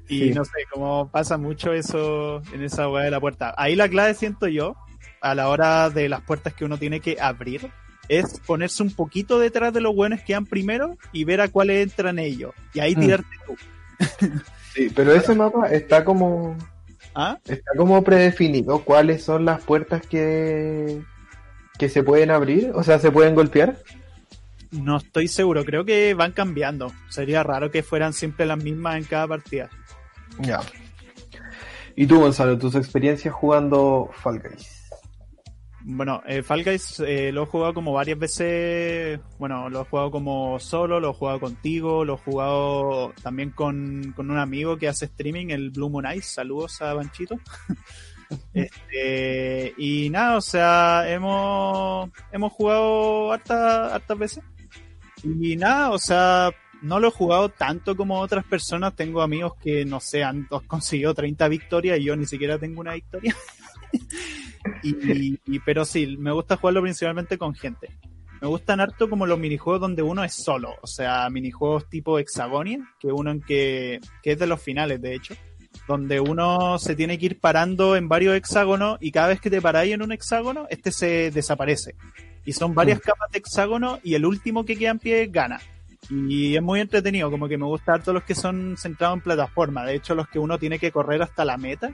Y 0.08 0.18
Sí. 0.28 0.30
no 0.30 0.44
sé, 0.44 0.52
como 0.72 1.10
pasa 1.10 1.36
mucho 1.36 1.72
eso 1.72 2.42
en 2.52 2.62
esa 2.62 2.88
weá 2.88 3.04
de 3.04 3.10
la 3.10 3.20
puerta. 3.20 3.54
Ahí 3.56 3.74
la 3.76 3.88
clave 3.88 4.14
siento 4.14 4.46
yo, 4.48 4.76
a 5.20 5.34
la 5.34 5.48
hora 5.48 5.90
de 5.90 6.08
las 6.08 6.20
puertas 6.22 6.54
que 6.54 6.64
uno 6.64 6.78
tiene 6.78 7.00
que 7.00 7.16
abrir, 7.20 7.70
es 8.08 8.40
ponerse 8.46 8.82
un 8.82 8.92
poquito 8.94 9.38
detrás 9.38 9.72
de 9.72 9.80
los 9.80 9.94
buenos 9.94 10.20
que 10.22 10.34
van 10.34 10.46
primero 10.46 10.96
y 11.12 11.24
ver 11.24 11.40
a 11.40 11.48
cuáles 11.48 11.82
entran 11.82 12.18
ellos. 12.18 12.52
Y 12.74 12.80
ahí 12.80 12.94
Mm. 12.96 13.00
tirarte 13.00 13.36
tú. 13.46 13.56
Sí, 14.74 14.88
pero 14.94 15.12
ese 15.12 15.34
mapa 15.34 15.66
está 15.68 16.04
como 16.04 16.56
¿Ah? 17.12 17.36
está 17.44 17.72
como 17.76 18.04
predefinido 18.04 18.84
cuáles 18.84 19.24
son 19.24 19.44
las 19.44 19.60
puertas 19.64 20.06
que 20.06 21.00
que 21.76 21.88
se 21.88 22.04
pueden 22.04 22.30
abrir, 22.30 22.70
o 22.74 22.84
sea, 22.84 23.00
se 23.00 23.10
pueden 23.10 23.34
golpear. 23.34 23.78
No 24.70 24.98
estoy 24.98 25.26
seguro, 25.26 25.64
creo 25.64 25.84
que 25.84 26.14
van 26.14 26.30
cambiando. 26.32 26.92
Sería 27.08 27.42
raro 27.42 27.70
que 27.72 27.82
fueran 27.82 28.12
siempre 28.12 28.46
las 28.46 28.62
mismas 28.62 28.96
en 28.96 29.04
cada 29.04 29.26
partida. 29.26 29.68
Ya. 30.38 30.60
Y 31.96 32.06
tú, 32.06 32.20
Gonzalo, 32.20 32.56
tus 32.56 32.76
experiencias 32.76 33.34
jugando 33.34 34.10
Fall 34.22 34.38
Guys. 34.40 34.79
Bueno, 35.92 36.22
eh, 36.26 36.42
Fall 36.42 36.62
Guys 36.62 37.00
eh, 37.00 37.32
lo 37.32 37.42
he 37.42 37.46
jugado 37.46 37.74
como 37.74 37.92
varias 37.92 38.18
veces. 38.18 39.18
Bueno, 39.38 39.68
lo 39.68 39.82
he 39.82 39.84
jugado 39.84 40.10
como 40.10 40.58
solo, 40.60 41.00
lo 41.00 41.10
he 41.10 41.14
jugado 41.14 41.40
contigo, 41.40 42.04
lo 42.04 42.14
he 42.14 42.18
jugado 42.18 43.12
también 43.22 43.50
con, 43.50 44.12
con 44.14 44.30
un 44.30 44.38
amigo 44.38 44.76
que 44.76 44.88
hace 44.88 45.06
streaming, 45.06 45.48
el 45.50 45.70
Blue 45.70 45.90
Moon 45.90 46.06
Ice. 46.14 46.34
Saludos 46.34 46.80
a 46.82 46.94
Banchito. 46.94 47.36
este, 48.54 49.74
y 49.76 50.10
nada, 50.10 50.36
o 50.36 50.40
sea, 50.40 51.04
hemos, 51.10 52.10
hemos 52.32 52.52
jugado 52.52 53.32
harta- 53.32 53.94
hartas 53.94 54.18
veces. 54.18 54.44
Y 55.24 55.56
nada, 55.56 55.90
o 55.90 55.98
sea, 55.98 56.50
no 56.82 57.00
lo 57.00 57.08
he 57.08 57.12
jugado 57.12 57.48
tanto 57.48 57.96
como 57.96 58.20
otras 58.20 58.44
personas. 58.44 58.94
Tengo 58.94 59.22
amigos 59.22 59.54
que, 59.62 59.84
no 59.84 60.00
sé, 60.00 60.22
han 60.24 60.44
conseguido 60.66 61.14
30 61.14 61.48
victorias 61.48 61.98
y 61.98 62.04
yo 62.04 62.16
ni 62.16 62.26
siquiera 62.26 62.58
tengo 62.58 62.80
una 62.80 62.94
victoria. 62.94 63.34
Y, 64.82 65.38
y- 65.46 65.58
pero 65.60 65.84
sí, 65.84 66.16
me 66.18 66.32
gusta 66.32 66.56
jugarlo 66.56 66.82
principalmente 66.82 67.38
con 67.38 67.54
gente. 67.54 67.88
Me 68.40 68.48
gustan 68.48 68.80
harto 68.80 69.10
como 69.10 69.26
los 69.26 69.38
minijuegos 69.38 69.80
donde 69.82 70.02
uno 70.02 70.24
es 70.24 70.32
solo, 70.34 70.74
o 70.80 70.86
sea, 70.86 71.28
minijuegos 71.28 71.88
tipo 71.90 72.18
Hexagonia, 72.18 72.78
que 72.98 73.08
uno 73.08 73.30
en 73.30 73.42
que, 73.42 74.00
que 74.22 74.32
es 74.32 74.38
de 74.38 74.46
los 74.46 74.62
finales, 74.62 75.02
de 75.02 75.14
hecho, 75.14 75.34
donde 75.86 76.20
uno 76.20 76.78
se 76.78 76.96
tiene 76.96 77.18
que 77.18 77.26
ir 77.26 77.38
parando 77.40 77.96
en 77.96 78.08
varios 78.08 78.34
hexágonos 78.34 78.96
y 79.00 79.10
cada 79.12 79.28
vez 79.28 79.40
que 79.42 79.50
te 79.50 79.60
paráis 79.60 79.92
en 79.92 80.00
un 80.02 80.12
hexágono, 80.12 80.66
este 80.70 80.90
se 80.90 81.30
desaparece. 81.30 81.94
Y 82.46 82.52
son 82.52 82.74
varias 82.74 82.98
Mm. 82.98 83.02
capas 83.02 83.30
de 83.30 83.38
hexágono 83.40 83.98
y 84.02 84.14
el 84.14 84.24
último 84.24 84.64
que 84.64 84.76
queda 84.76 84.90
en 84.92 84.98
pie 85.00 85.26
gana. 85.26 85.60
Y 86.08 86.56
es 86.56 86.62
muy 86.62 86.80
entretenido, 86.80 87.30
como 87.30 87.46
que 87.46 87.58
me 87.58 87.66
gusta 87.66 87.92
harto 87.92 88.14
los 88.14 88.24
que 88.24 88.34
son 88.34 88.76
centrados 88.78 89.18
en 89.18 89.22
plataforma. 89.22 89.84
De 89.84 89.94
hecho, 89.96 90.14
los 90.14 90.26
que 90.28 90.38
uno 90.38 90.58
tiene 90.58 90.78
que 90.78 90.90
correr 90.90 91.20
hasta 91.22 91.44
la 91.44 91.58
meta, 91.58 91.92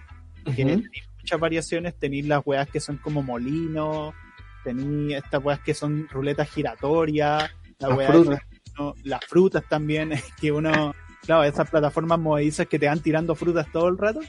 que 0.54 0.80
muchas 1.26 1.40
variaciones, 1.40 1.98
tenéis 1.98 2.24
las 2.26 2.40
weas 2.46 2.68
que 2.68 2.78
son 2.78 2.98
como 2.98 3.20
molinos, 3.20 4.14
tenéis 4.62 5.16
estas 5.24 5.44
weas 5.44 5.58
que 5.58 5.74
son 5.74 6.06
ruletas 6.08 6.48
giratorias, 6.48 7.50
la 7.80 7.88
Las 7.88 8.06
frutas. 8.06 8.40
uno- 8.78 8.94
las 9.02 9.24
frutas 9.24 9.64
también, 9.68 10.12
que 10.40 10.52
uno, 10.52 10.94
claro, 11.24 11.42
esas 11.42 11.68
plataformas 11.68 12.20
movedizas 12.20 12.68
que 12.68 12.78
te 12.78 12.86
van 12.86 13.00
tirando 13.00 13.34
frutas 13.34 13.66
todo 13.72 13.88
el 13.88 13.98
rato. 13.98 14.20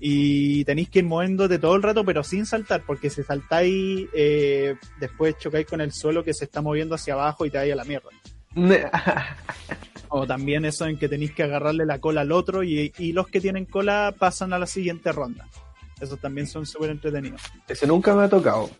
Y 0.00 0.64
tenéis 0.66 0.90
que 0.90 0.98
ir 1.00 1.06
moviéndote 1.06 1.58
todo 1.58 1.74
el 1.74 1.82
rato, 1.82 2.04
pero 2.04 2.22
sin 2.22 2.44
saltar, 2.46 2.82
porque 2.86 3.08
si 3.10 3.22
saltáis, 3.24 4.06
eh, 4.14 4.76
después 5.00 5.36
chocáis 5.38 5.66
con 5.66 5.80
el 5.80 5.92
suelo 5.92 6.22
que 6.22 6.34
se 6.34 6.44
está 6.44 6.60
moviendo 6.60 6.94
hacia 6.94 7.14
abajo 7.14 7.46
y 7.46 7.50
te 7.50 7.56
vais 7.58 7.72
a 7.72 7.76
la 7.76 7.84
mierda. 7.84 8.10
O 10.10 10.26
también 10.26 10.64
eso 10.64 10.86
en 10.86 10.98
que 10.98 11.06
tenéis 11.06 11.32
que 11.32 11.42
agarrarle 11.42 11.84
la 11.84 11.98
cola 11.98 12.22
al 12.22 12.32
otro 12.32 12.62
y, 12.62 12.94
y 12.96 13.12
los 13.12 13.28
que 13.28 13.42
tienen 13.42 13.66
cola 13.66 14.14
pasan 14.18 14.54
a 14.54 14.58
la 14.58 14.66
siguiente 14.66 15.12
ronda. 15.12 15.46
Esos 16.00 16.18
también 16.20 16.46
son 16.46 16.64
súper 16.66 16.90
entretenidos. 16.90 17.40
Ese 17.66 17.86
nunca 17.86 18.14
me 18.14 18.24
ha 18.24 18.28
tocado. 18.28 18.70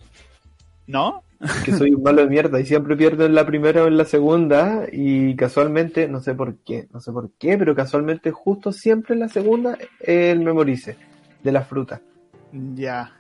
¿No? 0.87 1.23
Que 1.65 1.73
soy 1.73 1.91
un 1.93 2.03
malo 2.03 2.23
de 2.23 2.29
mierda 2.29 2.59
y 2.61 2.67
siempre 2.67 2.97
pierdo 2.97 3.25
en 3.27 3.35
la 3.35 3.45
primera 3.47 3.85
o 3.85 3.87
en 3.89 3.97
la 3.97 4.05
segunda 4.05 4.87
y 4.91 5.37
casualmente, 5.37 6.09
no 6.09 6.21
sé 6.21 6.35
por 6.35 6.57
qué, 6.65 6.89
no 6.93 7.01
sé 7.01 7.13
por 7.13 7.31
qué, 7.39 7.57
pero 7.59 7.75
casualmente 7.77 8.31
justo 8.33 8.73
siempre 8.73 9.15
en 9.15 9.21
la 9.21 9.29
segunda 9.29 9.77
el 10.01 10.41
memorice 10.41 10.97
de 11.45 11.53
la 11.53 11.63
fruta. 11.63 12.01
Ya. 12.75 13.13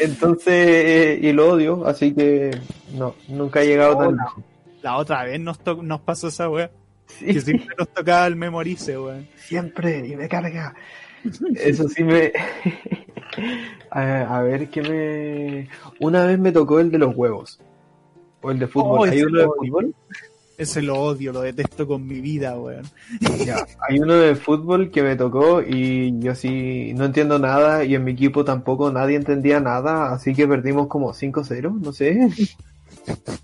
Entonces, 0.00 0.46
eh, 0.54 1.18
y 1.22 1.32
lo 1.32 1.50
odio, 1.52 1.86
así 1.86 2.14
que 2.14 2.50
no, 2.94 3.14
nunca 3.28 3.62
he 3.62 3.66
llegado 3.66 3.96
tan 3.98 4.06
Hola. 4.08 4.22
lejos. 4.24 4.44
La 4.82 4.96
otra 4.96 5.24
vez 5.24 5.40
nos, 5.40 5.58
to- 5.60 5.82
nos 5.82 6.00
pasó 6.00 6.28
esa. 6.28 6.48
Sí, 7.06 7.26
Que 7.26 7.40
siempre 7.40 7.76
nos 7.78 7.88
tocaba 7.90 8.26
el 8.26 8.36
memorice, 8.36 8.98
weón. 8.98 9.28
siempre, 9.36 10.06
y 10.08 10.16
me 10.16 10.26
carga. 10.28 10.74
Eso 11.56 11.88
sí 11.88 12.04
me... 12.04 12.32
a, 13.90 14.40
ver, 14.42 14.68
que 14.68 14.82
me... 14.82 15.68
Una 16.00 16.24
vez 16.24 16.38
me 16.38 16.52
tocó 16.52 16.80
el 16.80 16.90
de 16.90 16.98
los 16.98 17.14
huevos. 17.16 17.60
O 18.42 18.50
el 18.50 18.58
de 18.58 18.66
fútbol. 18.66 19.08
Oh, 19.08 19.12
¿Hay 19.12 19.22
uno 19.22 19.40
de 19.40 19.46
fútbol? 19.46 19.94
Ese 20.56 20.82
lo 20.82 21.00
odio, 21.00 21.32
lo 21.32 21.40
detesto 21.40 21.86
con 21.86 22.06
mi 22.06 22.20
vida, 22.20 22.56
weón. 22.58 22.84
Ya, 23.44 23.66
hay 23.88 23.98
uno 23.98 24.14
de 24.14 24.36
fútbol 24.36 24.90
que 24.90 25.02
me 25.02 25.16
tocó 25.16 25.60
y 25.60 26.16
yo 26.20 26.34
sí 26.36 26.92
no 26.94 27.06
entiendo 27.06 27.40
nada 27.40 27.84
y 27.84 27.96
en 27.96 28.04
mi 28.04 28.12
equipo 28.12 28.44
tampoco 28.44 28.92
nadie 28.92 29.16
entendía 29.16 29.58
nada, 29.58 30.12
así 30.12 30.32
que 30.32 30.46
perdimos 30.46 30.86
como 30.86 31.12
5-0, 31.12 31.80
no 31.80 31.92
sé. 31.92 32.28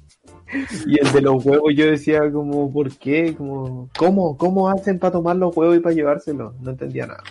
Y 0.86 0.98
el 0.98 1.12
de 1.12 1.20
los 1.20 1.44
huevos 1.44 1.72
yo 1.74 1.86
decía 1.86 2.20
como, 2.32 2.72
¿por 2.72 2.90
qué? 2.96 3.34
Como, 3.34 3.88
¿cómo? 3.96 4.36
¿Cómo 4.36 4.68
hacen 4.68 4.98
para 4.98 5.12
tomar 5.12 5.36
los 5.36 5.57
huevos 5.57 5.76
y 5.76 5.80
para 5.80 5.94
llevárselos? 5.94 6.55
No 6.61 6.70
entendía 6.70 7.07
nada. 7.07 7.22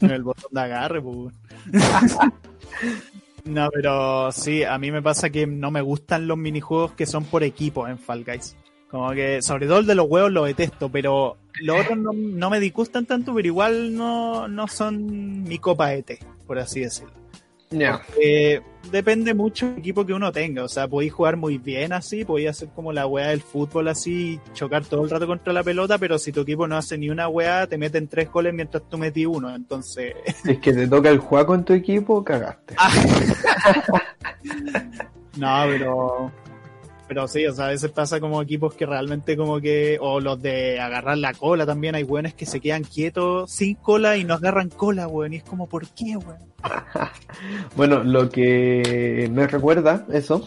el 0.00 0.22
botón 0.22 0.50
de 0.52 0.60
agarre, 0.60 1.02
pues. 1.02 1.34
No, 3.44 3.70
pero 3.72 4.30
sí, 4.30 4.62
a 4.62 4.76
mí 4.78 4.90
me 4.90 5.00
pasa 5.00 5.30
que 5.30 5.46
no 5.46 5.70
me 5.70 5.80
gustan 5.80 6.28
los 6.28 6.36
minijuegos 6.36 6.92
que 6.92 7.06
son 7.06 7.24
por 7.24 7.42
equipo 7.42 7.88
en 7.88 7.98
Fall 7.98 8.24
Guys. 8.24 8.56
Como 8.90 9.10
que, 9.12 9.40
sobre 9.42 9.66
todo 9.66 9.78
el 9.78 9.86
de 9.86 9.94
los 9.94 10.06
huevos 10.08 10.32
lo 10.32 10.44
detesto, 10.44 10.90
pero 10.90 11.36
los 11.62 11.80
otros 11.80 11.98
no, 11.98 12.50
me 12.50 12.60
disgustan 12.60 13.06
tanto, 13.06 13.34
pero 13.34 13.46
igual 13.46 13.94
no, 13.94 14.48
no 14.48 14.68
son 14.68 15.44
mi 15.44 15.58
copa 15.58 15.88
de 15.88 16.02
té, 16.02 16.18
por 16.46 16.58
así 16.58 16.80
decirlo. 16.80 17.12
Ya. 17.70 18.02
Eh, 18.20 18.60
depende 18.90 19.34
mucho 19.34 19.66
del 19.66 19.78
equipo 19.78 20.06
que 20.06 20.12
uno 20.12 20.32
tenga. 20.32 20.64
O 20.64 20.68
sea, 20.68 20.88
podéis 20.88 21.12
jugar 21.12 21.36
muy 21.36 21.58
bien 21.58 21.92
así, 21.92 22.24
podéis 22.24 22.50
hacer 22.50 22.68
como 22.74 22.92
la 22.92 23.06
weá 23.06 23.28
del 23.28 23.42
fútbol 23.42 23.88
así, 23.88 24.40
chocar 24.54 24.84
todo 24.84 25.04
el 25.04 25.10
rato 25.10 25.26
contra 25.26 25.52
la 25.52 25.62
pelota, 25.62 25.98
pero 25.98 26.18
si 26.18 26.32
tu 26.32 26.40
equipo 26.40 26.66
no 26.66 26.76
hace 26.76 26.96
ni 26.96 27.10
una 27.10 27.28
weá, 27.28 27.66
te 27.66 27.78
meten 27.78 28.08
tres 28.08 28.30
goles 28.30 28.54
mientras 28.54 28.82
tú 28.88 28.98
metí 28.98 29.26
uno. 29.26 29.54
Entonces, 29.54 30.14
Si 30.44 30.52
es 30.52 30.58
que 30.58 30.72
te 30.72 30.86
toca 30.86 31.10
el 31.10 31.18
juego 31.18 31.54
en 31.54 31.64
tu 31.64 31.72
equipo, 31.72 32.24
cagaste. 32.24 32.74
no, 35.36 35.62
pero. 35.66 36.32
Pero 37.08 37.26
sí, 37.26 37.46
o 37.46 37.54
sea, 37.54 37.66
a 37.66 37.70
veces 37.70 37.90
pasa 37.90 38.20
como 38.20 38.42
equipos 38.42 38.74
que 38.74 38.84
realmente 38.84 39.34
como 39.34 39.60
que, 39.60 39.98
o 39.98 40.20
los 40.20 40.40
de 40.42 40.78
agarrar 40.78 41.16
la 41.16 41.32
cola 41.32 41.64
también, 41.64 41.94
hay 41.94 42.02
weones 42.04 42.34
que 42.34 42.44
se 42.44 42.60
quedan 42.60 42.84
quietos 42.84 43.50
sin 43.50 43.76
cola 43.76 44.18
y 44.18 44.24
no 44.24 44.34
agarran 44.34 44.68
cola, 44.68 45.08
weón, 45.08 45.32
y 45.32 45.36
es 45.36 45.42
como, 45.42 45.66
¿por 45.66 45.88
qué, 45.88 46.16
weón? 46.16 46.38
Bueno, 47.76 48.04
lo 48.04 48.28
que 48.28 49.28
me 49.32 49.46
recuerda 49.46 50.06
eso 50.12 50.44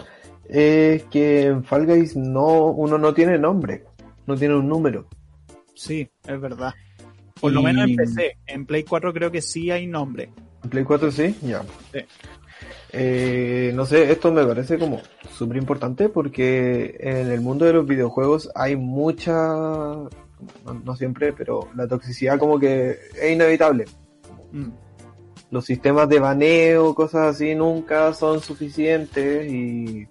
es 0.47 1.03
que 1.05 1.45
en 1.45 1.63
Fall 1.63 1.87
Guys 1.87 2.15
no, 2.15 2.67
uno 2.67 2.97
no 2.97 3.13
tiene 3.13 3.39
nombre, 3.39 3.85
no 4.27 4.35
tiene 4.35 4.55
un 4.55 4.67
número. 4.67 5.07
Sí, 5.73 6.07
es 6.27 6.39
verdad. 6.39 6.73
Por 7.39 7.53
lo 7.53 7.63
menos 7.63 7.89
en 7.89 7.95
PC, 7.95 8.37
en 8.45 8.65
Play 8.67 8.83
4 8.83 9.13
creo 9.13 9.31
que 9.31 9.41
sí 9.41 9.71
hay 9.71 9.87
nombre. 9.87 10.29
¿En 10.63 10.69
Play 10.69 10.83
4 10.83 11.11
sí? 11.11 11.35
Ya. 11.41 11.63
Sí. 11.91 11.99
Eh, 12.93 13.71
no 13.73 13.85
sé, 13.85 14.11
esto 14.11 14.31
me 14.31 14.45
parece 14.45 14.77
como 14.77 14.99
súper 15.31 15.57
importante 15.57 16.09
porque 16.09 16.97
en 16.99 17.31
el 17.31 17.41
mundo 17.41 17.65
de 17.65 17.73
los 17.73 17.87
videojuegos 17.87 18.49
hay 18.53 18.75
mucha, 18.75 19.33
no, 19.33 20.09
no 20.83 20.95
siempre, 20.95 21.31
pero 21.33 21.69
la 21.75 21.87
toxicidad 21.87 22.37
como 22.37 22.59
que 22.59 22.97
es 23.21 23.31
inevitable. 23.31 23.85
Mm. 24.51 24.69
Los 25.51 25.65
sistemas 25.65 26.07
de 26.09 26.19
baneo, 26.19 26.95
cosas 26.95 27.35
así, 27.35 27.55
nunca 27.55 28.13
son 28.13 28.39
suficientes 28.39 29.51
y, 29.51 30.07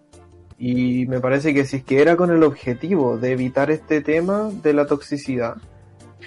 y 0.59 1.07
me 1.07 1.21
parece 1.21 1.55
que 1.55 1.65
si 1.65 1.79
es 1.79 1.85
que 1.85 2.01
era 2.01 2.17
con 2.17 2.31
el 2.31 2.43
objetivo 2.43 3.17
de 3.17 3.33
evitar 3.33 3.71
este 3.71 4.03
tema 4.03 4.51
de 4.63 4.75
la 4.75 4.87
toxicidad, 4.87 5.57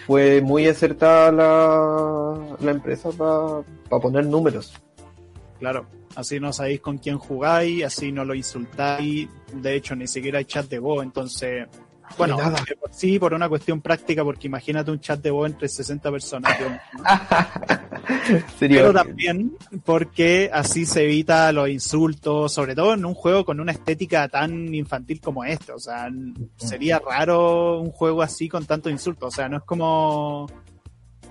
fue 0.06 0.42
muy 0.42 0.68
acertada 0.68 1.32
la, 1.32 2.58
la 2.60 2.72
empresa 2.72 3.10
para 3.12 4.02
poner 4.02 4.26
números. 4.26 4.74
Claro, 5.64 5.86
así 6.18 6.42
no 6.42 6.52
sabéis 6.52 6.82
con 6.82 6.98
quién 6.98 7.18
jugáis, 7.18 7.86
así 7.86 8.12
no 8.12 8.26
lo 8.26 8.36
insultáis, 8.36 9.30
de 9.54 9.76
hecho 9.76 9.96
ni 9.96 10.08
siquiera 10.08 10.40
hay 10.40 10.44
chat 10.44 10.68
de 10.68 10.78
voz, 10.78 11.06
entonces, 11.06 11.68
bueno, 12.18 12.36
nada. 12.36 12.62
de 12.68 12.76
por 12.76 12.92
sí 12.94 13.18
por 13.18 13.34
una 13.34 13.48
cuestión 13.48 13.80
práctica, 13.80 14.26
porque 14.26 14.48
imagínate 14.48 14.92
un 14.92 15.00
chat 15.00 15.22
de 15.22 15.32
voz 15.32 15.50
entre 15.50 15.70
60 15.70 16.12
personas, 16.12 16.58
pero 18.60 18.92
también 18.94 19.56
porque 19.86 20.50
así 20.52 20.86
se 20.86 21.06
evita 21.06 21.50
los 21.54 21.70
insultos, 21.70 22.52
sobre 22.52 22.76
todo 22.76 22.94
en 22.96 23.06
un 23.06 23.14
juego 23.14 23.46
con 23.46 23.62
una 23.62 23.72
estética 23.72 24.28
tan 24.28 24.76
infantil 24.76 25.22
como 25.22 25.46
este, 25.46 25.72
o 25.72 25.80
sea, 25.80 26.08
n- 26.08 26.34
sería 26.58 27.00
raro 27.00 27.80
un 27.80 27.92
juego 27.92 28.22
así 28.22 28.50
con 28.50 28.66
tanto 28.66 28.90
insulto, 28.90 29.28
o 29.28 29.32
sea, 29.32 29.48
no 29.48 29.58
es 29.58 29.64
como... 29.64 30.46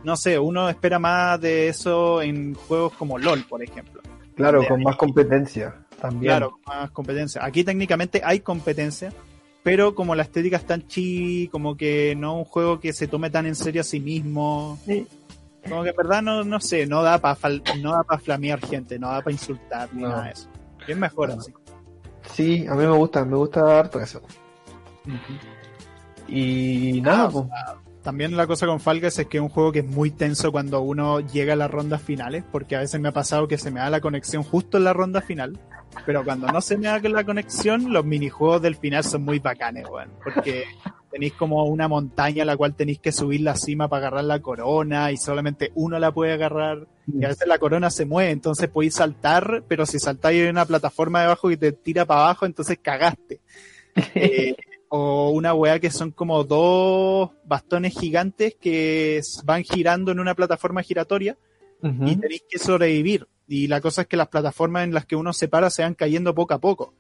No 0.05 0.17
sé, 0.17 0.37
uno 0.37 0.69
espera 0.69 0.99
más 0.99 1.41
de 1.41 1.69
eso 1.69 2.21
en 2.23 2.55
juegos 2.55 2.93
como 2.95 3.19
LOL, 3.19 3.45
por 3.45 3.63
ejemplo. 3.63 4.02
Claro, 4.35 4.67
con 4.67 4.83
más 4.83 4.97
competencia 4.97 5.75
también. 6.01 6.31
Claro, 6.33 6.59
más 6.67 6.91
competencia. 6.91 7.45
Aquí 7.45 7.65
técnicamente 7.65 8.21
hay 8.25 8.41
competencia, 8.41 9.13
pero 9.63 9.95
como 9.95 10.15
la 10.15 10.23
estética 10.23 10.57
es 10.57 10.67
tan 10.67 10.87
chi, 10.87 11.49
como 11.53 11.77
que 11.77 12.15
no 12.17 12.37
un 12.39 12.45
juego 12.45 12.81
que 12.81 12.93
se 12.93 13.07
tome 13.07 13.31
tan 13.31 13.47
en 13.47 13.55
serio 13.55 13.81
a 13.83 13.85
sí 13.85 14.01
mismo. 14.01 14.79
Sí. 14.85 15.07
Como 15.69 15.85
que 15.85 15.91
en 15.91 15.97
verdad 15.97 16.23
no, 16.23 16.43
no 16.43 16.59
sé, 16.59 16.87
no 16.87 17.03
da 17.05 17.19
para 17.19 17.39
no 17.81 17.93
da 17.93 18.03
para 18.03 18.19
flamear 18.21 18.61
gente, 18.67 18.99
no 18.99 19.09
da 19.09 19.19
para 19.23 19.31
insultar 19.33 19.89
ni 19.95 20.03
No. 20.03 20.09
nada 20.09 20.25
de 20.25 20.31
eso. 20.33 20.49
Es 20.89 20.97
mejor 20.97 21.29
No. 21.29 21.35
así. 21.41 21.53
Sí, 22.35 22.67
a 22.67 22.73
mí 22.75 22.85
me 22.85 22.97
gusta, 22.97 23.25
me 23.25 23.37
gusta 23.37 23.79
harto 23.79 24.01
eso. 24.01 24.21
Y 26.29 27.01
nada, 27.03 27.25
Ah, 27.25 27.31
pues, 27.31 27.47
También 28.03 28.37
la 28.37 28.49
cosa 28.49 28.67
con 28.67 28.81
Fall 28.81 29.01
Guys 29.01 29.19
es 29.21 29.27
que 29.27 29.39
es 29.39 29.43
un 29.43 29.49
juego 29.49 29.71
que 29.71 29.79
es 29.81 29.87
muy 29.87 30.11
tenso 30.11 30.51
cuando 30.51 30.81
uno 30.81 31.21
llega 31.21 31.53
a 31.53 31.57
las 31.57 31.71
rondas 31.71 32.03
finales, 32.03 32.43
porque 32.51 32.75
a 32.75 32.81
veces 32.81 33.01
me 33.01 33.09
ha 33.09 33.13
pasado 33.13 33.47
que 33.47 33.59
se 33.59 33.71
me 33.71 33.79
da 33.79 33.91
la 33.91 34.01
conexión 34.01 34.43
justo 34.43 34.77
en 34.77 34.85
la 34.85 34.93
ronda 34.93 35.21
final, 35.21 35.59
pero 36.05 36.25
cuando 36.25 36.49
no 36.49 36.61
se 36.61 36.77
me 36.77 36.89
da 36.89 36.99
la 36.99 37.25
conexión, 37.25 37.93
los 37.93 38.05
minijuegos 38.05 38.61
del 38.61 38.75
final 38.75 39.05
son 39.05 39.25
muy 39.25 39.39
bacanes, 39.39 39.87
weón, 39.89 40.11
porque 40.23 40.65
tenéis 41.13 41.35
como 41.35 41.65
una 41.67 41.87
montaña 41.87 42.43
a 42.43 42.47
la 42.47 42.57
cual 42.57 42.75
tenéis 42.75 42.99
que 42.99 43.13
subir 43.13 43.43
la 43.43 43.55
cima 43.55 43.89
para 43.89 44.09
agarrar 44.09 44.25
la 44.25 44.41
corona 44.41 45.13
y 45.13 45.17
solamente 45.17 45.71
uno 45.75 45.99
la 46.01 46.11
puede 46.11 46.33
agarrar 46.33 46.89
y 47.07 47.25
a 47.25 47.29
veces 47.29 47.47
la 47.47 47.59
corona 47.59 47.89
se 47.91 48.05
mueve, 48.05 48.31
entonces 48.31 48.69
podéis 48.69 48.95
saltar, 48.95 49.63
pero 49.69 49.87
si 49.87 50.01
saltáis 50.01 50.43
en 50.43 50.51
una 50.51 50.65
plataforma 50.65 51.21
debajo 51.21 51.49
que 51.49 51.57
te 51.57 51.71
tira 51.71 52.05
para 52.05 52.23
abajo, 52.23 52.47
entonces 52.47 52.79
cagaste. 52.83 53.41
Eh, 54.15 54.57
o 54.95 55.31
una 55.31 55.55
weá 55.55 55.81
que 55.81 55.91
son 55.91 56.11
como 56.11 56.45
dos 56.45 57.31
bastones 57.47 57.99
gigantes 57.99 58.55
que 58.61 59.23
van 59.43 59.63
girando 59.63 60.13
en 60.13 60.21
una 60.21 60.35
plataforma 60.35 60.83
giratoria 60.83 61.39
y 61.83 62.17
tenéis 62.17 62.45
que 62.47 62.59
sobrevivir. 62.59 63.27
Y 63.49 63.69
la 63.69 63.81
cosa 63.81 64.03
es 64.03 64.07
que 64.07 64.19
las 64.19 64.29
plataformas 64.29 64.85
en 64.85 64.93
las 64.93 65.07
que 65.07 65.17
uno 65.17 65.33
se 65.33 65.49
para 65.49 65.71
se 65.71 65.83
van 65.83 65.95
cayendo 65.95 66.35
poco 66.35 66.53
a 66.53 66.61
poco. 66.61 66.95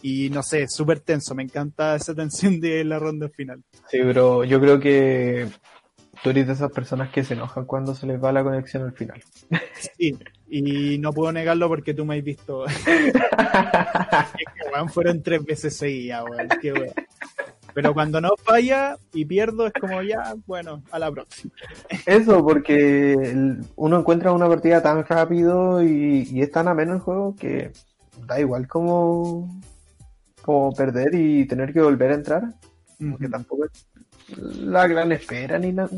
Y 0.00 0.30
no 0.30 0.44
sé, 0.44 0.68
súper 0.68 1.00
tenso. 1.00 1.34
Me 1.34 1.42
encanta 1.42 1.96
esa 1.96 2.14
tensión 2.14 2.60
de 2.60 2.84
la 2.84 3.00
ronda 3.00 3.28
final. 3.28 3.64
Sí, 3.90 3.98
pero 4.00 4.44
yo 4.44 4.60
creo 4.60 4.78
que 4.78 5.48
tú 6.22 6.30
eres 6.30 6.46
de 6.46 6.52
esas 6.52 6.70
personas 6.70 7.10
que 7.10 7.24
se 7.24 7.34
enojan 7.34 7.64
cuando 7.64 7.96
se 7.96 8.06
les 8.06 8.22
va 8.22 8.30
la 8.30 8.44
conexión 8.44 8.84
al 8.84 8.92
final. 8.92 9.20
Sí, 9.98 10.16
y 10.56 10.98
no 10.98 11.12
puedo 11.12 11.32
negarlo 11.32 11.68
porque 11.68 11.94
tú 11.94 12.04
me 12.04 12.16
has 12.16 12.24
visto. 12.24 12.64
es 12.66 12.82
que, 12.84 13.12
weón, 14.72 14.88
fueron 14.88 15.22
tres 15.22 15.44
veces 15.44 15.76
seguidas, 15.76 16.24
weón. 16.30 16.48
Qué 16.60 16.72
weón. 16.72 16.92
Pero 17.74 17.92
cuando 17.92 18.20
no 18.20 18.30
falla 18.36 18.96
y 19.12 19.24
pierdo, 19.24 19.66
es 19.66 19.72
como 19.72 20.00
ya, 20.02 20.36
bueno, 20.46 20.84
a 20.92 20.98
la 21.00 21.10
próxima. 21.10 21.52
Eso, 22.06 22.44
porque 22.44 23.16
uno 23.74 23.98
encuentra 23.98 24.30
una 24.30 24.48
partida 24.48 24.80
tan 24.80 25.04
rápido 25.04 25.82
y, 25.82 26.28
y 26.30 26.42
es 26.42 26.52
tan 26.52 26.68
ameno 26.68 26.94
el 26.94 27.00
juego 27.00 27.34
que 27.34 27.72
da 28.24 28.38
igual 28.38 28.68
como, 28.68 29.60
como 30.40 30.72
perder 30.72 31.16
y 31.16 31.48
tener 31.48 31.72
que 31.72 31.82
volver 31.82 32.12
a 32.12 32.14
entrar. 32.14 32.54
Porque 33.10 33.28
tampoco 33.28 33.64
es 33.64 33.86
la 34.60 34.86
gran 34.86 35.10
espera 35.10 35.58
ni 35.58 35.72
nada. 35.72 35.90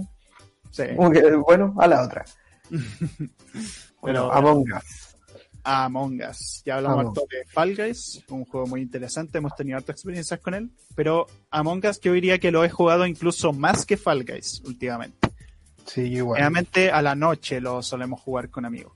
Sí. 0.70 0.84
Como 0.96 1.10
que, 1.10 1.30
bueno, 1.34 1.74
a 1.76 1.86
la 1.86 2.02
otra. 2.02 2.24
Bueno, 4.06 4.30
Pero- 4.30 4.32
Among 4.32 4.72
Us. 4.72 5.16
Among 5.64 6.20
Us. 6.30 6.62
Ya 6.64 6.76
hablamos 6.76 7.06
harto 7.06 7.26
de 7.28 7.44
Fall 7.52 7.74
Guys, 7.76 8.22
un 8.28 8.44
juego 8.44 8.66
muy 8.68 8.80
interesante, 8.82 9.38
hemos 9.38 9.54
tenido 9.56 9.76
hartas 9.78 9.94
experiencias 9.96 10.38
con 10.38 10.54
él, 10.54 10.70
pero 10.94 11.26
Among 11.50 11.84
Us 11.86 12.00
yo 12.00 12.12
diría 12.12 12.38
que 12.38 12.52
lo 12.52 12.64
he 12.64 12.70
jugado 12.70 13.04
incluso 13.06 13.52
más 13.52 13.84
que 13.84 13.96
Fall 13.96 14.24
Guys 14.24 14.62
últimamente. 14.64 15.28
Sí, 15.86 16.02
igual. 16.02 16.36
Generalmente 16.38 16.90
a 16.92 17.02
la 17.02 17.14
noche 17.16 17.60
lo 17.60 17.82
solemos 17.82 18.20
jugar 18.20 18.48
con 18.50 18.64
amigos. 18.64 18.92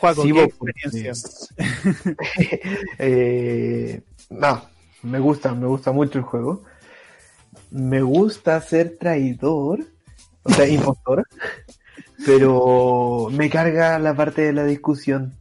Juego, 0.00 0.22
Sí, 0.22 0.32
¿qué 0.32 0.44
vos, 0.44 0.54
porque- 0.58 0.72
experiencias? 0.84 1.54
Eh, 2.98 4.00
no, 4.30 4.62
me 5.02 5.18
gusta, 5.20 5.54
me 5.54 5.66
gusta 5.66 5.92
mucho 5.92 6.18
el 6.18 6.24
juego. 6.24 6.64
Me 7.70 8.02
gusta 8.02 8.60
ser 8.60 8.96
traidor, 8.98 9.80
o 10.42 10.50
sea, 10.50 10.66
impostor, 10.68 11.26
pero 12.24 13.28
me 13.32 13.50
carga 13.50 13.98
la 13.98 14.14
parte 14.14 14.42
de 14.42 14.52
la 14.52 14.64
discusión. 14.64 15.34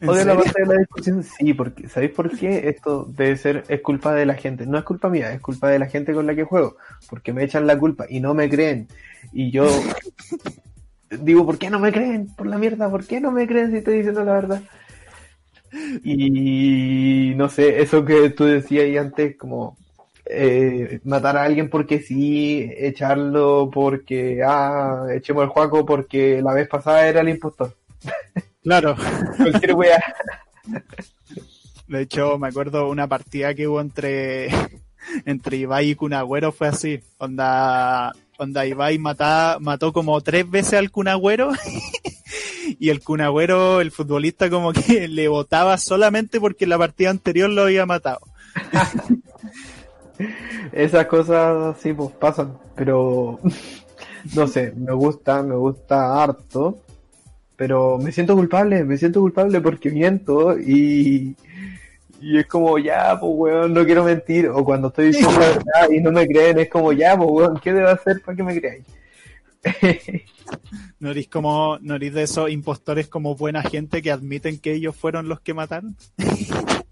¿En 0.00 0.08
Odio 0.08 0.24
la 0.24 0.36
parte 0.36 0.62
de 0.62 0.66
la 0.66 0.80
discusión, 0.80 1.22
sí, 1.22 1.54
porque 1.54 1.88
¿sabéis 1.88 2.12
por 2.12 2.36
qué? 2.36 2.68
Esto 2.68 3.06
debe 3.08 3.36
ser, 3.36 3.64
es 3.68 3.80
culpa 3.80 4.12
de 4.12 4.26
la 4.26 4.34
gente. 4.34 4.66
No 4.66 4.76
es 4.76 4.84
culpa 4.84 5.08
mía, 5.08 5.32
es 5.32 5.40
culpa 5.40 5.68
de 5.68 5.78
la 5.78 5.86
gente 5.86 6.12
con 6.12 6.26
la 6.26 6.34
que 6.34 6.44
juego, 6.44 6.76
porque 7.08 7.32
me 7.32 7.44
echan 7.44 7.66
la 7.66 7.78
culpa 7.78 8.06
y 8.08 8.20
no 8.20 8.34
me 8.34 8.50
creen. 8.50 8.88
Y 9.32 9.50
yo 9.50 9.66
digo, 11.10 11.46
¿por 11.46 11.58
qué 11.58 11.70
no 11.70 11.78
me 11.78 11.92
creen? 11.92 12.28
Por 12.36 12.46
la 12.46 12.58
mierda, 12.58 12.90
¿por 12.90 13.06
qué 13.06 13.20
no 13.20 13.30
me 13.30 13.46
creen 13.46 13.70
si 13.70 13.78
estoy 13.78 13.98
diciendo 13.98 14.24
la 14.24 14.32
verdad? 14.32 14.62
Y 16.04 17.32
no 17.36 17.48
sé, 17.48 17.82
eso 17.82 18.04
que 18.04 18.30
tú 18.30 18.44
decías 18.44 18.84
ahí 18.84 18.96
antes, 18.96 19.36
como 19.36 19.76
eh, 20.26 21.00
matar 21.04 21.36
a 21.36 21.44
alguien 21.44 21.68
porque 21.68 22.00
sí, 22.00 22.70
echarlo 22.76 23.70
porque, 23.72 24.42
ah, 24.46 25.06
echemos 25.14 25.44
el 25.44 25.50
juego 25.50 25.84
porque 25.84 26.40
la 26.42 26.54
vez 26.54 26.68
pasada 26.68 27.06
era 27.06 27.20
el 27.20 27.28
impostor. 27.28 27.74
Claro. 28.62 28.96
Cualquier 29.36 29.74
wea. 29.74 30.02
De 31.86 32.00
hecho, 32.00 32.38
me 32.38 32.48
acuerdo 32.48 32.88
una 32.88 33.06
partida 33.06 33.54
que 33.54 33.68
hubo 33.68 33.80
entre, 33.80 34.48
entre 35.26 35.58
Ibai 35.58 35.90
y 35.90 35.94
Kunagüero 35.94 36.50
fue 36.50 36.68
así. 36.68 37.00
Onda, 37.18 38.12
onda 38.38 38.66
Ibai 38.66 38.98
mata, 38.98 39.58
mató 39.60 39.92
como 39.92 40.20
tres 40.22 40.50
veces 40.50 40.74
al 40.74 40.90
Kunagüero 40.90 41.52
y 42.78 42.88
el 42.88 43.00
Kunagüero, 43.00 43.82
el 43.82 43.90
futbolista, 43.90 44.48
como 44.48 44.72
que 44.72 45.08
le 45.08 45.28
votaba 45.28 45.76
solamente 45.76 46.40
porque 46.40 46.64
en 46.64 46.70
la 46.70 46.78
partida 46.78 47.10
anterior 47.10 47.50
lo 47.50 47.62
había 47.62 47.84
matado. 47.84 48.20
Esas 50.72 51.06
cosas 51.06 51.76
sí, 51.80 51.92
pues 51.92 52.10
pasan, 52.12 52.56
pero 52.74 53.40
no 54.34 54.46
sé, 54.46 54.72
me 54.76 54.92
gusta, 54.92 55.42
me 55.42 55.54
gusta 55.56 56.22
harto, 56.22 56.78
pero 57.56 57.98
me 57.98 58.12
siento 58.12 58.34
culpable, 58.34 58.84
me 58.84 58.96
siento 58.96 59.20
culpable 59.20 59.60
porque 59.60 59.90
miento 59.90 60.58
y, 60.58 61.36
y 62.20 62.38
es 62.38 62.46
como, 62.46 62.78
ya, 62.78 63.18
pues 63.18 63.32
weón, 63.34 63.74
no 63.74 63.84
quiero 63.84 64.04
mentir, 64.04 64.48
o 64.48 64.64
cuando 64.64 64.88
estoy 64.88 65.06
diciendo 65.06 65.32
la 65.32 65.48
verdad 65.48 65.90
y 65.90 66.00
no 66.00 66.12
me 66.12 66.26
creen, 66.26 66.58
es 66.58 66.68
como, 66.68 66.92
ya, 66.92 67.16
pues 67.16 67.30
weón, 67.30 67.60
¿qué 67.62 67.72
debo 67.72 67.88
hacer 67.88 68.20
para 68.22 68.36
que 68.36 68.42
me 68.42 68.60
creáis? 68.60 68.84
¿No 71.00 71.10
eres 71.10 71.28
como, 71.28 71.78
no 71.80 71.96
eres 71.96 72.14
de 72.14 72.22
esos 72.22 72.50
impostores 72.50 73.08
como 73.08 73.34
buena 73.34 73.62
gente 73.62 74.02
que 74.02 74.10
admiten 74.10 74.58
que 74.58 74.72
ellos 74.72 74.96
fueron 74.96 75.28
los 75.28 75.40
que 75.40 75.54
mataron? 75.54 75.96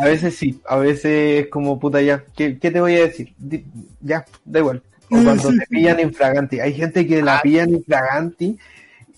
A 0.00 0.04
veces 0.04 0.36
sí, 0.36 0.60
a 0.68 0.76
veces 0.76 1.44
es 1.44 1.46
como 1.48 1.78
puta 1.78 2.00
ya, 2.02 2.24
¿qué, 2.36 2.58
qué 2.58 2.70
te 2.70 2.80
voy 2.80 2.94
a 2.96 3.00
decir? 3.06 3.32
Di- 3.38 3.64
ya, 4.00 4.24
da 4.44 4.58
igual. 4.60 4.82
O 5.10 5.22
cuando 5.22 5.48
te 5.50 5.66
pillan 5.70 6.00
infraganti. 6.00 6.60
Hay 6.60 6.74
gente 6.74 7.06
que 7.06 7.22
la 7.22 7.38
Ah. 7.38 7.40
pillan 7.42 7.70
infraganti 7.70 8.58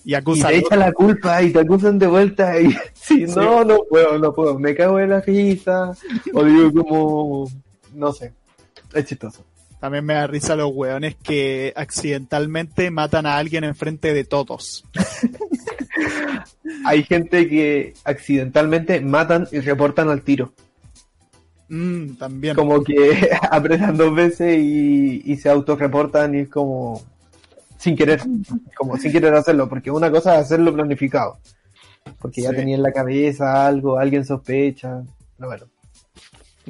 Y 0.04 0.14
y 0.16 0.22
te 0.42 0.56
echa 0.56 0.76
la 0.76 0.92
culpa 0.92 1.42
y 1.42 1.52
te 1.52 1.58
acusan 1.60 1.98
de 1.98 2.06
vuelta 2.06 2.58
y 2.60 2.74
sí, 2.94 3.24
no, 3.36 3.64
no 3.64 3.80
puedo, 3.88 4.18
no 4.18 4.32
puedo. 4.34 4.58
Me 4.58 4.74
cago 4.74 4.98
en 5.00 5.10
la 5.10 5.20
risa 5.20 5.92
o 6.32 6.44
digo 6.44 6.72
como, 6.72 7.50
no 7.94 8.12
sé, 8.12 8.32
es 8.94 9.04
chistoso. 9.04 9.44
También 9.80 10.04
me 10.04 10.14
da 10.14 10.26
risa 10.26 10.56
los 10.56 10.70
hueones 10.72 11.16
que 11.22 11.72
accidentalmente 11.74 12.90
matan 12.90 13.24
a 13.26 13.36
alguien 13.38 13.64
enfrente 13.64 14.12
de 14.14 14.24
todos. 14.24 14.84
Hay 16.84 17.02
gente 17.02 17.48
que 17.48 17.94
accidentalmente 18.04 19.00
matan 19.00 19.48
y 19.52 19.60
reportan 19.60 20.08
al 20.08 20.22
tiro. 20.22 20.52
Mm, 21.70 22.14
también. 22.16 22.54
Como 22.56 22.82
que 22.84 23.30
apretan 23.50 23.96
dos 23.96 24.14
veces 24.14 24.58
y, 24.58 25.22
y 25.24 25.36
se 25.36 25.48
autorreportan 25.48 26.34
y 26.34 26.38
es 26.40 26.48
como 26.48 27.02
sin 27.78 27.96
querer, 27.96 28.20
como 28.76 28.96
sin 28.98 29.10
querer 29.12 29.32
hacerlo, 29.34 29.68
porque 29.68 29.90
una 29.90 30.10
cosa 30.10 30.34
es 30.34 30.42
hacerlo 30.46 30.74
planificado. 30.74 31.38
Porque 32.18 32.42
ya 32.42 32.50
Sí. 32.50 32.56
tenía 32.56 32.76
en 32.76 32.82
la 32.82 32.92
cabeza 32.92 33.66
algo, 33.66 33.98
alguien 33.98 34.24
sospecha. 34.26 35.02
No, 35.38 35.46
bueno. 35.46 35.66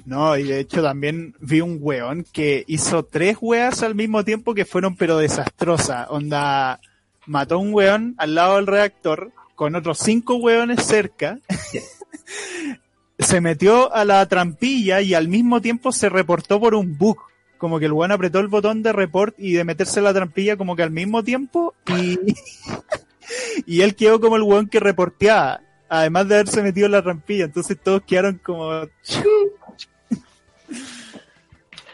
No, 0.05 0.36
y 0.36 0.44
de 0.44 0.61
hecho 0.61 0.82
también 0.82 1.34
vi 1.40 1.61
un 1.61 1.78
weón 1.80 2.24
que 2.32 2.64
hizo 2.68 3.03
tres 3.05 3.36
weas 3.40 3.82
al 3.82 3.94
mismo 3.94 4.24
tiempo 4.24 4.55
que 4.55 4.64
fueron 4.64 4.96
pero 4.96 5.18
desastrosas. 5.18 6.07
Onda, 6.11 6.80
mató 7.26 7.57
a 7.57 7.59
un 7.59 7.74
weón 7.74 8.14
al 8.18 8.34
lado 8.34 8.57
del 8.57 8.66
reactor 8.66 9.32
con 9.57 9.74
otros 9.74 9.98
cinco 9.98 10.36
weones 10.36 10.84
cerca. 10.84 11.38
se 13.21 13.41
metió 13.41 13.93
a 13.95 14.05
la 14.05 14.27
trampilla 14.27 15.01
y 15.01 15.14
al 15.14 15.29
mismo 15.29 15.61
tiempo 15.61 15.93
se 15.93 16.09
reportó 16.09 16.61
por 16.61 16.75
un 16.75 16.97
bug. 16.97 17.18
Como 17.59 17.79
que 17.79 17.87
el 17.87 17.93
weón 17.93 18.12
apretó 18.12 18.39
el 18.41 18.49
botón 18.49 18.83
de 18.83 18.93
report 18.93 19.35
y 19.39 19.53
de 19.53 19.64
meterse 19.64 20.01
a 20.01 20.05
la 20.05 20.14
trampilla 20.14 20.57
como 20.57 20.77
que 20.77 20.83
al 20.83 20.91
mismo 20.91 21.23
tiempo 21.23 21.75
y, 21.87 22.18
y 23.66 23.83
él 23.83 23.95
quedó 23.95 24.21
como 24.21 24.37
el 24.37 24.43
weón 24.43 24.68
que 24.68 24.81
reporteaba. 24.81 25.61
Además 25.89 26.29
de 26.29 26.37
haberse 26.37 26.62
metido 26.62 26.87
en 26.87 26.93
la 26.93 27.03
trampilla, 27.03 27.45
entonces 27.45 27.77
todos 27.83 28.03
quedaron 28.03 28.41
como 28.43 28.87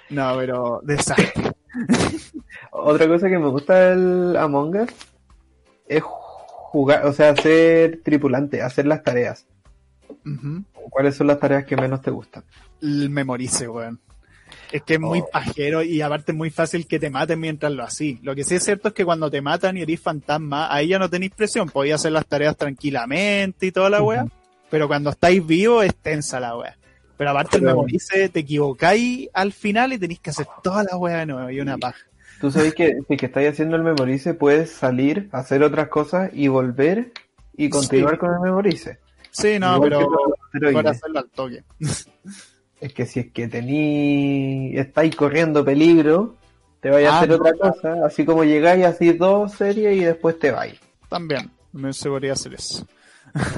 no, 0.08 0.36
pero 0.36 0.80
desastre. 0.84 1.52
Otra 2.70 3.08
cosa 3.08 3.28
que 3.28 3.38
me 3.38 3.48
gusta 3.48 3.90
del 3.90 4.36
Among 4.36 4.76
Us 4.76 4.90
es 5.88 6.02
jugar, 6.02 7.06
o 7.06 7.12
sea, 7.12 7.34
ser 7.36 8.00
tripulante, 8.02 8.62
hacer 8.62 8.86
las 8.86 9.02
tareas. 9.02 9.46
¿Cuáles 10.90 11.14
son 11.16 11.26
las 11.26 11.38
tareas 11.38 11.64
que 11.64 11.76
menos 11.76 12.00
te 12.02 12.10
gustan? 12.10 12.44
El 12.82 13.10
memorice, 13.10 13.68
weón. 13.68 14.00
Es 14.70 14.82
que 14.82 14.94
es 14.94 15.00
muy 15.00 15.20
Oh. 15.20 15.28
pajero 15.32 15.82
y 15.82 16.00
aparte 16.02 16.32
es 16.32 16.38
muy 16.38 16.50
fácil 16.50 16.86
que 16.86 16.98
te 16.98 17.10
maten 17.10 17.40
mientras 17.40 17.72
lo 17.72 17.82
así. 17.82 18.20
Lo 18.22 18.34
que 18.34 18.44
sí 18.44 18.54
es 18.54 18.64
cierto 18.64 18.88
es 18.88 18.94
que 18.94 19.04
cuando 19.04 19.30
te 19.30 19.40
matan 19.40 19.76
y 19.76 19.82
eres 19.82 20.00
fantasma, 20.00 20.72
ahí 20.72 20.88
ya 20.88 20.98
no 20.98 21.10
tenéis 21.10 21.32
presión. 21.32 21.68
Podéis 21.68 21.94
hacer 21.96 22.12
las 22.12 22.26
tareas 22.26 22.56
tranquilamente 22.56 23.66
y 23.66 23.72
toda 23.72 23.90
la. 23.90 24.02
Ujú. 24.02 24.30
Pero 24.70 24.88
cuando 24.88 25.10
estáis 25.10 25.44
vivos 25.46 25.84
es 25.84 25.94
tensa 25.96 26.38
la 26.40 26.56
wea. 26.56 26.76
Pero 27.16 27.30
aparte 27.30 27.56
el 27.56 27.62
memorice, 27.62 28.28
te 28.28 28.40
equivocáis 28.40 29.28
al 29.32 29.52
final 29.52 29.92
y 29.94 29.98
tenéis 29.98 30.20
que 30.20 30.30
hacer 30.30 30.46
toda 30.62 30.84
la 30.84 30.96
wea 30.96 31.18
de 31.18 31.26
nuevo 31.26 31.50
y 31.50 31.60
una 31.60 31.78
paja. 31.78 31.98
Tú 32.40 32.50
sabes 32.50 32.74
que 32.74 32.98
si 33.08 33.16
que 33.16 33.26
estáis 33.26 33.48
haciendo 33.48 33.76
el 33.76 33.82
memorice 33.82 34.34
puedes 34.34 34.70
salir, 34.70 35.28
hacer 35.32 35.62
otras 35.62 35.88
cosas 35.88 36.30
y 36.34 36.48
volver 36.48 37.12
y 37.56 37.70
continuar 37.70 38.14
Sí. 38.14 38.18
con 38.18 38.34
el 38.34 38.40
memorice. 38.40 38.98
Sí, 39.36 39.58
no, 39.58 39.80
pero 39.80 40.00
asteroides. 40.52 40.86
hacerlo 40.86 41.18
al 41.20 41.28
toque. 41.30 41.62
Es 42.78 42.92
que 42.92 43.06
si 43.06 43.20
es 43.20 43.32
que 43.32 43.48
tení, 43.48 44.76
estáis 44.76 45.16
corriendo 45.16 45.64
peligro, 45.64 46.34
te 46.80 46.90
vais 46.90 47.06
a 47.08 47.14
Ah, 47.14 47.16
hacer 47.20 47.30
no, 47.30 47.36
otra 47.36 47.52
cosa, 47.54 48.04
así 48.04 48.26
como 48.26 48.44
llegáis 48.44 48.84
así 48.84 49.14
dos 49.14 49.52
series 49.52 49.96
y 49.96 50.04
después 50.04 50.38
te 50.38 50.50
vais. 50.50 50.78
También, 51.08 51.50
me 51.72 51.94
se 51.94 52.10
podría 52.10 52.34
hacer 52.34 52.52
eso. 52.52 52.86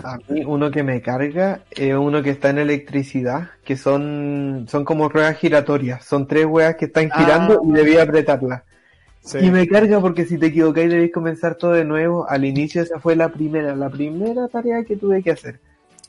A 0.04 0.18
mí 0.28 0.44
uno 0.44 0.70
que 0.70 0.84
me 0.84 1.02
carga 1.02 1.62
es 1.70 1.94
uno 1.94 2.22
que 2.22 2.30
está 2.30 2.50
en 2.50 2.58
electricidad, 2.58 3.50
que 3.64 3.76
son, 3.76 4.66
son 4.68 4.84
como 4.84 5.08
ruedas 5.08 5.36
giratorias, 5.36 6.04
son 6.04 6.28
tres 6.28 6.44
ruedas 6.44 6.76
que 6.76 6.84
están 6.84 7.10
girando 7.10 7.54
Ah. 7.54 7.66
y 7.68 7.72
debí 7.72 7.96
apretarlas. 7.96 8.62
Sí. 9.20 9.38
Y 9.42 9.50
me 9.50 9.66
carga 9.66 10.00
porque 10.00 10.26
si 10.26 10.38
te 10.38 10.46
equivocáis 10.46 10.90
debéis 10.90 11.12
comenzar 11.12 11.56
todo 11.56 11.72
de 11.72 11.84
nuevo. 11.84 12.24
Al 12.30 12.44
inicio 12.44 12.82
esa 12.82 13.00
fue 13.00 13.16
la 13.16 13.28
primera, 13.30 13.74
la 13.74 13.90
primera 13.90 14.46
tarea 14.46 14.84
que 14.84 14.96
tuve 14.96 15.24
que 15.24 15.32
hacer. 15.32 15.58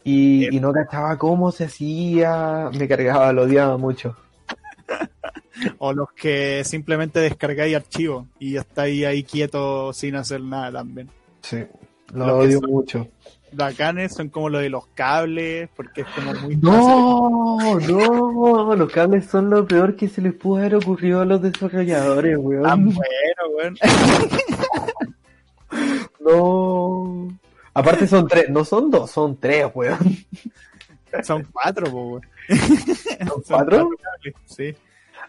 Y, 0.03 0.47
no 0.59 0.71
cachaba 0.73 1.17
cómo 1.17 1.51
se 1.51 1.65
hacía, 1.65 2.69
me 2.77 2.87
cargaba, 2.87 3.31
lo 3.33 3.43
odiaba 3.43 3.77
mucho. 3.77 4.15
O 5.79 5.91
los 5.91 6.09
que 6.13 6.63
simplemente 6.63 7.19
descargáis 7.19 7.75
archivos 7.75 8.25
y 8.39 8.55
estáis 8.55 9.05
ahí 9.05 9.23
quietos 9.23 9.97
sin 9.97 10.15
hacer 10.15 10.39
nada 10.41 10.71
también. 10.71 11.09
Sí, 11.41 11.57
lo 12.13 12.27
Los 12.27 12.45
odio 12.45 12.59
son- 12.61 12.71
mucho. 12.71 13.07
Bacanes 13.51 14.13
son 14.13 14.29
como 14.29 14.47
lo 14.47 14.59
de 14.59 14.69
los 14.69 14.85
cables, 14.93 15.67
porque 15.75 16.01
es 16.01 16.07
como 16.15 16.31
muy 16.35 16.55
fácil. 16.55 16.61
No, 16.61 17.79
no, 17.79 18.75
los 18.75 18.89
cables 18.91 19.25
son 19.25 19.49
lo 19.49 19.65
peor 19.67 19.95
que 19.97 20.07
se 20.07 20.21
les 20.21 20.33
pudo 20.33 20.59
haber 20.59 20.75
ocurrido 20.75 21.21
a 21.21 21.25
los 21.25 21.41
desarrolladores, 21.41 22.37
Tan 22.37 22.45
weón. 22.45 22.93
bueno, 22.93 23.57
weón. 23.57 23.75
No. 26.19 27.27
Aparte 27.73 28.07
son 28.07 28.27
tres, 28.27 28.49
no 28.49 28.65
son 28.65 28.89
dos, 28.89 29.11
son 29.11 29.37
tres, 29.39 29.67
weón. 29.73 29.99
Son 31.23 31.45
cuatro, 31.51 31.89
weón. 31.89 32.21
¿Son 33.27 33.43
cuatro? 33.47 33.89
Sí. 34.45 34.75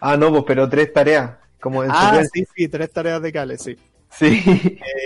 Ah, 0.00 0.16
no, 0.16 0.30
pues, 0.30 0.44
pero 0.46 0.68
tres 0.68 0.92
tareas, 0.92 1.32
como 1.60 1.84
en 1.84 1.90
Ah, 1.92 2.22
sí, 2.32 2.46
sí, 2.54 2.68
tres 2.68 2.90
tareas 2.90 3.20
de 3.22 3.32
cables, 3.32 3.62
sí. 3.62 3.76
Sí. 4.10 4.42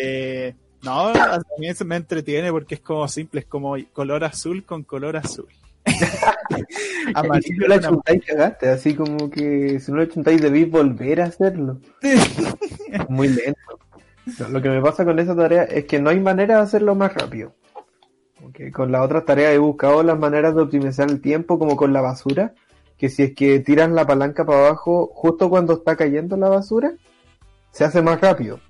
Eh, 0.01 0.55
no, 0.82 1.09
a 1.09 1.41
mí 1.59 1.72
se 1.74 1.85
me 1.85 1.97
entretiene 1.97 2.51
porque 2.51 2.76
es 2.76 2.80
como 2.80 3.07
simple, 3.09 3.41
es 3.41 3.47
como 3.47 3.76
color 3.93 4.24
azul 4.24 4.64
con 4.64 4.82
color 4.85 5.16
azul. 5.16 5.49
Y 7.07 7.12
si 7.12 7.12
Amarillo 7.14 7.57
no 7.61 7.68
la 7.68 7.74
amarillo. 7.74 7.91
chuntáis, 7.91 8.24
cagaste. 8.24 8.68
Así 8.68 8.95
como 8.95 9.30
que 9.30 9.78
si 9.80 9.93
no 9.93 9.99
la 9.99 10.09
chuntáis, 10.09 10.41
debéis 10.41 10.70
volver 10.70 11.20
a 11.20 11.24
hacerlo. 11.26 11.78
Muy 13.09 13.28
lento. 13.28 13.78
No, 14.39 14.49
Lo 14.49 14.62
que 14.62 14.68
me 14.68 14.81
pasa 14.81 15.05
con 15.05 15.18
esa 15.18 15.37
tarea 15.37 15.64
es 15.64 15.85
que 15.85 16.01
no 16.01 16.11
hay 16.11 16.20
manera 16.20 16.57
de 16.57 16.62
hacerlo 16.62 16.95
más 16.95 17.14
rápido. 17.14 17.55
Porque 18.41 18.70
con 18.72 18.93
las 18.93 19.03
otras 19.03 19.25
tareas 19.25 19.53
he 19.53 19.59
buscado 19.59 20.03
las 20.03 20.18
maneras 20.18 20.55
de 20.55 20.62
optimizar 20.62 21.11
el 21.11 21.20
tiempo, 21.20 21.59
como 21.59 21.77
con 21.77 21.93
la 21.93 22.01
basura. 22.01 22.55
Que 22.99 23.09
si 23.09 23.22
es 23.22 23.35
que 23.35 23.59
tiras 23.61 23.91
la 23.91 24.07
palanca 24.07 24.45
para 24.45 24.66
abajo 24.66 25.11
justo 25.12 25.51
cuando 25.51 25.75
está 25.75 25.97
cayendo 25.97 26.37
la 26.37 26.49
basura, 26.49 26.95
se 27.70 27.85
hace 27.85 28.03
más 28.03 28.20
rápido. 28.20 28.61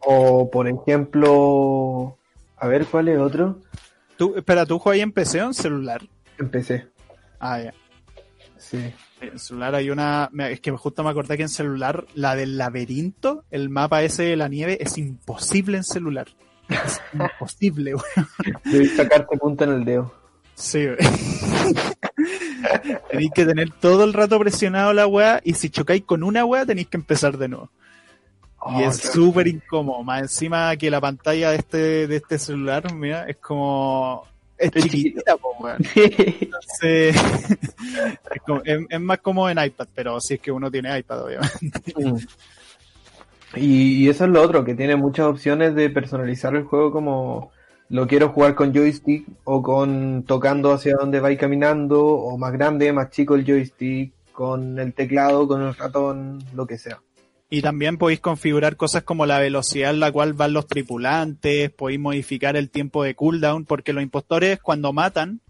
O 0.00 0.50
por 0.50 0.68
ejemplo, 0.68 2.18
a 2.56 2.66
ver 2.68 2.86
cuál 2.86 3.08
es 3.08 3.18
otro. 3.18 3.60
Tú, 4.16 4.34
espera, 4.36 4.66
¿tú 4.66 4.78
juegas 4.78 5.02
en 5.02 5.12
PC 5.12 5.42
o 5.42 5.46
en 5.46 5.54
celular? 5.54 6.02
Empecé. 6.38 6.86
Ah, 7.38 7.60
ya. 7.60 7.74
Sí. 8.56 8.92
En 9.20 9.38
celular 9.38 9.74
hay 9.74 9.90
una. 9.90 10.30
Es 10.50 10.60
que 10.60 10.70
justo 10.72 11.02
me 11.02 11.10
acordé 11.10 11.36
que 11.36 11.44
en 11.44 11.48
celular, 11.48 12.06
la 12.14 12.34
del 12.34 12.58
laberinto, 12.58 13.44
el 13.50 13.70
mapa 13.70 14.02
ese 14.02 14.24
de 14.24 14.36
la 14.36 14.48
nieve, 14.48 14.78
es 14.80 14.98
imposible 14.98 15.78
en 15.78 15.84
celular. 15.84 16.28
Es 16.68 17.00
imposible, 17.12 17.94
weón. 17.94 18.28
Debí 18.64 18.88
sacarte 18.88 19.36
punta 19.38 19.64
en 19.64 19.72
el 19.72 19.84
dedo. 19.84 20.12
Sí. 20.54 20.86
tenéis 23.10 23.30
que 23.34 23.44
tener 23.44 23.70
todo 23.70 24.04
el 24.04 24.12
rato 24.12 24.38
presionado 24.38 24.92
la 24.92 25.06
weá 25.06 25.40
y 25.44 25.54
si 25.54 25.70
chocáis 25.70 26.02
con 26.04 26.22
una 26.22 26.44
weá 26.44 26.64
tenéis 26.64 26.88
que 26.88 26.96
empezar 26.96 27.36
de 27.38 27.48
nuevo. 27.48 27.70
y 27.70 27.76
Oh, 28.58 28.80
es 28.80 28.96
súper 28.96 29.48
incómodo. 29.48 30.02
Más 30.02 30.22
encima 30.22 30.74
que 30.76 30.90
la 30.90 31.00
pantalla 31.00 31.50
de 31.50 31.56
este, 31.56 32.06
de 32.06 32.16
este 32.16 32.38
celular, 32.38 32.92
mira, 32.94 33.24
es 33.28 33.36
como... 33.36 34.26
Es 34.58 34.70
Es 34.74 34.82
chiquitita, 34.84 35.36
po, 35.36 35.52
weón. 35.60 35.76
Entonces, 35.94 37.16
es, 38.34 38.42
como- 38.46 38.62
es- 38.64 38.86
es 38.88 39.00
más 39.00 39.18
cómodo 39.18 39.50
en 39.50 39.58
iPad, 39.64 39.88
pero 39.94 40.20
si 40.20 40.34
es 40.34 40.40
que 40.40 40.50
uno 40.52 40.70
tiene 40.70 40.98
iPad, 40.98 41.24
obviamente. 41.24 41.94
Mm. 41.96 42.16
Y, 43.56 44.04
y 44.04 44.08
eso 44.08 44.24
es 44.24 44.30
lo 44.30 44.42
otro, 44.42 44.64
que 44.64 44.74
tiene 44.74 44.96
muchas 44.96 45.26
opciones 45.26 45.74
de 45.74 45.88
personalizar 45.90 46.54
el 46.54 46.64
juego 46.64 46.90
como 46.92 47.52
lo 47.88 48.06
quiero 48.08 48.30
jugar 48.30 48.54
con 48.56 48.74
joystick 48.74 49.26
o 49.44 49.62
con 49.62 50.24
tocando 50.24 50.72
hacia 50.72 50.96
donde 50.96 51.20
vais 51.20 51.38
caminando 51.38 52.04
o 52.04 52.36
más 52.36 52.52
grande, 52.52 52.92
más 52.92 53.10
chico 53.10 53.34
el 53.36 53.46
joystick, 53.46 54.12
con 54.32 54.78
el 54.78 54.92
teclado, 54.92 55.46
con 55.48 55.62
el 55.62 55.74
ratón, 55.74 56.42
lo 56.52 56.66
que 56.66 56.76
sea. 56.78 57.00
Y 57.48 57.62
también 57.62 57.96
podéis 57.96 58.20
configurar 58.20 58.76
cosas 58.76 59.04
como 59.04 59.24
la 59.24 59.38
velocidad 59.38 59.92
en 59.92 60.00
la 60.00 60.10
cual 60.10 60.32
van 60.32 60.52
los 60.52 60.66
tripulantes, 60.66 61.70
podéis 61.70 62.00
modificar 62.00 62.56
el 62.56 62.70
tiempo 62.70 63.04
de 63.04 63.14
cooldown, 63.14 63.64
porque 63.64 63.92
los 63.92 64.02
impostores 64.02 64.58
cuando 64.60 64.92
matan 64.92 65.40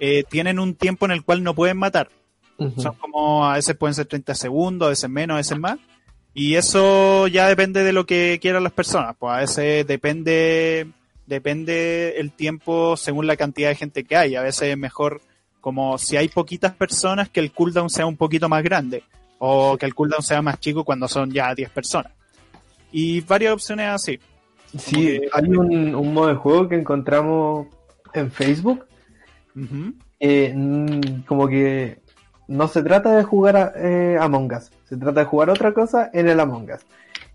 eh, 0.00 0.24
tienen 0.28 0.58
un 0.58 0.74
tiempo 0.74 1.06
en 1.06 1.12
el 1.12 1.24
cual 1.24 1.42
no 1.42 1.54
pueden 1.54 1.78
matar. 1.78 2.10
Son 2.76 2.94
como, 2.96 3.48
a 3.48 3.54
veces 3.54 3.76
pueden 3.76 3.94
ser 3.94 4.06
30 4.06 4.34
segundos, 4.34 4.86
a 4.86 4.90
veces 4.90 5.08
menos, 5.08 5.36
a 5.36 5.38
veces 5.38 5.58
más. 5.58 5.78
Y 6.34 6.56
eso 6.56 7.28
ya 7.28 7.48
depende 7.48 7.84
de 7.84 7.92
lo 7.92 8.04
que 8.04 8.38
quieran 8.42 8.64
las 8.64 8.72
personas. 8.72 9.16
Pues 9.16 9.32
a 9.32 9.38
veces 9.38 9.86
depende, 9.86 10.88
depende 11.26 12.18
el 12.18 12.32
tiempo 12.32 12.96
según 12.96 13.28
la 13.28 13.36
cantidad 13.36 13.68
de 13.68 13.76
gente 13.76 14.04
que 14.04 14.16
hay. 14.16 14.34
A 14.34 14.42
veces 14.42 14.70
es 14.70 14.76
mejor, 14.76 15.20
como 15.60 15.98
si 15.98 16.16
hay 16.16 16.28
poquitas 16.28 16.74
personas, 16.74 17.28
que 17.28 17.40
el 17.40 17.52
cooldown 17.52 17.90
sea 17.90 18.06
un 18.06 18.16
poquito 18.16 18.48
más 18.48 18.64
grande. 18.64 19.04
O 19.38 19.76
que 19.76 19.86
el 19.86 19.94
cooldown 19.94 20.22
sea 20.22 20.42
más 20.42 20.58
chico 20.60 20.84
cuando 20.84 21.06
son 21.08 21.30
ya 21.30 21.54
10 21.54 21.70
personas. 21.70 22.12
Y 22.90 23.20
varias 23.20 23.52
opciones 23.52 23.88
así. 23.88 24.18
Sí, 24.76 24.94
que- 25.06 25.28
hay 25.32 25.44
un, 25.50 25.94
un 25.94 26.14
modo 26.14 26.28
de 26.28 26.34
juego 26.34 26.68
que 26.68 26.74
encontramos 26.76 27.66
en 28.14 28.30
Facebook 28.30 28.84
eh, 30.20 30.52
mm, 30.54 31.22
como 31.26 31.48
que 31.48 32.00
no 32.48 32.68
se 32.68 32.82
trata 32.82 33.16
de 33.16 33.22
jugar 33.24 33.56
a, 33.56 33.72
eh, 33.76 34.16
Among 34.20 34.52
Us, 34.54 34.70
se 34.88 34.96
trata 34.96 35.20
de 35.20 35.26
jugar 35.26 35.50
otra 35.50 35.72
cosa 35.72 36.10
en 36.12 36.28
el 36.28 36.40
Among 36.40 36.70
Us. 36.70 36.80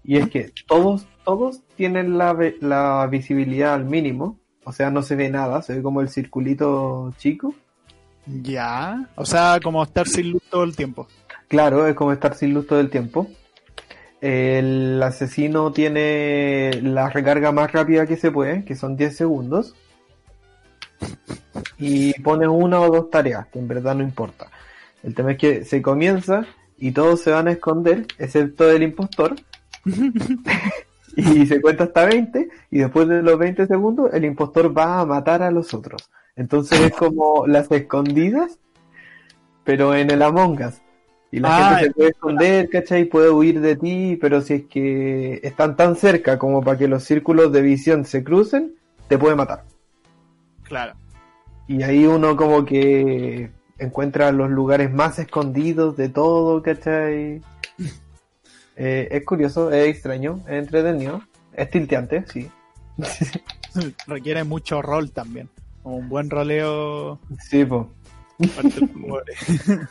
Y 0.04 0.18
es 0.18 0.30
que 0.30 0.51
todos, 0.68 1.06
todos 1.24 1.62
tienen 1.76 2.18
la, 2.18 2.36
la 2.62 3.08
visibilidad 3.10 3.74
al 3.76 3.86
mínimo, 3.86 4.38
o 4.66 4.72
sea, 4.74 4.89
no 4.89 5.01
se 5.01 5.16
ve 5.16 5.30
nada, 5.30 5.62
se 5.62 5.76
ve 5.76 5.82
como 5.82 6.01
el 6.01 6.10
circulito 6.10 7.14
chico. 7.18 7.54
Ya. 8.26 9.10
O 9.16 9.26
sea, 9.26 9.60
como 9.62 9.84
estar 9.84 10.08
sin 10.08 10.32
luz 10.32 10.41
todo 10.49 10.64
el 10.64 10.76
tiempo. 10.76 11.08
Claro, 11.54 11.86
es 11.86 11.93
como 11.93 12.12
estar 12.12 12.34
sin 12.34 12.51
luz 12.51 12.66
todo 12.66 12.80
el 12.80 12.89
tiempo. 12.89 13.28
El 14.22 14.99
asesino 15.04 15.72
tiene 15.72 16.82
la 16.82 17.12
recarga 17.12 17.51
más 17.51 17.72
rápida 17.72 18.08
que 18.08 18.18
se 18.18 18.32
puede, 18.32 18.66
que 18.66 18.76
son 18.76 18.97
10 18.97 19.16
segundos. 19.16 19.76
Y 21.78 22.20
pone 22.22 22.47
una 22.47 22.82
o 22.82 22.89
dos 22.89 23.12
tareas, 23.12 23.45
que 23.49 23.60
en 23.60 23.68
verdad 23.68 23.93
no 23.93 24.01
importa. 24.01 24.49
El 25.04 25.14
tema 25.14 25.34
es 25.34 25.38
que 25.38 25.64
se 25.64 25.80
comienza 25.84 26.47
y 26.80 26.91
todos 26.91 27.22
se 27.22 27.30
van 27.30 27.47
a 27.47 27.51
esconder, 27.51 28.08
excepto 28.18 28.72
el 28.72 28.82
impostor. 28.82 29.36
y 31.16 31.45
se 31.45 31.62
cuenta 31.62 31.84
hasta 31.84 32.06
20 32.06 32.49
y 32.72 32.80
después 32.80 33.08
de 33.08 33.22
los 33.22 33.38
20 33.38 33.68
segundos 33.68 34.12
el 34.12 34.26
impostor 34.26 34.76
va 34.76 35.01
a 35.01 35.06
matar 35.06 35.43
a 35.43 35.51
los 35.51 35.72
otros. 35.76 36.10
Entonces 36.36 36.82
es 36.82 36.93
como 36.93 37.45
las 37.45 37.72
escondidas, 37.72 38.58
pero 39.64 39.93
en 39.93 40.10
el 40.10 40.24
Among 40.24 40.60
Us. 40.64 40.82
Y 41.34 41.40
la 41.40 41.50
Ah, 41.50 41.70
gente 41.78 41.86
se 41.88 41.94
puede 41.96 42.10
esconder, 42.12 42.70
¿cachai? 42.70 43.06
Puede 43.06 43.32
huir 43.32 43.60
de 43.60 43.76
ti, 43.76 44.20
pero 44.22 44.40
si 44.42 44.54
es 44.54 44.64
que 44.66 45.40
están 45.42 45.76
tan 45.76 45.96
cerca 45.96 46.38
como 46.38 46.62
para 46.62 46.78
que 46.78 46.88
los 46.88 47.04
círculos 47.06 47.52
de 47.52 47.64
visión 47.64 48.06
se 48.06 48.24
crucen, 48.24 48.76
te 49.08 49.18
puede 49.18 49.36
matar. 49.36 49.64
Claro. 50.62 50.94
Y 51.68 51.82
ahí 51.82 52.06
uno 52.06 52.36
como 52.38 52.64
que 52.66 53.50
encuentra 53.80 54.32
los 54.32 54.52
lugares 54.52 54.94
más 54.94 55.18
escondidos 55.18 55.98
de 55.98 56.10
todo, 56.10 56.62
¿cachai? 56.62 57.42
Eh, 58.76 59.08
es 59.10 59.26
curioso, 59.26 59.72
es 59.72 59.88
extraño, 59.88 60.40
es 60.48 60.60
entretenido, 60.64 61.24
es 61.54 61.68
tilteante, 61.72 62.26
sí. 62.32 62.48
Requiere 64.06 64.44
mucho 64.44 64.84
rol 64.84 65.10
también. 65.10 65.50
Un 65.84 66.08
buen 66.10 66.30
roleo. 66.30 67.20
Sí, 67.40 67.66
po. 67.66 67.90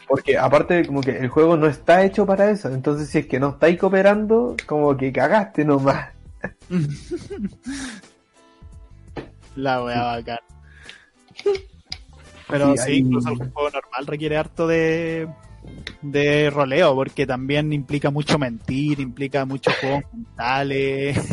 Porque 0.09 0.36
aparte 0.36 0.84
como 0.86 1.01
que 1.01 1.16
el 1.18 1.28
juego 1.28 1.57
no 1.57 1.66
está 1.66 2.05
hecho 2.05 2.26
para 2.26 2.51
eso, 2.51 2.68
entonces 2.72 3.09
si 3.09 3.18
es 3.18 3.26
que 3.26 3.38
no 3.40 3.51
estáis 3.51 3.78
cooperando, 3.78 4.57
como 4.66 4.97
que 4.97 5.12
cagaste 5.12 5.64
nomás. 5.64 6.11
La 9.57 9.84
wea 9.84 10.03
bacán. 10.03 10.38
Pero 12.49 12.72
Sí, 12.72 12.78
sí, 12.78 12.90
hay- 12.90 12.99
incluso 12.99 13.28
el 13.30 13.36
juego 13.38 13.70
normal 13.70 14.07
requiere 14.07 14.36
harto 14.36 14.66
de, 14.66 15.28
de 16.03 16.51
roleo, 16.51 16.95
porque 16.95 17.26
también 17.26 17.72
implica 17.72 18.11
mucho 18.11 18.38
mentir, 18.38 19.01
implica 19.01 19.45
muchos 19.45 19.74
juegos 19.76 20.05
mentales. 20.12 21.18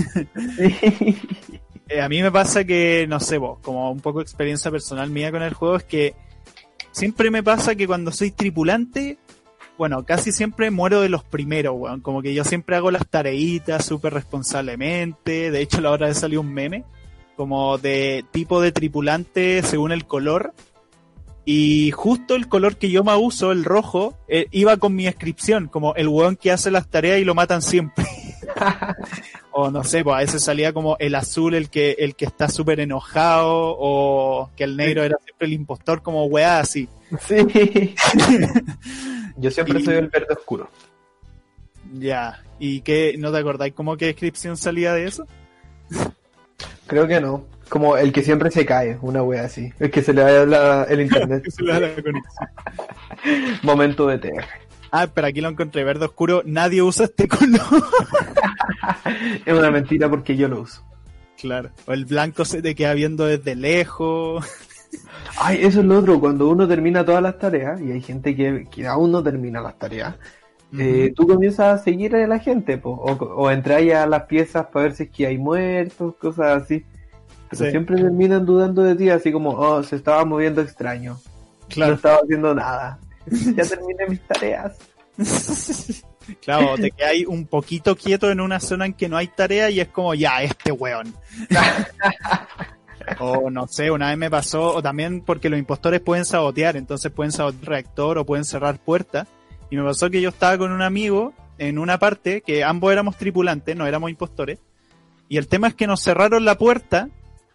Eh, 1.92 2.02
a 2.04 2.08
mí 2.08 2.22
me 2.22 2.32
pasa 2.32 2.64
que, 2.66 3.08
no 3.10 3.20
sé, 3.20 3.40
vos, 3.40 3.58
como 3.64 3.90
un 3.92 4.00
poco 4.00 4.22
experiencia 4.22 4.70
personal 4.70 5.10
mía 5.10 5.32
con 5.32 5.42
el 5.42 5.56
juego, 5.56 5.78
es 5.78 5.84
que 5.86 6.14
siempre 6.92 7.32
me 7.32 7.44
pasa 7.44 7.76
que 7.76 7.88
cuando 7.88 8.12
soy 8.12 8.32
tripulante, 8.32 9.18
bueno, 9.80 10.04
casi 10.06 10.34
siempre 10.34 10.72
muero 10.72 11.00
de 11.00 11.08
los 11.08 11.24
primeros, 11.24 11.74
weón. 11.78 12.02
Como 12.02 12.22
que 12.22 12.34
yo 12.34 12.44
siempre 12.44 12.76
hago 12.76 12.92
las 12.92 13.08
tareitas 13.08 13.86
súper 13.86 14.14
responsablemente. 14.14 15.52
De 15.52 15.62
hecho, 15.62 15.80
la 15.80 15.92
hora 15.92 16.08
de 16.08 16.16
salió 16.16 16.42
un 16.42 16.54
meme, 16.54 16.84
como 17.38 17.78
de 17.78 18.26
tipo 18.32 18.62
de 18.62 18.74
tripulante 18.74 19.64
según 19.64 19.94
el 19.94 20.06
color. 20.06 20.54
Y 21.46 21.92
justo 21.92 22.36
el 22.36 22.50
color 22.50 22.76
que 22.76 22.92
yo 22.92 23.06
más 23.06 23.18
uso, 23.22 23.54
el 23.54 23.64
rojo, 23.64 24.18
eh, 24.28 24.48
iba 24.52 24.76
con 24.76 24.94
mi 24.96 25.06
descripción, 25.06 25.68
como 25.68 25.96
el 25.96 26.10
weón 26.10 26.36
que 26.36 26.52
hace 26.52 26.72
las 26.72 26.90
tareas 26.90 27.20
y 27.20 27.24
lo 27.24 27.34
matan 27.34 27.62
siempre. 27.62 28.06
o 29.62 29.72
no 29.72 29.84
sé, 29.84 30.04
pues 30.04 30.16
a 30.16 30.20
veces 30.20 30.44
salía 30.44 30.74
como 30.74 30.96
el 31.00 31.16
azul, 31.16 31.54
el 31.56 31.70
que, 31.70 31.92
el 32.00 32.16
que 32.16 32.26
está 32.26 32.50
súper 32.50 32.80
enojado, 32.80 33.76
o 33.80 34.50
que 34.56 34.64
el 34.64 34.76
negro 34.78 35.04
era 35.04 35.18
siempre 35.24 35.48
el 35.48 35.54
impostor, 35.54 36.02
como 36.02 36.26
weá 36.26 36.60
así. 36.60 36.88
sí. 37.28 37.96
Yo 39.38 39.52
siempre 39.52 39.80
Y- 39.80 39.86
soy 39.86 39.96
el 39.96 40.08
verde 40.10 40.34
oscuro. 40.38 40.70
Ya. 41.94 42.44
¿Y 42.60 42.82
qué, 42.82 43.16
no 43.18 43.32
te 43.32 43.38
acordáis 43.40 43.74
cómo 43.74 43.96
qué 43.98 44.08
descripción 44.08 44.58
salía 44.58 44.94
de 44.94 45.06
eso? 45.06 45.26
Creo 46.88 47.08
que 47.08 47.22
no. 47.22 47.46
Como 47.70 47.96
el 47.98 48.12
que 48.12 48.24
siempre 48.24 48.50
se 48.52 48.66
cae, 48.66 48.98
una 49.02 49.22
wea 49.24 49.44
así. 49.44 49.72
El 49.80 49.92
que 49.92 50.02
se 50.02 50.12
le 50.14 50.24
va 50.24 50.46
la- 50.46 50.84
el 50.90 51.02
internet. 51.02 51.42
Que 51.46 51.52
se 51.52 51.64
le 51.64 51.72
da 51.74 51.80
la 51.80 51.90
conexión. 51.94 52.24
Momento 53.64 54.08
de 54.08 54.18
TR. 54.18 54.44
Ah, 54.92 55.08
pero 55.14 55.28
aquí 55.28 55.40
lo 55.40 55.50
encontré, 55.50 55.84
verde 55.84 56.06
oscuro, 56.06 56.42
nadie 56.46 56.82
usa 56.82 57.06
este 57.06 57.28
color. 57.28 57.62
Es 59.46 59.54
una 59.54 59.72
mentira 59.72 60.10
porque 60.10 60.36
yo 60.36 60.48
lo 60.48 60.62
uso. 60.62 60.84
claro. 61.40 61.70
O 61.88 61.94
el 61.94 62.06
blanco 62.06 62.46
se 62.46 62.62
te 62.62 62.76
queda 62.76 62.94
viendo 62.94 63.26
desde 63.26 63.56
lejos. 63.56 64.46
Ay, 65.40 65.60
eso 65.62 65.80
es 65.82 65.86
lo 65.86 66.00
otro. 66.00 66.20
Cuando 66.20 66.50
uno 66.50 66.68
termina 66.68 67.06
todas 67.06 67.22
las 67.24 67.38
tareas, 67.38 67.80
y 67.82 67.92
hay 67.92 68.02
gente 68.02 68.36
que, 68.36 68.68
que 68.70 68.88
aún 68.88 69.12
no 69.12 69.22
termina 69.24 69.62
las 69.62 69.78
tareas, 69.78 70.16
eh, 70.78 71.14
tú 71.16 71.26
comienzas 71.28 71.80
a 71.80 71.84
seguir 71.84 72.16
a 72.16 72.28
la 72.28 72.40
gente, 72.40 72.78
po, 72.78 72.92
o, 72.92 73.12
o 73.14 73.50
entráis 73.52 73.94
a 73.94 74.06
las 74.06 74.24
piezas 74.24 74.68
para 74.68 74.84
ver 74.84 74.96
si 74.96 75.04
es 75.04 75.10
que 75.10 75.28
hay 75.28 75.38
muertos, 75.38 76.16
cosas 76.16 76.64
así. 76.64 76.84
Pero 77.50 77.66
Sí. 77.66 77.72
siempre 77.72 77.96
terminan 78.00 78.46
dudando 78.46 78.84
de 78.84 78.96
ti, 78.96 79.10
así 79.10 79.32
como, 79.32 79.52
oh, 79.52 79.82
se 79.82 79.96
estaba 79.96 80.24
moviendo 80.26 80.62
extraño. 80.62 81.14
No 81.14 81.68
Claro. 81.70 81.94
estaba 81.96 82.18
haciendo 82.24 82.54
nada. 82.54 83.00
ya 83.56 83.64
terminé 83.64 84.08
mis 84.08 84.22
tareas. 84.22 84.78
Claro, 86.42 86.76
te 86.76 86.92
quedas 86.92 87.12
ahí 87.12 87.26
un 87.26 87.46
poquito 87.48 87.96
quieto 87.96 88.30
en 88.32 88.40
una 88.42 88.60
zona 88.60 88.86
en 88.86 88.94
que 88.94 89.10
no 89.10 89.18
hay 89.18 89.28
tarea 89.28 89.70
y 89.70 89.80
es 89.80 89.88
como, 89.88 90.14
ya, 90.14 90.42
este 90.44 90.72
weón. 90.72 91.14
o 93.20 93.50
no 93.50 93.68
sé, 93.68 93.92
una 93.92 94.10
vez 94.10 94.18
me 94.18 94.30
pasó, 94.30 94.76
o 94.76 94.82
también 94.82 95.22
porque 95.22 95.50
los 95.50 95.60
impostores 95.60 96.02
pueden 96.02 96.26
sabotear, 96.26 96.78
entonces 96.78 97.12
pueden 97.12 97.32
sabotear 97.32 97.70
reactor 97.70 98.18
o 98.18 98.26
pueden 98.26 98.46
cerrar 98.46 98.80
puertas. 98.80 99.28
Y 99.70 99.78
me 99.78 99.84
pasó 99.84 100.10
que 100.10 100.22
yo 100.22 100.30
estaba 100.30 100.58
con 100.58 100.72
un 100.72 100.82
amigo 100.82 101.34
en 101.58 101.78
una 101.78 102.00
parte 102.00 102.42
que 102.42 102.64
ambos 102.64 102.92
éramos 102.92 103.18
tripulantes, 103.18 103.76
no 103.76 103.86
éramos 103.86 104.10
impostores. 104.10 104.60
Y 105.28 105.38
el 105.38 105.48
tema 105.48 105.68
es 105.68 105.76
que 105.76 105.88
nos 105.88 106.02
cerraron 106.02 106.46
la 106.46 106.58
puerta 106.58 107.10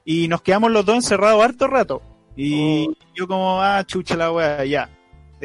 y 0.04 0.28
nos 0.28 0.42
quedamos 0.42 0.70
los 0.70 0.84
dos 0.84 0.96
encerrados 0.96 1.42
harto 1.42 1.66
rato. 1.66 2.02
Y 2.36 2.88
yo 3.14 3.26
como, 3.26 3.60
ah, 3.62 3.84
chucha 3.84 4.16
la 4.16 4.30
wea, 4.30 4.64
ya. 4.64 4.88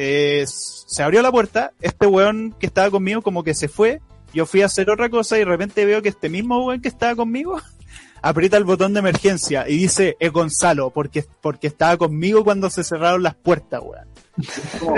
Eh, 0.02 0.46
se 0.46 1.02
abrió 1.02 1.20
la 1.20 1.30
puerta, 1.30 1.74
este 1.82 2.06
weón 2.06 2.54
que 2.58 2.64
estaba 2.64 2.90
conmigo 2.90 3.20
como 3.20 3.44
que 3.44 3.52
se 3.52 3.68
fue, 3.68 4.00
yo 4.32 4.46
fui 4.46 4.62
a 4.62 4.66
hacer 4.66 4.88
otra 4.88 5.10
cosa 5.10 5.36
y 5.36 5.40
de 5.40 5.44
repente 5.44 5.84
veo 5.84 6.00
que 6.00 6.08
este 6.08 6.30
mismo 6.30 6.64
weón 6.64 6.80
que 6.80 6.88
estaba 6.88 7.14
conmigo 7.14 7.60
aprieta 8.22 8.56
el 8.56 8.64
botón 8.64 8.94
de 8.94 9.00
emergencia 9.00 9.68
y 9.68 9.76
dice, 9.76 10.16
es 10.18 10.32
Gonzalo, 10.32 10.88
porque, 10.88 11.26
porque 11.42 11.66
estaba 11.66 11.98
conmigo 11.98 12.44
cuando 12.44 12.70
se 12.70 12.82
cerraron 12.82 13.22
las 13.22 13.34
puertas, 13.34 13.82
weón. 13.84 14.08
Como, 14.80 14.94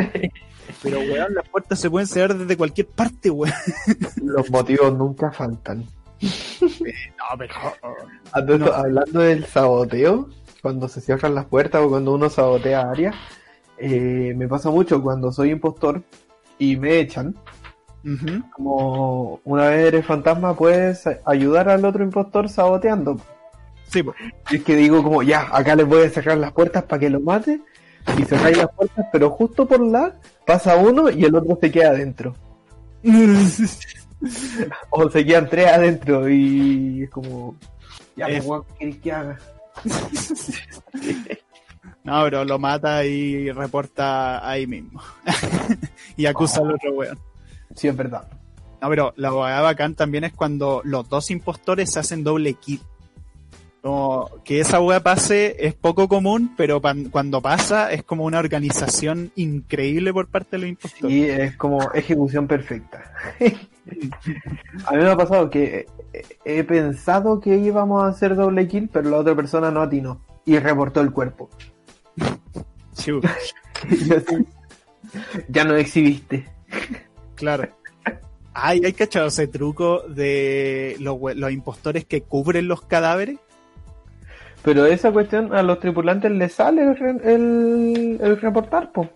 pero, 0.84 1.00
weón, 1.00 1.34
las 1.34 1.48
puertas 1.48 1.80
se 1.80 1.90
pueden 1.90 2.06
cerrar 2.06 2.38
desde 2.38 2.56
cualquier 2.56 2.86
parte, 2.86 3.28
weón. 3.28 3.56
Los 4.22 4.48
motivos 4.52 4.96
nunca 4.96 5.32
faltan. 5.32 5.84
No, 6.20 7.24
pero... 7.36 8.56
No. 8.56 8.72
hablando 8.72 9.18
del 9.18 9.46
saboteo, 9.46 10.28
cuando 10.62 10.86
se 10.86 11.00
cierran 11.00 11.34
las 11.34 11.46
puertas 11.46 11.82
o 11.82 11.88
cuando 11.88 12.12
uno 12.12 12.30
sabotea 12.30 12.88
áreas, 12.88 13.16
eh, 13.84 14.32
me 14.36 14.46
pasa 14.46 14.70
mucho 14.70 15.02
cuando 15.02 15.32
soy 15.32 15.50
impostor 15.50 16.02
y 16.56 16.76
me 16.76 17.00
echan. 17.00 17.34
Como 18.54 19.40
una 19.44 19.68
vez 19.68 19.86
eres 19.88 20.06
fantasma, 20.06 20.56
puedes 20.56 21.04
ayudar 21.24 21.68
al 21.68 21.84
otro 21.84 22.04
impostor 22.04 22.48
saboteando. 22.48 23.20
Sí. 23.88 24.02
Y 24.50 24.56
es 24.56 24.64
que 24.64 24.76
digo 24.76 25.02
como, 25.02 25.22
ya, 25.22 25.48
acá 25.52 25.74
les 25.74 25.86
voy 25.86 26.04
a 26.04 26.10
cerrar 26.10 26.38
las 26.38 26.52
puertas 26.52 26.84
para 26.84 27.00
que 27.00 27.10
lo 27.10 27.20
mate. 27.20 27.60
Y 28.18 28.24
cerráis 28.24 28.56
las 28.56 28.70
puertas, 28.72 29.06
pero 29.12 29.30
justo 29.30 29.66
por 29.66 29.80
la 29.80 30.14
pasa 30.46 30.76
uno 30.76 31.10
y 31.10 31.24
el 31.24 31.34
otro 31.34 31.58
se 31.60 31.70
queda 31.70 31.90
adentro. 31.90 32.34
O 34.90 35.10
se 35.10 35.26
quedan 35.26 35.48
tres 35.48 35.66
adentro 35.66 36.28
y 36.28 37.02
es 37.02 37.10
como, 37.10 37.56
ya, 38.14 38.28
weón, 38.44 38.62
¿qué 38.62 38.74
querés 38.78 38.96
que 38.98 39.12
haga? 39.12 39.38
No, 42.04 42.22
pero 42.24 42.44
lo 42.44 42.58
mata 42.58 43.04
y 43.04 43.50
reporta 43.50 44.48
ahí 44.48 44.66
mismo. 44.66 45.00
y 46.16 46.26
acusa 46.26 46.60
al 46.60 46.72
otro 46.72 46.92
weón. 46.92 47.18
Sí, 47.74 47.88
es 47.88 47.96
verdad. 47.96 48.28
No, 48.80 48.88
pero 48.88 49.12
la 49.16 49.32
hueá 49.32 49.60
bacán 49.60 49.94
también 49.94 50.24
es 50.24 50.32
cuando 50.32 50.80
los 50.84 51.08
dos 51.08 51.30
impostores 51.30 51.92
se 51.92 52.00
hacen 52.00 52.24
doble 52.24 52.54
kill. 52.54 52.80
Como 53.80 54.28
que 54.44 54.60
esa 54.60 54.80
hueá 54.80 55.00
pase 55.00 55.56
es 55.66 55.74
poco 55.74 56.08
común, 56.08 56.54
pero 56.56 56.80
pan- 56.80 57.08
cuando 57.10 57.40
pasa 57.40 57.90
es 57.92 58.04
como 58.04 58.24
una 58.24 58.38
organización 58.38 59.32
increíble 59.34 60.12
por 60.12 60.28
parte 60.28 60.50
de 60.56 60.58
los 60.58 60.68
impostores. 60.70 61.16
Y 61.16 61.24
es 61.24 61.56
como 61.56 61.92
ejecución 61.92 62.46
perfecta. 62.46 63.12
a 64.86 64.92
mí 64.92 64.98
me 64.98 65.10
ha 65.10 65.16
pasado 65.16 65.50
que 65.50 65.86
he 66.44 66.62
pensado 66.64 67.40
que 67.40 67.56
íbamos 67.58 68.04
a 68.04 68.08
hacer 68.08 68.36
doble 68.36 68.68
kill, 68.68 68.88
pero 68.92 69.10
la 69.10 69.16
otra 69.18 69.34
persona 69.34 69.70
no 69.72 69.82
atinó 69.82 70.20
y 70.44 70.58
reportó 70.58 71.00
el 71.00 71.10
cuerpo. 71.12 71.50
Ya 75.48 75.64
no 75.64 75.76
exhibiste. 75.76 76.46
claro. 77.34 77.68
Ay, 78.54 78.82
¿hay 78.84 78.92
cachado 78.92 79.28
ese 79.28 79.46
truco 79.46 80.02
de 80.08 80.96
los, 81.00 81.16
impostores 81.50 82.04
que 82.04 82.20
cubren 82.22 82.68
los 82.68 82.82
cadáveres? 82.82 83.38
Pero 84.62 84.84
esa 84.86 85.10
cuestión 85.10 85.54
a 85.54 85.62
los 85.62 85.80
tripulantes 85.80 86.30
les 86.30 86.52
sale 86.52 86.82
el, 86.82 86.96
re- 86.96 87.34
el, 87.34 88.18
el 88.20 88.40
reportar, 88.40 88.92
po. 88.92 89.08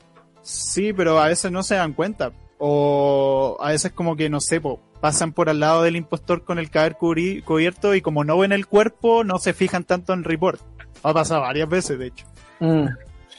Sí, 0.42 0.92
pero 0.94 1.20
a 1.20 1.28
veces 1.28 1.52
no 1.52 1.62
se 1.62 1.74
dan 1.74 1.92
cuenta. 1.92 2.32
O 2.58 3.58
a 3.60 3.70
veces 3.72 3.92
como 3.92 4.16
que, 4.16 4.30
no 4.30 4.40
sé, 4.40 4.58
po, 4.60 4.80
pasan 5.02 5.32
por 5.34 5.50
al 5.50 5.60
lado 5.60 5.82
del 5.82 5.96
impostor 5.96 6.42
con 6.44 6.58
el 6.58 6.70
cadáver 6.70 6.96
cubri- 6.96 7.44
cubierto 7.44 7.94
y 7.94 8.00
como 8.00 8.24
no 8.24 8.38
ven 8.38 8.52
el 8.52 8.66
cuerpo, 8.66 9.22
no 9.22 9.38
se 9.38 9.52
fijan 9.52 9.84
tanto 9.84 10.14
en 10.14 10.24
report. 10.24 10.60
Ha 11.02 11.12
pasado 11.12 11.42
varias 11.42 11.68
veces, 11.68 11.98
de 11.98 12.06
hecho. 12.06 12.24
Mm, 12.60 12.86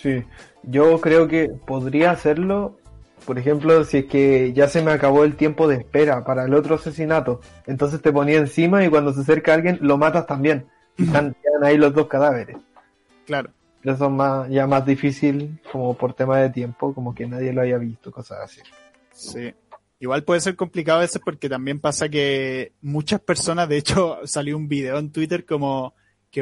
sí, 0.01 0.23
yo 0.63 0.99
creo 1.01 1.27
que 1.27 1.49
podría 1.49 2.11
hacerlo, 2.11 2.77
por 3.25 3.39
ejemplo, 3.39 3.83
si 3.83 3.97
es 3.99 4.05
que 4.05 4.53
ya 4.53 4.67
se 4.67 4.81
me 4.81 4.91
acabó 4.91 5.23
el 5.23 5.35
tiempo 5.35 5.67
de 5.67 5.77
espera 5.77 6.23
para 6.23 6.45
el 6.45 6.53
otro 6.53 6.75
asesinato, 6.75 7.41
entonces 7.65 8.01
te 8.01 8.11
ponía 8.11 8.37
encima 8.37 8.85
y 8.85 8.89
cuando 8.89 9.13
se 9.13 9.21
acerca 9.21 9.53
alguien 9.53 9.79
lo 9.81 9.97
matas 9.97 10.25
también. 10.27 10.65
Y 10.97 11.03
están 11.05 11.35
quedan 11.43 11.63
ahí 11.63 11.77
los 11.77 11.93
dos 11.93 12.07
cadáveres. 12.07 12.57
Claro. 13.25 13.51
Pero 13.81 13.95
Eso 13.95 14.05
es 14.05 14.11
más, 14.11 14.49
ya 14.49 14.67
más 14.67 14.85
difícil, 14.85 15.59
como 15.71 15.93
por 15.95 16.13
tema 16.13 16.39
de 16.39 16.49
tiempo, 16.49 16.93
como 16.93 17.13
que 17.13 17.27
nadie 17.27 17.53
lo 17.53 17.61
haya 17.61 17.77
visto, 17.77 18.11
cosas 18.11 18.39
así. 18.43 18.61
Sí. 19.11 19.53
Igual 19.99 20.23
puede 20.23 20.41
ser 20.41 20.55
complicado 20.55 20.99
a 20.99 21.01
veces 21.01 21.21
porque 21.23 21.49
también 21.49 21.79
pasa 21.79 22.07
que 22.07 22.73
muchas 22.81 23.19
personas, 23.19 23.67
de 23.67 23.77
hecho, 23.77 24.19
salió 24.25 24.57
un 24.57 24.67
video 24.67 24.97
en 24.99 25.11
Twitter 25.11 25.45
como 25.45 25.93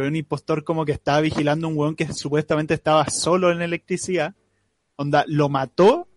que 0.02 0.08
un 0.08 0.16
impostor 0.18 0.66
como 0.66 0.84
que 0.84 0.92
estaba 0.92 1.22
vigilando 1.22 1.68
a 1.68 1.70
un 1.70 1.78
weón 1.78 1.96
que 1.96 2.12
supuestamente 2.12 2.74
estaba 2.74 3.08
solo 3.10 3.50
en 3.52 3.62
electricidad. 3.62 4.36
Onda, 4.98 5.24
lo 5.28 5.48
mató 5.48 6.10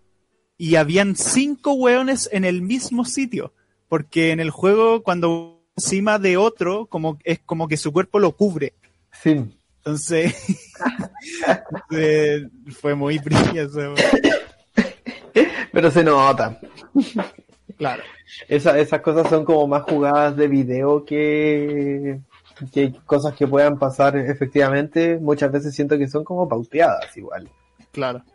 y 0.57 0.75
habían 0.75 1.15
cinco 1.15 1.75
weones 1.75 2.29
en 2.33 2.45
el 2.45 2.61
mismo 2.61 3.05
sitio. 3.05 3.53
Porque 3.89 4.33
en 4.33 4.41
el 4.41 4.51
juego, 4.51 5.05
cuando 5.05 5.63
encima 5.77 6.19
de 6.19 6.37
otro, 6.37 6.87
como 6.87 7.19
es 7.23 7.39
como 7.39 7.69
que 7.69 7.77
su 7.77 7.93
cuerpo 7.93 8.19
lo 8.19 8.33
cubre. 8.33 8.75
Sí, 9.13 9.45
Entonces, 9.77 10.35
eh, 11.93 12.49
fue 12.81 12.97
muy 12.97 13.19
brilloso. 13.19 13.95
pero 15.73 15.91
se 15.93 16.03
nota. 16.03 16.59
Claro. 17.77 18.03
Esa- 18.49 18.77
esas 18.79 19.01
cosas 19.03 19.29
son 19.31 19.45
como 19.45 19.69
más 19.69 19.83
jugadas 19.85 20.37
de 20.37 20.49
video 20.49 21.05
que, 21.05 22.19
que 22.73 22.93
cosas 23.07 23.35
que 23.35 23.47
puedan 23.47 23.79
pasar 23.79 24.17
efectivamente. 24.17 25.19
Muchas 25.19 25.53
veces 25.53 25.75
siento 25.75 25.97
que 25.99 26.09
son 26.09 26.25
como 26.25 26.49
pauteadas 26.49 27.17
igual. 27.17 27.49
Claro. 27.93 28.23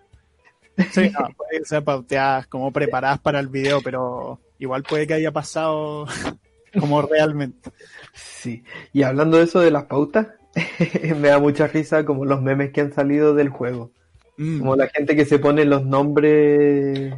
Sí, 0.91 1.07
no, 1.11 1.27
puede 1.37 1.63
ser 1.65 1.83
pauteadas, 1.83 2.47
como 2.47 2.71
preparadas 2.71 3.19
para 3.19 3.39
el 3.39 3.47
video, 3.47 3.79
pero 3.83 4.39
igual 4.57 4.81
puede 4.81 5.05
que 5.05 5.13
haya 5.13 5.31
pasado 5.31 6.07
como 6.79 7.03
realmente. 7.03 7.69
Sí. 8.15 8.63
Y 8.91 9.03
hablando 9.03 9.37
de 9.37 9.43
eso 9.43 9.59
de 9.59 9.69
las 9.69 9.83
pautas, 9.83 10.29
me 11.19 11.27
da 11.27 11.37
mucha 11.37 11.67
risa 11.67 12.03
como 12.05 12.25
los 12.25 12.41
memes 12.41 12.71
que 12.71 12.81
han 12.81 12.91
salido 12.91 13.35
del 13.35 13.49
juego. 13.49 13.91
Mm, 14.37 14.59
Como 14.59 14.75
la 14.75 14.87
gente 14.87 15.15
que 15.15 15.25
se 15.25 15.37
pone 15.37 15.63
los 15.63 15.85
nombres 15.85 17.13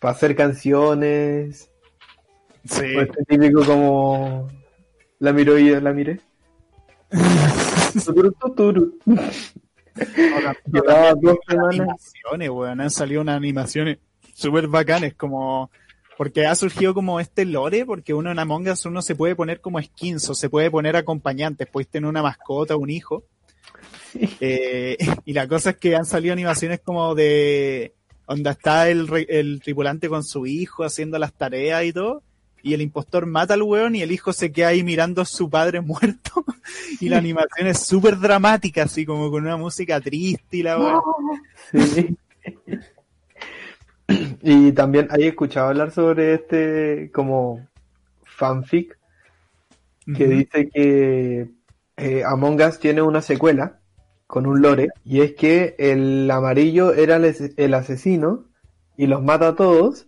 para 0.00 0.12
hacer 0.12 0.34
canciones. 0.34 1.70
sí. 2.64 2.96
O 2.96 3.02
este 3.02 3.24
típico 3.24 3.64
como 3.64 4.48
la 5.18 5.32
miró 5.32 5.58
y 5.58 5.68
yo 5.68 5.80
la 5.80 5.92
miré. 5.92 6.20
Ahora, 10.34 10.56
Llevaba 10.66 11.14
dos 11.14 11.36
semanas. 11.48 11.74
animaciones, 11.76 12.50
weón, 12.50 12.80
han 12.80 12.90
salido 12.90 13.20
unas 13.20 13.36
animaciones 13.36 13.98
súper 14.34 14.66
bacanes, 14.66 15.14
como 15.14 15.70
porque 16.16 16.46
ha 16.46 16.54
surgido 16.54 16.94
como 16.94 17.18
este 17.20 17.44
lore, 17.44 17.84
porque 17.84 18.14
uno 18.14 18.30
en 18.30 18.38
Among 18.38 18.68
Us 18.68 18.86
uno 18.86 19.02
se 19.02 19.14
puede 19.14 19.34
poner 19.34 19.60
como 19.60 19.80
skins 19.82 20.28
o 20.30 20.34
se 20.34 20.48
puede 20.48 20.70
poner 20.70 20.96
acompañantes, 20.96 21.68
puedes 21.68 21.88
tener 21.88 22.08
una 22.08 22.22
mascota, 22.22 22.76
un 22.76 22.90
hijo. 22.90 23.24
Eh, 24.40 24.96
y 25.24 25.32
la 25.32 25.48
cosa 25.48 25.70
es 25.70 25.76
que 25.76 25.96
han 25.96 26.04
salido 26.04 26.32
animaciones 26.32 26.80
como 26.84 27.16
de 27.16 27.94
donde 28.28 28.50
está 28.50 28.88
el, 28.88 29.08
el 29.28 29.60
tripulante 29.60 30.08
con 30.08 30.22
su 30.22 30.46
hijo 30.46 30.84
haciendo 30.84 31.18
las 31.18 31.32
tareas 31.34 31.84
y 31.84 31.92
todo, 31.92 32.22
y 32.64 32.72
el 32.72 32.80
impostor 32.80 33.26
mata 33.26 33.54
al 33.54 33.62
weón 33.62 33.94
y 33.94 34.00
el 34.00 34.10
hijo 34.10 34.32
se 34.32 34.50
queda 34.50 34.68
ahí 34.68 34.82
mirando 34.82 35.20
a 35.20 35.26
su 35.26 35.50
padre 35.50 35.82
muerto, 35.82 36.44
y 37.00 37.10
la 37.10 37.18
animación 37.18 37.68
es 37.68 37.80
súper 37.80 38.18
dramática, 38.18 38.84
así 38.84 39.04
como 39.04 39.30
con 39.30 39.44
una 39.44 39.58
música 39.58 40.00
triste 40.00 40.56
y 40.56 40.62
la 40.62 40.78
weón. 40.78 41.02
Sí. 41.70 42.16
Y 44.42 44.72
también 44.72 45.08
hay 45.10 45.24
escuchado 45.24 45.68
hablar 45.68 45.90
sobre 45.90 46.34
este 46.34 47.10
como 47.10 47.66
fanfic 48.22 48.98
que 50.14 50.28
dice 50.28 50.68
que 50.68 51.48
eh, 51.96 52.22
Among 52.26 52.60
Us 52.60 52.78
tiene 52.78 53.00
una 53.00 53.22
secuela 53.22 53.80
con 54.26 54.44
un 54.46 54.60
lore 54.60 54.88
y 55.04 55.22
es 55.22 55.32
que 55.32 55.74
el 55.78 56.30
amarillo 56.30 56.92
era 56.92 57.16
el 57.16 57.74
asesino 57.74 58.44
y 58.98 59.06
los 59.06 59.22
mata 59.22 59.48
a 59.48 59.56
todos 59.56 60.06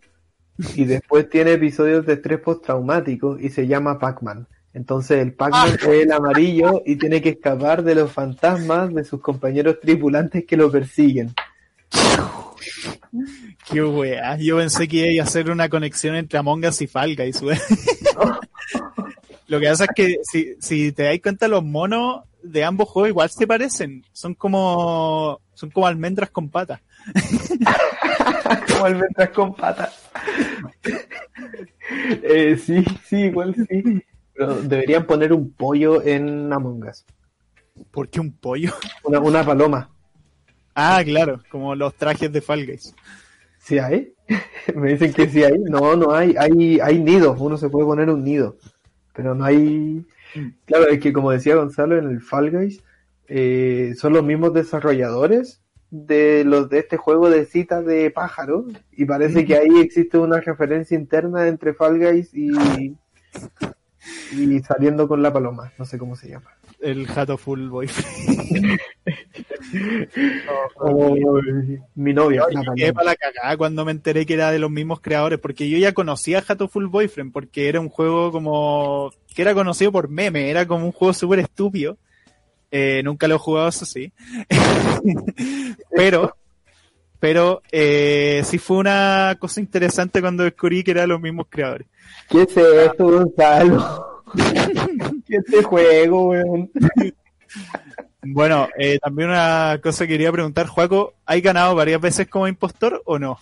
y 0.74 0.84
después 0.84 1.28
tiene 1.28 1.52
episodios 1.52 2.06
de 2.06 2.14
estrés 2.14 2.40
postraumático 2.40 3.38
y 3.38 3.50
se 3.50 3.66
llama 3.66 3.98
Pac-Man. 3.98 4.46
Entonces 4.72 5.22
el 5.22 5.32
Pac-Man 5.32 5.74
es 5.74 5.84
el 5.84 6.12
amarillo 6.12 6.82
y 6.84 6.96
tiene 6.96 7.22
que 7.22 7.30
escapar 7.30 7.82
de 7.82 7.94
los 7.94 8.12
fantasmas 8.12 8.92
de 8.92 9.04
sus 9.04 9.20
compañeros 9.20 9.80
tripulantes 9.80 10.44
que 10.44 10.56
lo 10.56 10.70
persiguen. 10.70 11.32
Qué 13.70 13.82
weá. 13.82 14.36
Yo 14.36 14.58
pensé 14.58 14.86
que 14.86 15.12
iba 15.12 15.24
a 15.24 15.26
hacer 15.26 15.50
una 15.50 15.68
conexión 15.68 16.14
entre 16.14 16.38
Among 16.38 16.66
Us 16.66 16.82
y 16.82 16.86
Fall 16.86 17.16
Guys, 17.16 17.42
weón. 17.42 17.58
Lo 19.48 19.60
que 19.60 19.68
pasa 19.68 19.84
es 19.84 19.90
que 19.94 20.16
si, 20.22 20.56
si 20.58 20.92
te 20.92 21.04
das 21.04 21.18
cuenta, 21.22 21.46
los 21.46 21.64
monos 21.64 22.24
de 22.42 22.64
ambos 22.64 22.88
juegos 22.88 23.10
igual 23.10 23.30
se 23.30 23.46
parecen. 23.46 24.04
Son 24.12 24.34
como, 24.34 25.40
son 25.54 25.70
como 25.70 25.86
almendras 25.86 26.30
con 26.30 26.48
patas. 26.48 26.80
Como 28.68 28.84
almendras 28.84 29.30
con 29.30 29.54
patas. 29.54 30.10
Eh, 32.22 32.56
sí, 32.56 32.84
sí, 33.04 33.16
igual 33.16 33.54
sí. 33.54 34.02
Pero 34.34 34.56
deberían 34.62 35.06
poner 35.06 35.32
un 35.32 35.52
pollo 35.52 36.02
en 36.02 36.52
Among 36.52 36.88
Us. 36.88 37.04
¿Por 37.90 38.08
qué 38.08 38.20
un 38.20 38.32
pollo? 38.32 38.72
Una, 39.04 39.20
una 39.20 39.44
paloma. 39.44 39.90
Ah, 40.74 41.00
claro, 41.04 41.40
como 41.50 41.74
los 41.74 41.94
trajes 41.94 42.30
de 42.32 42.40
Fall 42.40 42.66
Guys. 42.66 42.94
¿Sí 43.58 43.78
hay? 43.78 44.14
Me 44.74 44.92
dicen 44.92 45.12
que 45.12 45.28
sí 45.28 45.42
hay. 45.42 45.58
No, 45.58 45.96
no 45.96 46.12
hay. 46.12 46.34
Hay, 46.38 46.78
hay 46.80 46.98
nidos. 46.98 47.36
Uno 47.40 47.56
se 47.56 47.68
puede 47.68 47.86
poner 47.86 48.10
un 48.10 48.22
nido. 48.22 48.58
Pero 49.14 49.34
no 49.34 49.44
hay. 49.44 50.04
Claro, 50.66 50.88
es 50.88 51.00
que 51.00 51.12
como 51.12 51.30
decía 51.30 51.56
Gonzalo 51.56 51.96
en 51.96 52.08
el 52.10 52.20
Fall 52.20 52.50
Guys, 52.50 52.82
eh, 53.28 53.94
son 53.96 54.12
los 54.12 54.22
mismos 54.22 54.52
desarrolladores 54.52 55.62
de 55.90 56.44
los 56.44 56.68
de 56.68 56.80
este 56.80 56.96
juego 56.96 57.30
de 57.30 57.46
citas 57.46 57.84
de 57.86 58.10
pájaro 58.10 58.64
y 58.92 59.04
parece 59.04 59.44
que 59.44 59.56
ahí 59.56 59.80
existe 59.80 60.18
una 60.18 60.40
referencia 60.40 60.96
interna 60.96 61.46
entre 61.46 61.74
Fall 61.74 61.98
Guys 61.98 62.34
y 62.34 62.96
y 64.32 64.60
saliendo 64.60 65.08
con 65.08 65.22
la 65.22 65.32
paloma, 65.32 65.72
no 65.78 65.84
sé 65.84 65.98
cómo 65.98 66.16
se 66.16 66.28
llama. 66.28 66.50
El 66.80 67.06
jato 67.06 67.36
full 67.36 67.68
boyfriend. 67.68 68.78
O 70.76 71.40
mi 71.96 72.14
novia. 72.14 72.44
Yo 72.50 72.60
la 72.62 72.74
llegué 72.74 72.92
paloma. 72.92 72.94
para 72.94 73.10
la 73.10 73.16
cagada 73.16 73.56
cuando 73.56 73.84
me 73.84 73.90
enteré 73.90 74.24
que 74.24 74.34
era 74.34 74.52
de 74.52 74.60
los 74.60 74.70
mismos 74.70 75.00
creadores, 75.00 75.40
porque 75.40 75.68
yo 75.68 75.76
ya 75.76 75.92
conocía 75.92 76.40
Jato 76.40 76.68
Full 76.68 76.86
Boyfriend, 76.86 77.32
porque 77.32 77.68
era 77.68 77.80
un 77.80 77.88
juego 77.88 78.30
como 78.30 79.10
que 79.34 79.42
era 79.42 79.54
conocido 79.54 79.90
por 79.90 80.08
meme, 80.08 80.48
era 80.48 80.66
como 80.66 80.86
un 80.86 80.92
juego 80.92 81.12
súper 81.12 81.40
estúpido. 81.40 81.98
Eh, 82.78 83.02
nunca 83.02 83.26
lo 83.26 83.36
he 83.36 83.38
jugado, 83.38 83.68
eso 83.68 83.86
sí. 83.86 84.12
pero, 85.96 86.36
pero 87.18 87.62
eh, 87.72 88.42
sí 88.44 88.58
fue 88.58 88.76
una 88.76 89.34
cosa 89.40 89.60
interesante 89.60 90.20
cuando 90.20 90.44
descubrí 90.44 90.84
que 90.84 90.90
eran 90.90 91.08
los 91.08 91.18
mismos 91.18 91.46
creadores. 91.48 91.86
¿Qué 92.28 92.42
es 92.42 92.54
esto, 92.54 93.04
Gonzalo? 93.04 94.22
¿Qué 95.26 95.36
es 95.36 95.44
este 95.46 95.62
juego, 95.62 96.28
weón? 96.28 96.70
Bueno, 98.22 98.68
eh, 98.78 98.98
también 98.98 99.30
una 99.30 99.80
cosa 99.82 100.04
que 100.04 100.12
quería 100.12 100.32
preguntar, 100.32 100.66
Juaco, 100.66 101.14
¿hay 101.24 101.40
ganado 101.40 101.74
varias 101.74 102.00
veces 102.02 102.28
como 102.28 102.46
impostor 102.46 103.00
o 103.06 103.18
no? 103.18 103.38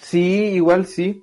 Sí, 0.00 0.44
igual 0.54 0.86
sí. 0.86 1.22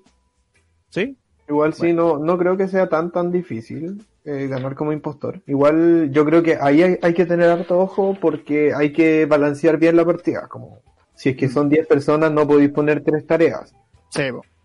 ¿Sí? 0.89 1.17
Igual 1.47 1.73
sí, 1.73 1.93
no, 1.93 2.17
no 2.17 2.37
creo 2.37 2.57
que 2.57 2.67
sea 2.67 2.89
tan 2.89 3.11
tan 3.11 3.31
difícil 3.31 4.05
eh, 4.25 4.47
ganar 4.47 4.75
como 4.75 4.91
impostor. 4.91 5.41
Igual 5.47 6.11
yo 6.11 6.25
creo 6.25 6.43
que 6.43 6.57
ahí 6.59 6.83
hay, 6.83 6.99
hay 7.01 7.13
que 7.13 7.25
tener 7.25 7.49
harto 7.49 7.79
ojo 7.79 8.17
porque 8.19 8.73
hay 8.73 8.91
que 8.91 9.25
balancear 9.25 9.77
bien 9.77 9.95
la 9.95 10.05
partida. 10.05 10.47
Como 10.47 10.81
si 11.15 11.29
es 11.29 11.37
que 11.37 11.47
son 11.47 11.69
10 11.69 11.87
personas 11.87 12.31
no 12.31 12.47
podéis 12.47 12.71
poner 12.71 13.03
tres 13.03 13.25
tareas. 13.25 13.73
Sí. 14.09 14.23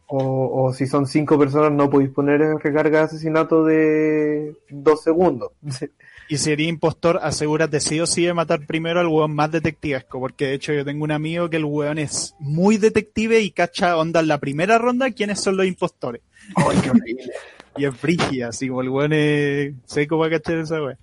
O, 0.09 0.65
o 0.65 0.73
si 0.73 0.87
son 0.87 1.07
5 1.07 1.39
personas 1.39 1.73
no 1.73 1.89
podéis 1.89 2.11
poner 2.11 2.41
recarga 2.41 2.99
de 2.99 3.05
asesinato 3.05 3.65
de 3.65 4.57
2 4.71 5.03
segundos. 5.03 5.53
Y 6.33 6.39
si 6.39 6.51
eres 6.51 6.67
impostor, 6.67 7.21
asegúrate 7.23 7.79
sí 7.79 8.01
o 8.01 8.07
sí 8.07 8.25
de 8.25 8.33
matar 8.33 8.65
primero 8.67 9.01
al 9.01 9.07
hueón 9.07 9.35
más 9.35 9.53
detectivesco, 9.53 10.19
porque 10.19 10.47
de 10.47 10.55
hecho 10.55 10.73
yo 10.73 10.83
tengo 10.83 11.05
un 11.05 11.13
amigo 11.13 11.51
que 11.51 11.59
el 11.59 11.67
hueón 11.67 11.99
es 11.99 12.35
muy 12.39 12.79
detective 12.79 13.41
y 13.41 13.51
cacha 13.51 13.99
onda 13.99 14.21
en 14.21 14.29
la 14.29 14.39
primera 14.39 14.79
ronda 14.79 15.11
quiénes 15.11 15.41
son 15.41 15.59
los 15.59 15.67
impostores. 15.67 16.23
¡Ay, 16.57 16.79
qué 16.83 16.89
horrible! 16.89 17.33
Y 17.77 17.85
es 17.85 18.01
brígida, 18.01 18.49
así 18.49 18.69
como 18.69 18.81
el 18.81 18.89
hueón 18.89 19.13
es 19.13 19.75
seco 19.85 20.19
para 20.19 20.39
cachar 20.39 20.57
esa 20.57 20.83
wea. 20.83 20.97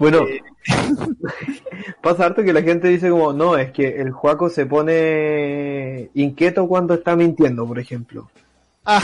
bueno, 0.00 0.26
Eh. 0.26 0.42
pasa 2.02 2.26
harto 2.26 2.42
que 2.42 2.52
la 2.52 2.62
gente 2.62 2.88
dice 2.88 3.08
como, 3.08 3.32
no, 3.32 3.56
es 3.56 3.70
que 3.70 4.00
el 4.00 4.10
Juaco 4.10 4.50
se 4.50 4.66
pone 4.66 6.10
inquieto 6.14 6.66
cuando 6.66 6.94
está 6.94 7.14
mintiendo, 7.14 7.64
por 7.68 7.78
ejemplo. 7.78 8.28
Ah. 8.84 9.00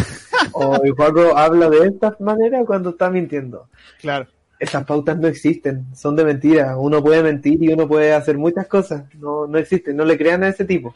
O 0.51 0.82
el 0.82 0.90
Juaco 0.90 1.36
habla 1.36 1.70
de 1.70 1.86
esta 1.86 2.16
manera 2.18 2.64
cuando 2.64 2.90
está 2.90 3.11
mintiendo. 3.11 3.68
Claro. 4.01 4.26
Esas 4.59 4.84
pautas 4.84 5.18
no 5.18 5.28
existen, 5.28 5.86
son 5.94 6.16
de 6.16 6.24
mentira. 6.24 6.76
Uno 6.78 7.02
puede 7.02 7.22
mentir 7.22 7.62
y 7.62 7.68
uno 7.68 7.86
puede 7.86 8.12
hacer 8.12 8.38
muchas 8.38 8.66
cosas. 8.66 9.04
No, 9.14 9.46
no 9.46 9.59
existen, 9.59 9.96
no 9.96 10.04
le 10.04 10.16
crean 10.16 10.42
a 10.44 10.48
ese 10.48 10.64
tipo. 10.64 10.94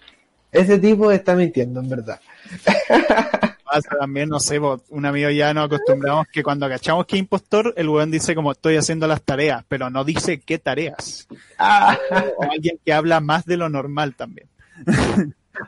Ese 0.52 0.78
tipo 0.78 1.10
está 1.12 1.34
mintiendo, 1.34 1.80
en 1.80 1.88
verdad. 1.88 2.20
Pasa 3.64 3.90
también, 4.00 4.28
no 4.28 4.40
sé, 4.40 4.58
un 4.58 5.06
amigo 5.06 5.30
ya 5.30 5.54
nos 5.54 5.66
acostumbramos 5.66 6.26
que 6.32 6.42
cuando 6.42 6.68
cachamos 6.68 7.06
que 7.06 7.14
es 7.14 7.20
impostor, 7.20 7.72
el 7.76 7.88
hueón 7.88 8.10
dice 8.10 8.34
como 8.34 8.50
estoy 8.50 8.76
haciendo 8.76 9.06
las 9.06 9.22
tareas, 9.22 9.64
pero 9.68 9.90
no 9.90 10.02
dice 10.02 10.40
qué 10.40 10.58
tareas. 10.58 11.28
Ah. 11.56 11.96
O 12.36 12.42
alguien 12.42 12.80
que 12.84 12.92
habla 12.92 13.20
más 13.20 13.44
de 13.44 13.56
lo 13.56 13.68
normal 13.68 14.16
también. 14.16 14.48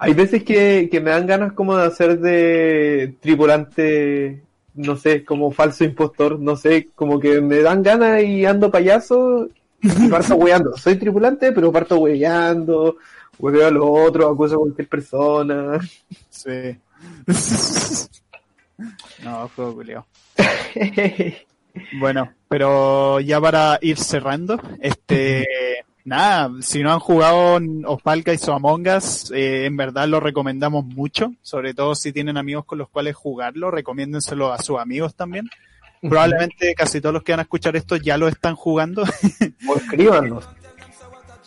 Hay 0.00 0.14
veces 0.14 0.42
que, 0.42 0.88
que 0.90 1.00
me 1.00 1.10
dan 1.10 1.28
ganas 1.28 1.52
como 1.52 1.76
de 1.76 1.86
hacer 1.86 2.18
de 2.18 3.14
tripulante, 3.20 4.42
no 4.74 4.96
sé, 4.96 5.24
como 5.24 5.50
falso 5.50 5.84
impostor, 5.84 6.38
no 6.38 6.56
sé, 6.56 6.88
como 6.94 7.20
que 7.20 7.40
me 7.40 7.60
dan 7.60 7.82
ganas 7.82 8.22
y 8.22 8.44
ando 8.44 8.70
payaso 8.70 9.48
y 9.80 10.08
parto 10.08 10.36
hueando. 10.36 10.76
Soy 10.76 10.96
tripulante, 10.96 11.52
pero 11.52 11.72
parto 11.72 11.98
hueando, 11.98 12.96
hueveo 13.38 13.66
a 13.66 13.70
los 13.70 13.84
otros, 13.86 14.32
acuso 14.32 14.54
a 14.54 14.58
cualquier 14.58 14.88
persona. 14.88 15.78
Sí. 16.30 16.76
no, 19.24 19.48
fue 19.48 19.72
culiao. 19.74 20.06
Bueno, 21.98 22.32
pero 22.48 23.20
ya 23.20 23.40
para 23.40 23.78
ir 23.80 23.98
cerrando, 23.98 24.60
este, 24.80 25.46
nada, 26.04 26.50
si 26.60 26.82
no 26.82 26.92
han 26.92 26.98
jugado 26.98 27.60
Osval 27.86 28.22
Guys 28.22 28.46
o 28.48 28.54
Among 28.54 28.88
Us, 28.88 29.30
eh, 29.32 29.66
en 29.66 29.76
verdad 29.76 30.08
lo 30.08 30.20
recomendamos 30.20 30.84
mucho, 30.84 31.32
sobre 31.42 31.74
todo 31.74 31.94
si 31.94 32.12
tienen 32.12 32.36
amigos 32.36 32.64
con 32.64 32.78
los 32.78 32.88
cuales 32.88 33.14
jugarlo, 33.14 33.70
recomiéndenselo 33.70 34.52
a 34.52 34.58
sus 34.58 34.78
amigos 34.78 35.14
también. 35.14 35.48
Probablemente 36.00 36.74
casi 36.74 37.00
todos 37.00 37.12
los 37.12 37.22
que 37.22 37.32
van 37.32 37.40
a 37.40 37.42
escuchar 37.42 37.76
esto 37.76 37.96
ya 37.96 38.16
lo 38.16 38.26
están 38.26 38.56
jugando. 38.56 39.04
O 39.68 39.76
escríbanos, 39.76 40.48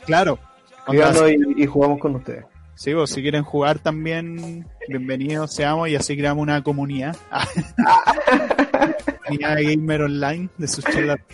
claro. 0.06 0.40
Escríbanos 0.80 1.30
y, 1.30 1.64
y 1.64 1.66
jugamos 1.66 2.00
con 2.00 2.16
ustedes. 2.16 2.46
Sí, 2.76 2.94
vos, 2.94 3.10
si 3.10 3.22
quieren 3.22 3.44
jugar 3.44 3.80
también, 3.80 4.68
bienvenidos 4.90 5.56
seamos 5.56 5.88
y 5.88 5.96
así 5.96 6.18
creamos 6.18 6.44
una 6.44 6.62
comunidad. 6.62 7.16
comunidad 9.26 9.58
gamer 9.62 10.02
online 10.02 10.50
de 10.58 10.68
sus 10.68 10.84
charlas. 10.84 11.20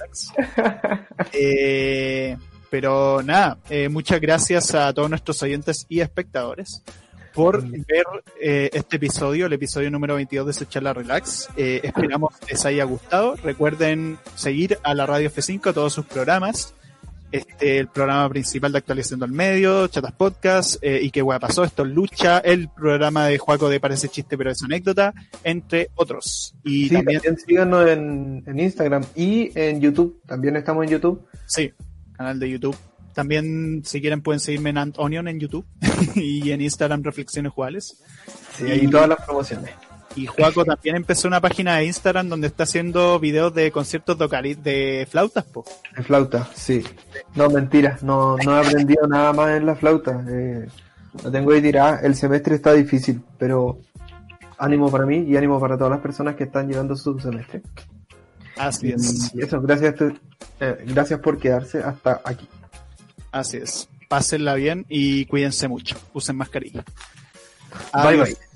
Eh, 1.33 2.35
pero 2.71 3.21
nada, 3.21 3.59
eh, 3.69 3.89
muchas 3.89 4.19
gracias 4.21 4.73
a 4.73 4.91
todos 4.93 5.09
nuestros 5.09 5.43
oyentes 5.43 5.85
y 5.89 5.99
espectadores 5.99 6.81
por 7.33 7.63
ver 7.63 8.05
eh, 8.41 8.69
este 8.73 8.95
episodio, 8.95 9.45
el 9.45 9.53
episodio 9.53 9.91
número 9.91 10.15
22 10.15 10.47
de 10.47 10.53
su 10.53 10.65
charla 10.65 10.93
relax. 10.93 11.49
Eh, 11.57 11.81
esperamos 11.83 12.33
les 12.49 12.65
haya 12.65 12.83
gustado. 12.85 13.35
Recuerden 13.35 14.17
seguir 14.35 14.79
a 14.83 14.93
la 14.93 15.05
Radio 15.05 15.29
F5, 15.29 15.69
a 15.69 15.73
todos 15.73 15.93
sus 15.93 16.05
programas 16.05 16.73
este, 17.31 17.79
el 17.79 17.87
programa 17.87 18.27
principal 18.29 18.71
de 18.71 18.79
actualización 18.79 19.21
del 19.21 19.31
medio, 19.31 19.87
Chatas 19.87 20.11
Podcast, 20.11 20.75
eh, 20.81 20.99
y 21.01 21.11
qué 21.11 21.21
hueá 21.21 21.39
pasó, 21.39 21.63
esto 21.63 21.83
es 21.83 21.89
Lucha, 21.89 22.39
el 22.39 22.69
programa 22.69 23.27
de 23.27 23.37
Juaco 23.37 23.69
de 23.69 23.79
Parece 23.79 24.09
Chiste 24.09 24.37
pero 24.37 24.51
es 24.51 24.61
anécdota, 24.63 25.13
entre 25.43 25.89
otros. 25.95 26.53
Y 26.63 26.89
Sí, 26.89 26.95
también, 26.95 27.21
también 27.21 27.45
síganos 27.45 27.89
en, 27.89 28.43
en 28.45 28.59
Instagram 28.59 29.05
y 29.15 29.57
en 29.57 29.79
YouTube. 29.79 30.21
También 30.25 30.57
estamos 30.57 30.83
en 30.83 30.89
YouTube. 30.91 31.25
sí, 31.45 31.71
canal 32.21 32.39
de 32.39 32.49
YouTube. 32.49 32.77
También, 33.13 33.81
si 33.83 33.99
quieren, 33.99 34.21
pueden 34.21 34.39
seguirme 34.39 34.69
en 34.69 34.77
Ant 34.77 34.99
Onion 34.99 35.27
en 35.27 35.39
YouTube 35.39 35.65
y 36.15 36.51
en 36.51 36.61
Instagram 36.61 37.03
Reflexiones 37.03 37.51
Juales. 37.51 38.01
Sí, 38.55 38.65
ahí 38.65 38.87
todas 38.87 39.09
las 39.09 39.25
promociones. 39.25 39.71
Y 40.15 40.25
Juaco 40.25 40.65
también 40.65 40.97
empezó 40.97 41.27
una 41.27 41.39
página 41.39 41.77
de 41.77 41.85
Instagram 41.85 42.27
donde 42.27 42.47
está 42.47 42.63
haciendo 42.63 43.19
videos 43.19 43.53
de 43.53 43.71
conciertos 43.71 44.17
de, 44.17 44.55
de 44.61 45.07
flautas, 45.09 45.45
po. 45.45 45.63
En 45.95 46.03
flauta, 46.03 46.49
sí. 46.53 46.83
No, 47.35 47.49
mentira, 47.49 47.97
no, 48.01 48.35
no 48.37 48.57
he 48.57 48.67
aprendido 48.67 49.07
nada 49.07 49.31
más 49.31 49.51
en 49.51 49.65
la 49.65 49.75
flauta. 49.75 50.23
Eh, 50.29 50.67
lo 51.23 51.31
tengo 51.31 51.51
ahí 51.51 51.61
tirada. 51.61 52.01
El 52.01 52.15
semestre 52.15 52.55
está 52.55 52.73
difícil, 52.73 53.21
pero 53.37 53.79
ánimo 54.57 54.91
para 54.91 55.05
mí 55.05 55.19
y 55.27 55.37
ánimo 55.37 55.59
para 55.59 55.77
todas 55.77 55.91
las 55.91 56.01
personas 56.01 56.35
que 56.35 56.43
están 56.43 56.69
llevando 56.69 56.95
su 56.95 57.17
semestre. 57.19 57.61
Así 58.57 58.91
es, 58.91 59.31
Y 59.33 59.41
eso, 59.41 59.61
gracias, 59.61 59.95
eh, 60.59 60.83
gracias 60.87 61.19
por 61.19 61.39
quedarse 61.39 61.79
hasta 61.79 62.21
aquí. 62.23 62.47
así 63.31 63.57
es. 63.57 63.89
Pásenla 64.07 64.55
bien 64.55 64.85
y 64.89 65.25
cuídense 65.25 65.67
mucho. 65.67 65.97
Usen 66.13 66.35
mascarilla. 66.35 66.83
Bye 67.93 68.17
bye. 68.17 68.50